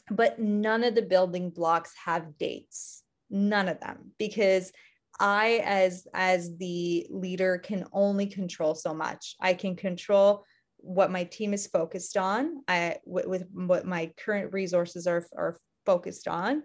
but 0.09 0.39
none 0.39 0.84
of 0.84 0.95
the 0.95 1.01
building 1.01 1.49
blocks 1.49 1.91
have 2.05 2.38
dates 2.38 3.03
none 3.36 3.67
of 3.67 3.79
them 3.79 4.11
because 4.17 4.71
i 5.19 5.61
as 5.63 6.07
as 6.13 6.57
the 6.57 7.05
leader 7.09 7.57
can 7.57 7.86
only 7.93 8.25
control 8.25 8.75
so 8.75 8.93
much. 8.93 9.36
I 9.39 9.53
can 9.53 9.75
control 9.75 10.43
what 10.77 11.11
my 11.11 11.23
team 11.23 11.53
is 11.53 11.67
focused 11.67 12.17
on 12.17 12.63
I, 12.67 12.97
with, 13.05 13.25
with 13.25 13.45
what 13.53 13.86
my 13.86 14.11
current 14.17 14.53
resources 14.53 15.07
are, 15.07 15.25
are 15.36 15.57
focused 15.86 16.27
on 16.27 16.63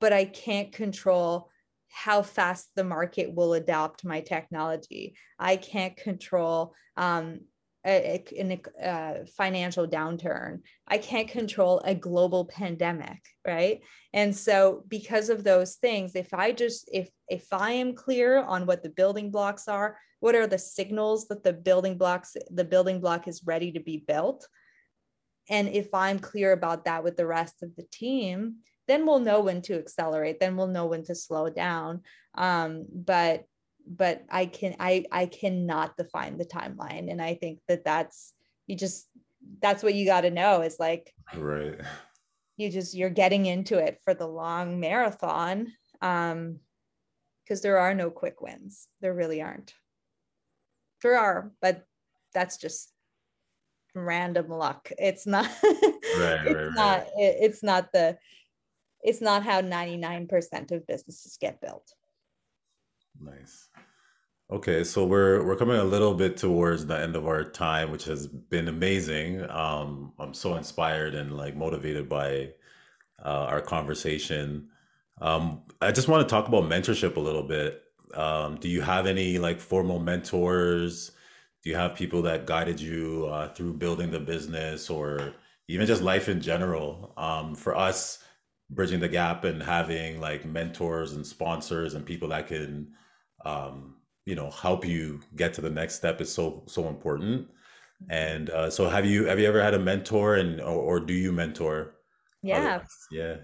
but 0.00 0.12
i 0.12 0.24
can't 0.24 0.72
control 0.72 1.50
how 1.90 2.22
fast 2.22 2.68
the 2.76 2.84
market 2.84 3.34
will 3.34 3.54
adopt 3.54 4.04
my 4.04 4.20
technology. 4.20 5.14
I 5.38 5.56
can't 5.56 5.96
control 5.96 6.74
um, 6.96 7.40
a, 7.86 8.22
a, 8.32 8.60
a, 8.82 9.26
financial 9.26 9.86
downturn. 9.86 10.60
I 10.86 10.98
can't 10.98 11.28
control 11.28 11.80
a 11.84 11.94
global 11.94 12.44
pandemic, 12.44 13.18
right? 13.46 13.80
And 14.12 14.36
so 14.36 14.84
because 14.88 15.30
of 15.30 15.44
those 15.44 15.76
things, 15.76 16.14
if 16.14 16.34
I 16.34 16.52
just 16.52 16.88
if 16.92 17.08
if 17.28 17.46
I 17.52 17.72
am 17.72 17.94
clear 17.94 18.38
on 18.38 18.66
what 18.66 18.82
the 18.82 18.90
building 18.90 19.30
blocks 19.30 19.68
are, 19.68 19.96
what 20.20 20.34
are 20.34 20.46
the 20.46 20.58
signals 20.58 21.28
that 21.28 21.42
the 21.42 21.52
building 21.52 21.96
blocks 21.96 22.36
the 22.50 22.64
building 22.64 23.00
block 23.00 23.28
is 23.28 23.46
ready 23.46 23.72
to 23.72 23.80
be 23.80 24.04
built, 24.06 24.46
and 25.48 25.68
if 25.68 25.94
I'm 25.94 26.18
clear 26.18 26.52
about 26.52 26.84
that 26.84 27.02
with 27.02 27.16
the 27.16 27.26
rest 27.26 27.62
of 27.62 27.74
the 27.76 27.86
team, 27.90 28.56
then 28.88 29.06
we'll 29.06 29.20
know 29.20 29.40
when 29.40 29.62
to 29.62 29.78
accelerate. 29.78 30.40
Then 30.40 30.56
we'll 30.56 30.66
know 30.66 30.86
when 30.86 31.04
to 31.04 31.14
slow 31.14 31.48
down. 31.48 32.02
Um, 32.34 32.86
but 32.92 33.44
but 33.86 34.24
i 34.30 34.46
can 34.46 34.76
i 34.78 35.04
i 35.10 35.26
cannot 35.26 35.96
define 35.96 36.38
the 36.38 36.44
timeline. 36.44 37.10
And 37.10 37.20
i 37.20 37.34
think 37.34 37.60
that 37.68 37.84
that's 37.84 38.32
you 38.66 38.76
just 38.76 39.08
that's 39.60 39.82
what 39.82 39.94
you 39.94 40.06
got 40.06 40.22
to 40.22 40.30
know 40.30 40.62
is 40.62 40.76
like 40.78 41.12
right. 41.36 41.80
you 42.56 42.70
just 42.70 42.94
you're 42.94 43.10
getting 43.10 43.46
into 43.46 43.78
it 43.78 43.98
for 44.04 44.14
the 44.14 44.26
long 44.26 44.80
marathon 44.80 45.72
um 46.02 46.58
because 47.44 47.62
there 47.62 47.78
are 47.78 47.94
no 47.94 48.10
quick 48.10 48.40
wins. 48.40 48.86
There 49.00 49.12
really 49.12 49.42
aren't. 49.42 49.74
There 51.02 51.18
are 51.18 51.50
but 51.60 51.84
that's 52.32 52.58
just 52.58 52.92
random 53.92 54.48
luck. 54.48 54.92
It's 54.98 55.26
not 55.26 55.46
right, 55.64 56.46
it's 56.46 56.54
right, 56.54 56.70
not 56.74 56.98
right. 56.98 57.08
It, 57.16 57.36
it's 57.40 57.62
not 57.62 57.92
the 57.92 58.18
it's 59.02 59.20
not 59.20 59.42
how 59.42 59.62
99% 59.62 60.72
of 60.72 60.86
businesses 60.86 61.38
get 61.40 61.60
built 61.60 61.92
Nice. 63.18 63.68
Okay, 64.50 64.84
so 64.84 65.06
we're 65.06 65.44
we're 65.44 65.56
coming 65.56 65.76
a 65.76 65.84
little 65.84 66.14
bit 66.14 66.36
towards 66.36 66.86
the 66.86 66.98
end 66.98 67.16
of 67.16 67.26
our 67.26 67.44
time, 67.44 67.90
which 67.92 68.04
has 68.04 68.26
been 68.26 68.68
amazing. 68.68 69.48
Um, 69.50 70.12
I'm 70.18 70.34
so 70.34 70.56
inspired 70.56 71.14
and 71.14 71.36
like 71.36 71.56
motivated 71.56 72.08
by 72.08 72.50
uh, 73.24 73.46
our 73.48 73.60
conversation. 73.60 74.68
Um, 75.20 75.62
I 75.80 75.92
just 75.92 76.08
want 76.08 76.28
to 76.28 76.32
talk 76.32 76.48
about 76.48 76.64
mentorship 76.64 77.16
a 77.16 77.20
little 77.20 77.44
bit. 77.44 77.82
Um, 78.14 78.56
do 78.56 78.68
you 78.68 78.80
have 78.82 79.06
any 79.06 79.38
like 79.38 79.60
formal 79.60 80.00
mentors? 80.00 81.12
Do 81.62 81.70
you 81.70 81.76
have 81.76 81.94
people 81.94 82.22
that 82.22 82.46
guided 82.46 82.80
you 82.80 83.28
uh, 83.30 83.52
through 83.54 83.74
building 83.74 84.10
the 84.10 84.20
business 84.20 84.90
or 84.90 85.34
even 85.68 85.86
just 85.86 86.02
life 86.02 86.28
in 86.28 86.40
general? 86.40 87.12
Um, 87.16 87.54
for 87.54 87.76
us, 87.76 88.18
bridging 88.70 89.00
the 89.00 89.08
gap 89.08 89.44
and 89.44 89.62
having 89.62 90.20
like 90.20 90.44
mentors 90.44 91.12
and 91.12 91.26
sponsors 91.26 91.94
and 91.94 92.06
people 92.06 92.28
that 92.28 92.46
can 92.46 92.88
um, 93.44 93.96
you 94.26 94.34
know 94.34 94.50
help 94.50 94.84
you 94.84 95.20
get 95.36 95.52
to 95.54 95.60
the 95.60 95.70
next 95.70 95.94
step 95.96 96.20
is 96.20 96.32
so 96.32 96.62
so 96.66 96.88
important. 96.88 97.48
And 98.08 98.48
uh, 98.48 98.70
so 98.70 98.88
have 98.88 99.04
you 99.04 99.26
have 99.26 99.38
you 99.38 99.46
ever 99.46 99.62
had 99.62 99.74
a 99.74 99.78
mentor 99.78 100.36
and 100.36 100.60
or, 100.60 100.82
or 100.82 101.00
do 101.00 101.12
you 101.12 101.32
mentor 101.32 101.96
yeah. 102.42 102.76
others? 102.76 102.90
yeah. 103.10 103.36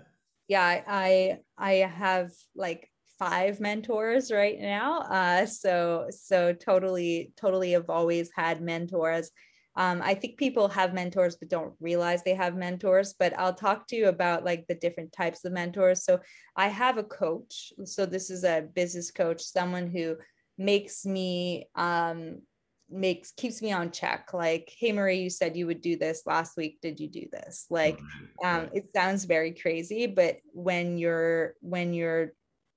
Yeah 0.49 0.83
i 0.87 1.39
i 1.59 1.73
have 1.73 2.31
like 2.55 2.91
five 3.19 3.61
mentors 3.61 4.31
right 4.31 4.61
now. 4.61 5.01
Uh 5.01 5.47
so 5.47 6.07
so 6.11 6.53
totally 6.53 7.33
totally 7.37 7.73
have 7.73 7.91
always 7.91 8.31
had 8.35 8.61
mentors 8.61 9.31
um, 9.77 10.01
I 10.03 10.15
think 10.15 10.39
people 10.39 10.69
have 10.69 10.95
mentors 10.95 11.37
but 11.37 11.51
don't 11.51 11.75
realize 11.81 12.23
they 12.23 12.35
have 12.35 12.57
mentors. 12.57 13.15
But 13.19 13.39
I'll 13.39 13.55
talk 13.55 13.87
to 13.89 13.97
you 13.97 14.09
about 14.09 14.45
like 14.45 14.67
the 14.67 14.75
different 14.75 15.13
types 15.13 15.45
of 15.45 15.53
mentors. 15.53 16.05
So 16.05 16.21
I 16.57 16.69
have 16.69 16.99
a 16.99 17.05
coach. 17.05 17.73
So 17.85 18.07
this 18.07 18.31
is 18.31 18.45
a 18.45 18.67
business 18.75 19.11
coach, 19.11 19.43
someone 19.43 19.89
who 19.89 20.17
makes 20.57 21.05
me 21.05 21.69
um, 21.75 22.41
makes 22.89 23.33
keeps 23.33 23.61
me 23.63 23.73
on 23.73 23.91
check 23.91 24.33
like 24.33 24.73
hey 24.79 24.93
marie 24.93 25.19
you 25.19 25.29
said 25.29 25.57
you 25.57 25.67
would 25.67 25.81
do 25.81 25.97
this 25.97 26.23
last 26.25 26.57
week 26.57 26.79
did 26.81 27.01
you 27.01 27.09
do 27.09 27.27
this 27.33 27.67
like 27.69 27.99
um 28.45 28.69
it 28.73 28.89
sounds 28.95 29.25
very 29.25 29.53
crazy 29.53 30.07
but 30.07 30.37
when 30.53 30.97
you're 30.97 31.55
when 31.61 31.93
you're 31.93 32.33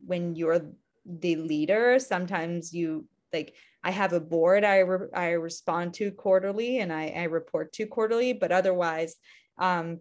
when 0.06 0.36
you're 0.36 0.62
the 1.06 1.36
leader 1.36 2.00
sometimes 2.00 2.74
you 2.74 3.06
like 3.32 3.54
I 3.84 3.92
have 3.92 4.14
a 4.14 4.20
board 4.20 4.64
I, 4.64 4.80
re- 4.80 5.08
I 5.14 5.30
respond 5.32 5.94
to 5.96 6.12
quarterly 6.12 6.80
and 6.80 6.92
I, 6.92 7.08
I 7.10 7.24
report 7.24 7.72
to 7.74 7.86
quarterly, 7.86 8.34
but 8.34 8.52
otherwise, 8.52 9.16
um, 9.58 10.00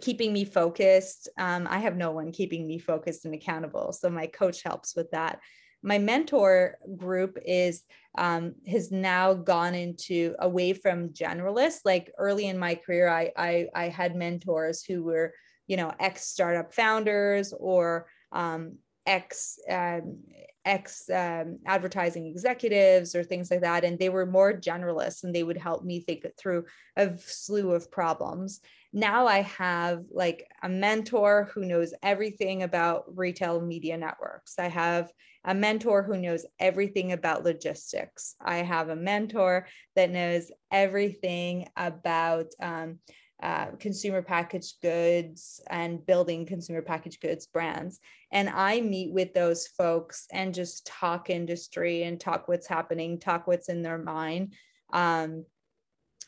keeping 0.00 0.32
me 0.32 0.44
focused. 0.44 1.28
Um, 1.38 1.66
I 1.68 1.78
have 1.78 1.96
no 1.96 2.10
one 2.10 2.32
keeping 2.32 2.66
me 2.66 2.78
focused 2.78 3.24
and 3.24 3.34
accountable. 3.34 3.92
So 3.92 4.10
my 4.10 4.26
coach 4.26 4.62
helps 4.62 4.94
with 4.94 5.10
that. 5.12 5.40
My 5.82 5.98
mentor 5.98 6.76
group 6.96 7.38
is 7.44 7.84
um, 8.16 8.54
has 8.66 8.90
now 8.90 9.32
gone 9.32 9.74
into 9.74 10.34
away 10.40 10.72
from 10.72 11.10
generalists. 11.10 11.80
Like 11.84 12.12
early 12.18 12.46
in 12.46 12.58
my 12.58 12.74
career, 12.74 13.08
I 13.08 13.32
I, 13.36 13.68
I 13.74 13.88
had 13.88 14.16
mentors 14.16 14.82
who 14.84 15.04
were 15.04 15.32
you 15.68 15.76
know 15.76 15.92
ex 16.00 16.26
startup 16.26 16.74
founders 16.74 17.54
or 17.56 18.08
um, 18.32 18.78
ex 19.06 19.58
um, 19.70 20.18
ex 20.68 21.08
um, 21.08 21.58
advertising 21.66 22.26
executives 22.26 23.14
or 23.14 23.24
things 23.24 23.50
like 23.50 23.62
that 23.62 23.84
and 23.84 23.98
they 23.98 24.10
were 24.10 24.26
more 24.26 24.52
generalists 24.52 25.24
and 25.24 25.34
they 25.34 25.42
would 25.42 25.56
help 25.56 25.82
me 25.82 26.00
think 26.00 26.26
through 26.38 26.64
a 26.96 27.16
slew 27.18 27.72
of 27.72 27.90
problems. 27.90 28.60
Now 28.92 29.26
i 29.26 29.40
have 29.42 30.04
like 30.10 30.46
a 30.62 30.68
mentor 30.68 31.50
who 31.52 31.64
knows 31.64 31.94
everything 32.02 32.62
about 32.62 33.04
retail 33.16 33.60
media 33.60 33.96
networks. 33.96 34.58
I 34.58 34.68
have 34.68 35.10
a 35.44 35.54
mentor 35.54 36.02
who 36.02 36.18
knows 36.18 36.44
everything 36.60 37.12
about 37.12 37.44
logistics. 37.44 38.34
I 38.40 38.58
have 38.58 38.90
a 38.90 38.96
mentor 38.96 39.66
that 39.96 40.10
knows 40.10 40.50
everything 40.70 41.68
about 41.76 42.46
um, 42.60 42.98
uh, 43.40 43.66
consumer 43.78 44.20
packaged 44.20 44.80
goods 44.82 45.60
and 45.70 46.04
building 46.04 46.44
consumer 46.44 46.82
packaged 46.82 47.20
goods 47.20 47.46
brands. 47.46 48.00
And 48.32 48.48
I 48.48 48.80
meet 48.80 49.12
with 49.12 49.32
those 49.32 49.68
folks 49.68 50.26
and 50.32 50.52
just 50.52 50.86
talk 50.86 51.30
industry 51.30 52.02
and 52.02 52.18
talk 52.18 52.48
what's 52.48 52.66
happening, 52.66 53.20
talk 53.20 53.46
what's 53.46 53.68
in 53.68 53.82
their 53.82 53.98
mind 53.98 54.54
um, 54.92 55.44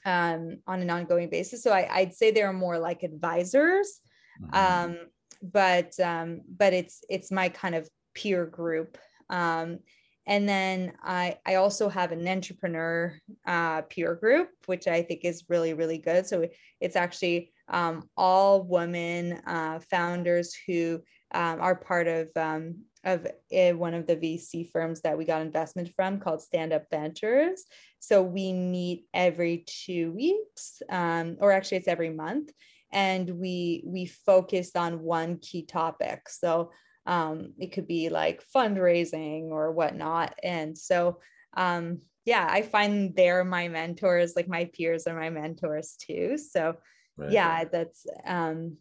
um, 0.05 0.59
on 0.67 0.81
an 0.81 0.91
ongoing 0.91 1.29
basis. 1.29 1.63
So 1.63 1.73
I, 1.73 2.05
would 2.05 2.15
say 2.15 2.31
they're 2.31 2.53
more 2.53 2.79
like 2.79 3.03
advisors, 3.03 4.01
mm-hmm. 4.41 4.91
um, 4.93 4.99
but 5.43 5.99
um, 5.99 6.43
but 6.49 6.73
it's 6.73 7.03
it's 7.09 7.31
my 7.31 7.49
kind 7.49 7.75
of 7.75 7.89
peer 8.15 8.47
group. 8.47 8.99
Um, 9.29 9.81
and 10.27 10.49
then 10.49 10.93
I, 11.03 11.39
I 11.47 11.57
also 11.57 11.89
have 11.89 12.13
an 12.13 12.27
entrepreneur 12.27 13.19
uh, 13.47 13.83
peer 13.83 14.15
group, 14.15 14.51
which 14.67 14.87
I 14.87 15.03
think 15.03 15.25
is 15.25 15.45
really, 15.49 15.75
really 15.75 15.99
good. 15.99 16.27
So 16.27 16.49
it's 16.81 16.97
actually 16.97 17.53
um, 17.69 18.09
all 18.17 18.63
women 18.63 19.41
uh, 19.47 19.81
founders 19.91 20.55
who 20.67 21.01
um, 21.33 21.61
are 21.61 21.75
part 21.75 22.07
of, 22.07 22.29
um, 22.37 22.83
of 23.05 23.27
uh, 23.27 23.71
one 23.71 23.95
of 23.95 24.07
the 24.07 24.17
VC 24.17 24.71
firms 24.71 25.01
that 25.01 25.17
we 25.17 25.25
got 25.25 25.43
investment 25.43 25.91
from 25.97 26.21
called 26.21 26.43
Stand 26.43 26.73
Up 26.73 26.85
Ventures. 26.91 27.65
So 27.99 28.23
we 28.23 28.53
meet 28.53 29.07
every 29.15 29.65
two 29.67 30.13
weeks, 30.13 30.83
um, 30.91 31.37
or 31.41 31.53
actually 31.53 31.79
it's 31.79 31.89
every 31.89 32.11
month, 32.11 32.51
and 32.93 33.31
we 33.31 33.83
we 33.87 34.07
focus 34.07 34.73
on 34.75 35.03
one 35.03 35.39
key 35.39 35.65
topic. 35.65 36.29
So 36.29 36.73
um, 37.07 37.55
it 37.59 37.73
could 37.73 37.87
be 37.87 38.09
like 38.09 38.45
fundraising 38.55 39.51
or 39.51 39.73
whatnot. 39.73 40.35
And 40.43 40.77
so 40.77 41.19
um, 41.57 41.99
yeah 42.27 42.47
i 42.51 42.61
find 42.63 43.17
they're 43.17 43.45
my 43.45 43.67
mentors 43.69 44.35
like 44.37 44.47
my 44.47 44.67
peers 44.67 45.07
are 45.07 45.19
my 45.19 45.31
mentors 45.31 45.97
too. 45.99 46.39
So 46.39 46.77
right. 47.17 47.31
yeah 47.31 47.65
that's 47.65 48.07
um, 48.25 48.77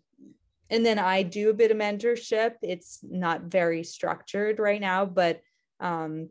and 0.70 0.86
then 0.86 1.00
i 1.00 1.24
do 1.24 1.50
a 1.50 1.54
bit 1.54 1.72
of 1.72 1.78
mentorship. 1.78 2.56
It's 2.62 3.00
not 3.04 3.44
very 3.44 3.84
structured 3.84 4.60
right 4.60 4.82
now 4.82 5.06
but 5.06 5.42
um, 5.80 6.30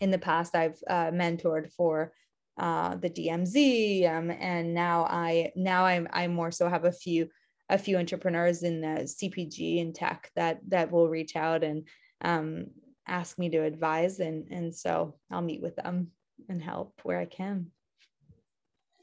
in 0.00 0.10
the 0.10 0.18
past 0.18 0.54
i've 0.54 0.80
uh, 0.88 1.10
mentored 1.10 1.72
for 1.72 2.12
uh, 2.58 2.96
the 2.96 3.10
DMZ, 3.10 4.10
um, 4.10 4.30
and 4.30 4.72
now 4.72 5.04
I 5.04 5.52
now 5.56 5.84
I'm 5.84 6.08
I 6.10 6.26
more 6.26 6.50
so 6.50 6.70
have 6.70 6.86
a 6.86 6.92
few 6.92 7.28
a 7.68 7.78
few 7.78 7.96
entrepreneurs 7.98 8.62
in 8.62 8.80
the 8.80 9.02
CPG 9.04 9.80
and 9.80 9.94
tech 9.94 10.30
that 10.36 10.60
that 10.68 10.90
will 10.90 11.08
reach 11.08 11.36
out 11.36 11.64
and 11.64 11.84
um, 12.22 12.66
ask 13.06 13.38
me 13.38 13.48
to 13.50 13.62
advise, 13.62 14.20
and 14.20 14.46
and 14.50 14.74
so 14.74 15.14
I'll 15.30 15.42
meet 15.42 15.62
with 15.62 15.76
them 15.76 16.12
and 16.48 16.62
help 16.62 17.00
where 17.02 17.18
I 17.18 17.24
can. 17.24 17.70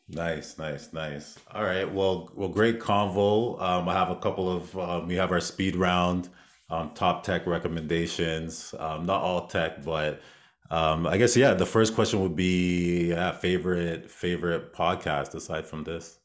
Nice, 0.09 0.57
nice, 0.57 0.91
nice. 0.93 1.37
All 1.51 1.63
right. 1.63 1.91
Well, 1.91 2.29
well, 2.35 2.49
great 2.49 2.79
convo. 2.79 3.59
Um, 3.61 3.87
I 3.87 3.93
have 3.93 4.09
a 4.09 4.17
couple 4.17 4.51
of 4.51 4.77
um, 4.77 5.07
we 5.07 5.15
have 5.15 5.31
our 5.31 5.39
speed 5.39 5.75
round, 5.75 6.29
um, 6.69 6.91
top 6.93 7.23
tech 7.23 7.47
recommendations. 7.47 8.73
Um, 8.79 9.05
not 9.05 9.21
all 9.21 9.47
tech, 9.47 9.83
but 9.83 10.21
um, 10.69 11.07
I 11.07 11.17
guess 11.17 11.35
yeah. 11.35 11.53
The 11.53 11.65
first 11.65 11.95
question 11.95 12.21
would 12.21 12.35
be 12.35 13.09
yeah, 13.09 13.31
favorite 13.31 14.09
favorite 14.09 14.73
podcast 14.73 15.35
aside 15.35 15.65
from 15.65 15.83
this 15.83 16.19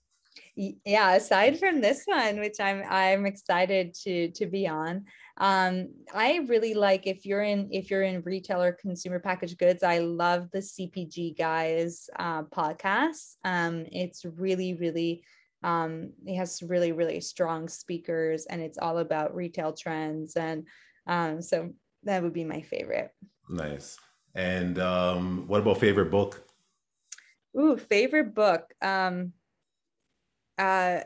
yeah 0.85 1.15
aside 1.15 1.57
from 1.57 1.81
this 1.81 2.03
one 2.07 2.41
which 2.41 2.57
i'm 2.59 2.83
i'm 2.91 3.27
excited 3.27 3.95
to 3.95 4.29
to 4.33 4.45
be 4.45 4.67
on 4.67 5.05
um 5.37 5.89
i 6.13 6.41
really 6.49 6.75
like 6.75 7.07
if 7.07 7.25
you're 7.25 7.45
in 7.45 7.69
if 7.71 7.91
you're 7.91 8.03
in 8.03 8.21
retail 8.23 8.61
or 8.61 8.73
consumer 8.73 9.21
packaged 9.21 9.57
goods 9.59 9.85
i 9.85 9.99
love 9.99 10.51
the 10.51 10.59
cpg 10.59 11.39
guys 11.39 12.11
uh, 12.19 12.43
podcast. 12.43 13.37
Um 13.45 13.87
it's 13.93 14.25
really 14.25 14.75
really 14.75 15.23
um 15.63 16.11
it 16.27 16.37
has 16.37 16.61
really 16.61 16.91
really 16.91 17.21
strong 17.21 17.69
speakers 17.69 18.47
and 18.47 18.61
it's 18.61 18.79
all 18.79 18.99
about 18.99 19.37
retail 19.37 19.73
trends 19.73 20.35
and 20.35 20.67
um 21.07 21.41
so 21.41 21.71
that 22.03 22.23
would 22.23 22.33
be 22.33 22.45
my 22.45 22.63
favorite. 22.63 23.11
Nice. 23.49 23.97
And 24.35 24.81
um 24.81 25.45
what 25.47 25.61
about 25.61 25.79
favorite 25.79 26.11
book? 26.11 26.45
Ooh, 27.59 27.77
favorite 27.77 28.35
book. 28.35 28.73
Um, 28.83 29.33
uh, 30.59 31.01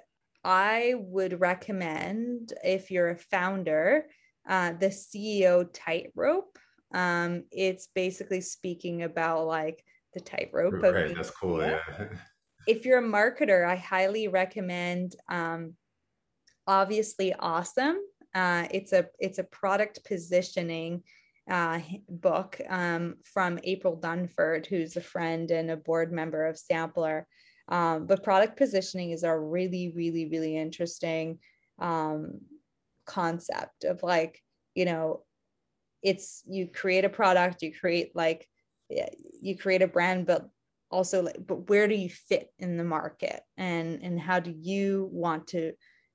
I 0.44 0.94
would 0.96 1.40
recommend 1.40 2.53
if 2.64 2.90
you're 2.90 3.11
a 3.11 3.16
founder, 3.16 4.07
uh, 4.48 4.72
the 4.72 4.88
CEO 4.88 5.68
tightrope. 5.72 6.59
Um, 6.92 7.44
it's 7.53 7.88
basically 7.94 8.40
speaking 8.40 9.03
about 9.03 9.46
like 9.46 9.84
the 10.14 10.20
tightrope. 10.20 10.74
Right, 10.82 11.14
that's 11.14 11.30
cool. 11.30 11.62
Yeah. 11.62 11.78
if 12.66 12.84
you're 12.84 12.98
a 12.98 13.03
marketer, 13.03 13.66
I 13.66 13.76
highly 13.76 14.28
recommend. 14.28 15.14
Um, 15.28 15.74
obviously, 16.66 17.34
awesome. 17.34 17.98
Uh, 18.34 18.66
it's 18.70 18.92
a 18.92 19.07
it's 19.18 19.38
a 19.38 19.44
product 19.44 20.05
positioning 20.05 21.03
uh, 21.50 21.80
book 22.09 22.61
um, 22.68 23.16
from 23.24 23.59
April 23.64 23.98
Dunford, 23.98 24.66
who's 24.66 24.96
a 24.96 25.00
friend 25.00 25.50
and 25.50 25.70
a 25.70 25.76
board 25.76 26.12
member 26.12 26.46
of 26.46 26.59
Sampler. 26.59 27.26
Um, 27.73 28.05
but 28.05 28.23
product 28.23 28.59
positioning 28.59 29.12
is 29.12 29.23
a 29.23 29.35
really, 29.35 29.95
really, 29.97 30.29
really 30.29 30.59
interesting 30.59 31.39
um, 31.79 32.43
concept 33.07 33.85
of 33.85 34.03
like, 34.03 34.43
you 34.75 34.85
know, 34.85 35.23
it's 36.03 36.43
you 36.47 36.68
create 36.68 37.07
a 37.07 37.09
product, 37.09 37.62
you 37.62 37.73
create 37.75 38.14
like, 38.14 38.47
you 39.41 39.57
create 39.57 39.81
a 39.81 39.87
brand, 39.87 40.27
but 40.27 40.51
also 40.91 41.23
like, 41.23 41.39
but 41.47 41.70
where 41.70 41.89
do 41.89 41.95
you 41.95 42.11
fit 42.11 42.53
in 42.59 42.77
the 42.77 42.85
market? 42.85 43.41
And 43.57 44.03
and 44.03 44.20
how 44.20 44.39
do 44.39 44.55
you 44.55 45.09
want 45.11 45.47
to 45.49 45.73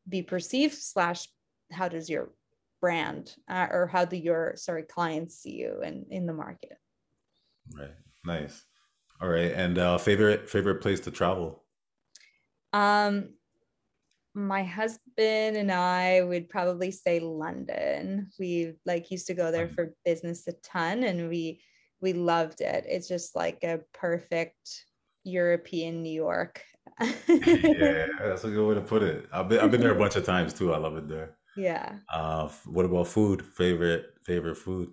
be 0.08 0.22
perceived 0.22 0.76
slash 0.76 1.28
how 1.72 1.88
does 1.88 2.08
your 2.08 2.34
brand 2.82 3.34
uh, 3.50 3.66
or 3.72 3.88
how 3.88 4.06
do 4.06 4.16
your 4.16 4.54
sorry 4.58 4.84
clients 4.84 5.40
see 5.40 5.56
you 5.56 5.82
in 5.82 6.06
in 6.12 6.28
the 6.28 6.34
market? 6.34 6.78
Right. 7.76 7.96
Nice 8.24 8.64
all 9.20 9.30
right, 9.30 9.52
and 9.52 9.78
uh, 9.78 9.98
favorite 9.98 10.50
favorite 10.50 10.82
place 10.82 11.00
to 11.02 11.12
travel? 11.12 11.64
Um, 12.74 13.30
my 14.36 14.64
husband 14.64 15.58
and 15.58 15.72
I 15.72 16.22
would 16.22 16.50
probably 16.50 16.92
say 16.92 17.20
London. 17.20 18.30
We 18.40 18.74
like 18.86 19.10
used 19.10 19.28
to 19.28 19.34
go 19.34 19.52
there 19.52 19.70
for 19.70 19.96
business 20.06 20.48
a 20.48 20.54
ton, 20.64 21.04
and 21.04 21.30
we 21.30 21.62
we 22.00 22.14
loved 22.14 22.62
it. 22.62 22.86
It's 22.88 23.08
just 23.08 23.36
like 23.36 23.64
a 23.64 23.80
perfect 23.94 24.86
European 25.24 26.04
New 26.04 26.14
York. 26.14 26.62
yeah, 27.02 28.06
that's 28.20 28.44
a 28.44 28.52
good 28.52 28.68
way 28.68 28.76
to 28.76 28.82
put 28.82 29.02
it. 29.02 29.28
I've 29.34 29.50
been 29.50 29.60
I've 29.60 29.72
been 29.72 29.82
there 29.82 29.96
a 29.96 30.00
bunch 30.00 30.16
of 30.16 30.26
times 30.26 30.54
too. 30.54 30.74
I 30.74 30.78
love 30.78 30.96
it 30.98 31.08
there. 31.08 31.38
Yeah. 31.56 31.96
Uh, 32.14 32.50
what 32.66 32.86
about 32.86 33.08
food? 33.08 33.44
Favorite 33.44 34.14
favorite 34.24 34.58
food? 34.58 34.92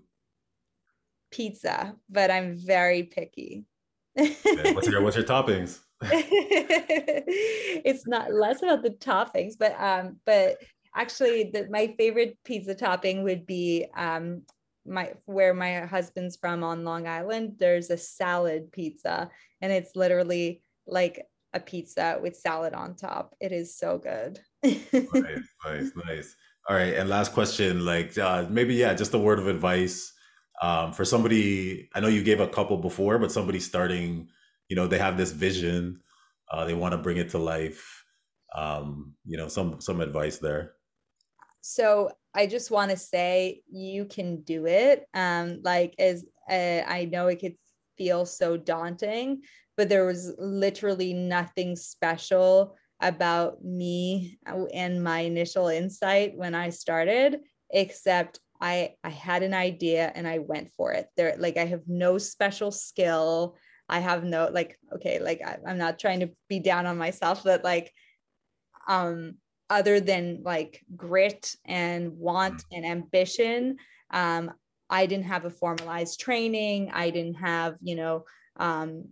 Pizza, 1.30 1.94
but 2.08 2.30
I'm 2.30 2.56
very 2.56 3.02
picky 3.02 3.66
what's 4.14 4.88
your 4.88 5.02
what's 5.02 5.16
your 5.16 5.24
toppings? 5.24 5.80
it's 6.02 8.06
not 8.06 8.32
less 8.32 8.62
about 8.62 8.82
the 8.82 8.90
toppings, 8.90 9.54
but 9.58 9.78
um, 9.80 10.16
but 10.24 10.56
actually, 10.94 11.50
the, 11.52 11.68
my 11.70 11.94
favorite 11.98 12.38
pizza 12.44 12.74
topping 12.74 13.24
would 13.24 13.46
be 13.46 13.86
um, 13.96 14.42
my 14.86 15.12
where 15.26 15.54
my 15.54 15.80
husband's 15.80 16.36
from 16.36 16.62
on 16.62 16.84
Long 16.84 17.08
Island. 17.08 17.56
There's 17.58 17.90
a 17.90 17.96
salad 17.96 18.70
pizza, 18.70 19.30
and 19.60 19.72
it's 19.72 19.96
literally 19.96 20.62
like 20.86 21.26
a 21.52 21.60
pizza 21.60 22.18
with 22.22 22.36
salad 22.36 22.74
on 22.74 22.96
top. 22.96 23.34
It 23.40 23.52
is 23.52 23.76
so 23.76 23.98
good. 23.98 24.40
nice, 24.62 25.48
nice, 25.64 25.90
nice. 26.06 26.36
All 26.68 26.76
right, 26.76 26.94
and 26.94 27.08
last 27.08 27.32
question, 27.32 27.84
like 27.84 28.16
uh, 28.16 28.46
maybe 28.48 28.74
yeah, 28.74 28.94
just 28.94 29.14
a 29.14 29.18
word 29.18 29.40
of 29.40 29.48
advice 29.48 30.13
um, 30.62 30.92
for 30.92 31.04
somebody 31.04 31.88
i 31.94 32.00
know 32.00 32.08
you 32.08 32.22
gave 32.22 32.40
a 32.40 32.48
couple 32.48 32.76
before 32.76 33.18
but 33.18 33.32
somebody 33.32 33.60
starting 33.60 34.28
you 34.68 34.76
know 34.76 34.86
they 34.86 34.98
have 34.98 35.16
this 35.16 35.32
vision 35.32 36.00
uh, 36.50 36.64
they 36.64 36.74
want 36.74 36.92
to 36.92 36.98
bring 36.98 37.16
it 37.16 37.30
to 37.30 37.38
life 37.38 38.04
um, 38.54 39.14
you 39.26 39.36
know, 39.36 39.48
some 39.48 39.80
some 39.80 40.00
advice 40.00 40.38
there. 40.38 40.74
So 41.60 42.10
I 42.34 42.46
just 42.46 42.70
want 42.70 42.90
to 42.90 42.96
say 42.96 43.62
you 43.70 44.04
can 44.04 44.42
do 44.42 44.66
it. 44.66 45.06
Um, 45.12 45.60
like 45.62 45.94
as 45.98 46.24
uh, 46.48 46.82
I 46.86 47.08
know 47.10 47.26
it 47.26 47.40
could 47.40 47.56
feel 47.98 48.26
so 48.26 48.56
daunting, 48.56 49.42
but 49.76 49.88
there 49.88 50.06
was 50.06 50.34
literally 50.38 51.12
nothing 51.12 51.74
special 51.74 52.76
about 53.00 53.64
me 53.64 54.38
and 54.72 55.02
my 55.02 55.20
initial 55.20 55.68
insight 55.68 56.36
when 56.36 56.54
I 56.54 56.70
started, 56.70 57.40
except 57.70 58.40
I 58.64 58.94
I 59.04 59.10
had 59.10 59.42
an 59.42 59.52
idea 59.52 60.10
and 60.14 60.26
I 60.26 60.38
went 60.38 60.70
for 60.72 60.92
it. 60.92 61.08
There, 61.16 61.36
like 61.38 61.58
I 61.58 61.66
have 61.66 61.82
no 61.86 62.16
special 62.16 62.70
skill. 62.70 63.56
I 63.90 64.00
have 64.00 64.24
no 64.24 64.48
like 64.50 64.78
okay, 64.94 65.20
like 65.20 65.42
I, 65.44 65.58
I'm 65.68 65.76
not 65.76 65.98
trying 65.98 66.20
to 66.20 66.30
be 66.48 66.60
down 66.60 66.86
on 66.86 66.96
myself, 66.96 67.44
but 67.44 67.62
like 67.62 67.92
um 68.88 69.34
other 69.70 70.00
than 70.00 70.42
like 70.42 70.82
grit 70.96 71.54
and 71.66 72.16
want 72.16 72.58
mm. 72.58 72.64
and 72.72 72.86
ambition 72.86 73.76
um 74.10 74.52
i 74.90 75.06
didn't 75.06 75.24
have 75.24 75.46
a 75.46 75.50
formalized 75.50 76.20
training 76.20 76.90
i 76.92 77.08
didn't 77.10 77.34
have 77.34 77.76
you 77.80 77.96
know 77.96 78.24
um 78.56 79.04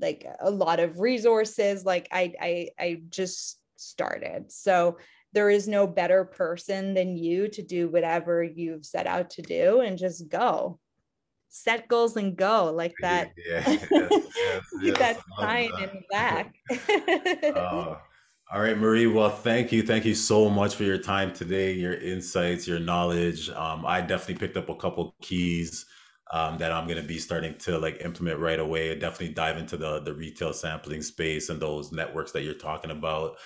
like 0.00 0.26
a 0.40 0.50
lot 0.50 0.80
of 0.80 0.98
resources 0.98 1.84
like 1.84 2.08
i 2.10 2.32
i 2.40 2.68
i 2.78 3.00
just 3.10 3.58
started 3.76 4.50
so 4.50 4.96
there 5.32 5.50
is 5.50 5.68
no 5.68 5.86
better 5.86 6.24
person 6.24 6.94
than 6.94 7.16
you 7.16 7.48
to 7.48 7.62
do 7.62 7.88
whatever 7.88 8.42
you've 8.42 8.84
set 8.86 9.06
out 9.06 9.30
to 9.30 9.42
do 9.42 9.80
and 9.80 9.98
just 9.98 10.28
go 10.28 10.78
set 11.48 11.88
goals 11.88 12.16
and 12.16 12.36
go 12.36 12.72
like 12.72 12.94
that 13.00 13.32
yeah, 13.36 13.62
yes, 13.66 13.86
yes, 13.90 14.64
yes. 14.82 14.98
that 14.98 15.20
sign 15.38 15.70
that. 15.72 15.82
in 15.82 15.90
the 15.96 16.02
back 16.10 16.54
uh, 17.56 17.96
all 18.52 18.60
right 18.60 18.78
marie 18.78 19.06
well 19.06 19.30
thank 19.30 19.72
you 19.72 19.82
thank 19.82 20.04
you 20.04 20.14
so 20.14 20.50
much 20.50 20.74
for 20.74 20.84
your 20.84 20.98
time 20.98 21.32
today 21.32 21.72
your 21.72 21.94
insights 21.94 22.66
your 22.66 22.80
knowledge 22.80 23.48
um, 23.50 23.86
i 23.86 24.00
definitely 24.00 24.34
picked 24.34 24.56
up 24.56 24.68
a 24.68 24.76
couple 24.76 25.14
keys 25.22 25.86
um, 26.32 26.58
that 26.58 26.72
I'm 26.72 26.86
going 26.86 27.00
to 27.00 27.06
be 27.06 27.18
starting 27.18 27.56
to 27.58 27.78
like 27.78 28.04
implement 28.04 28.40
right 28.40 28.58
away. 28.58 28.98
Definitely 28.98 29.34
dive 29.34 29.58
into 29.58 29.76
the 29.76 30.00
the 30.00 30.12
retail 30.12 30.52
sampling 30.52 31.02
space 31.02 31.50
and 31.50 31.60
those 31.60 31.92
networks 31.92 32.32
that 32.32 32.42
you're 32.42 32.54
talking 32.54 32.90
about. 32.90 33.36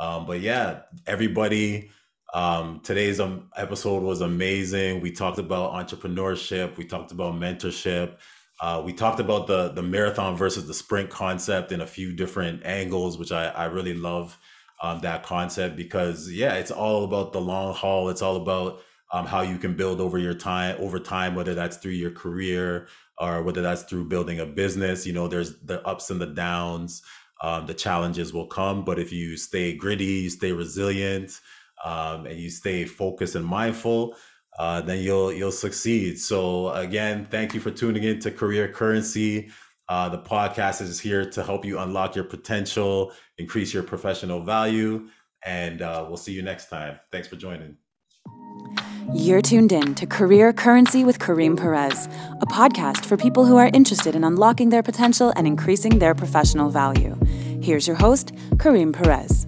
Um, 0.00 0.26
but 0.26 0.40
yeah, 0.40 0.80
everybody. 1.06 1.90
Um, 2.32 2.80
today's 2.82 3.20
um, 3.20 3.50
episode 3.56 4.02
was 4.02 4.22
amazing. 4.22 5.00
We 5.00 5.12
talked 5.12 5.38
about 5.38 5.72
entrepreneurship. 5.74 6.76
We 6.76 6.84
talked 6.86 7.12
about 7.12 7.34
mentorship. 7.34 8.16
Uh, 8.60 8.82
we 8.84 8.92
talked 8.92 9.20
about 9.20 9.46
the 9.46 9.68
the 9.68 9.82
marathon 9.82 10.36
versus 10.36 10.66
the 10.66 10.74
sprint 10.74 11.10
concept 11.10 11.70
in 11.70 11.82
a 11.82 11.86
few 11.86 12.14
different 12.14 12.64
angles, 12.64 13.18
which 13.18 13.32
I, 13.32 13.48
I 13.48 13.66
really 13.66 13.94
love 13.94 14.38
um, 14.82 15.00
that 15.00 15.22
concept 15.22 15.76
because 15.76 16.30
yeah, 16.30 16.54
it's 16.54 16.70
all 16.70 17.04
about 17.04 17.32
the 17.32 17.40
long 17.40 17.74
haul. 17.74 18.08
It's 18.08 18.22
all 18.22 18.36
about 18.36 18.80
um, 19.12 19.26
how 19.26 19.42
you 19.42 19.58
can 19.58 19.74
build 19.74 20.00
over 20.00 20.18
your 20.18 20.34
time 20.34 20.76
over 20.78 20.98
time 20.98 21.34
whether 21.34 21.54
that's 21.54 21.76
through 21.78 21.92
your 21.92 22.10
career 22.10 22.88
or 23.18 23.42
whether 23.42 23.60
that's 23.60 23.82
through 23.82 24.04
building 24.04 24.40
a 24.40 24.46
business 24.46 25.06
you 25.06 25.12
know 25.12 25.28
there's 25.28 25.58
the 25.60 25.84
ups 25.86 26.10
and 26.10 26.20
the 26.20 26.26
downs 26.26 27.02
um, 27.42 27.66
the 27.66 27.74
challenges 27.74 28.32
will 28.32 28.46
come 28.46 28.84
but 28.84 28.98
if 28.98 29.12
you 29.12 29.36
stay 29.36 29.74
gritty 29.74 30.04
you 30.04 30.30
stay 30.30 30.52
resilient 30.52 31.40
um, 31.84 32.26
and 32.26 32.38
you 32.38 32.50
stay 32.50 32.84
focused 32.84 33.34
and 33.34 33.44
mindful 33.44 34.14
uh, 34.58 34.80
then 34.80 35.02
you'll 35.02 35.32
you'll 35.32 35.52
succeed. 35.52 36.18
So 36.18 36.70
again 36.72 37.26
thank 37.30 37.54
you 37.54 37.60
for 37.60 37.70
tuning 37.70 38.02
in 38.04 38.20
to 38.20 38.30
career 38.30 38.68
currency. 38.68 39.50
Uh, 39.88 40.08
the 40.08 40.18
podcast 40.18 40.80
is 40.80 41.00
here 41.00 41.28
to 41.30 41.42
help 41.42 41.64
you 41.64 41.78
unlock 41.78 42.14
your 42.14 42.24
potential 42.24 43.12
increase 43.38 43.72
your 43.72 43.82
professional 43.82 44.40
value 44.40 45.08
and 45.44 45.82
uh, 45.82 46.04
we'll 46.06 46.16
see 46.16 46.32
you 46.32 46.42
next 46.42 46.68
time. 46.68 46.98
Thanks 47.10 47.28
for 47.28 47.36
joining 47.36 47.76
you're 49.12 49.42
tuned 49.42 49.72
in 49.72 49.94
to 49.96 50.06
Career 50.06 50.52
Currency 50.52 51.04
with 51.04 51.18
Kareem 51.18 51.56
Perez, 51.56 52.06
a 52.40 52.46
podcast 52.46 53.04
for 53.04 53.16
people 53.16 53.44
who 53.44 53.56
are 53.56 53.70
interested 53.72 54.14
in 54.14 54.24
unlocking 54.24 54.68
their 54.68 54.82
potential 54.82 55.32
and 55.36 55.46
increasing 55.46 55.98
their 55.98 56.14
professional 56.14 56.70
value. 56.70 57.16
Here's 57.62 57.86
your 57.86 57.96
host, 57.96 58.34
Kareem 58.56 58.92
Perez. 58.92 59.46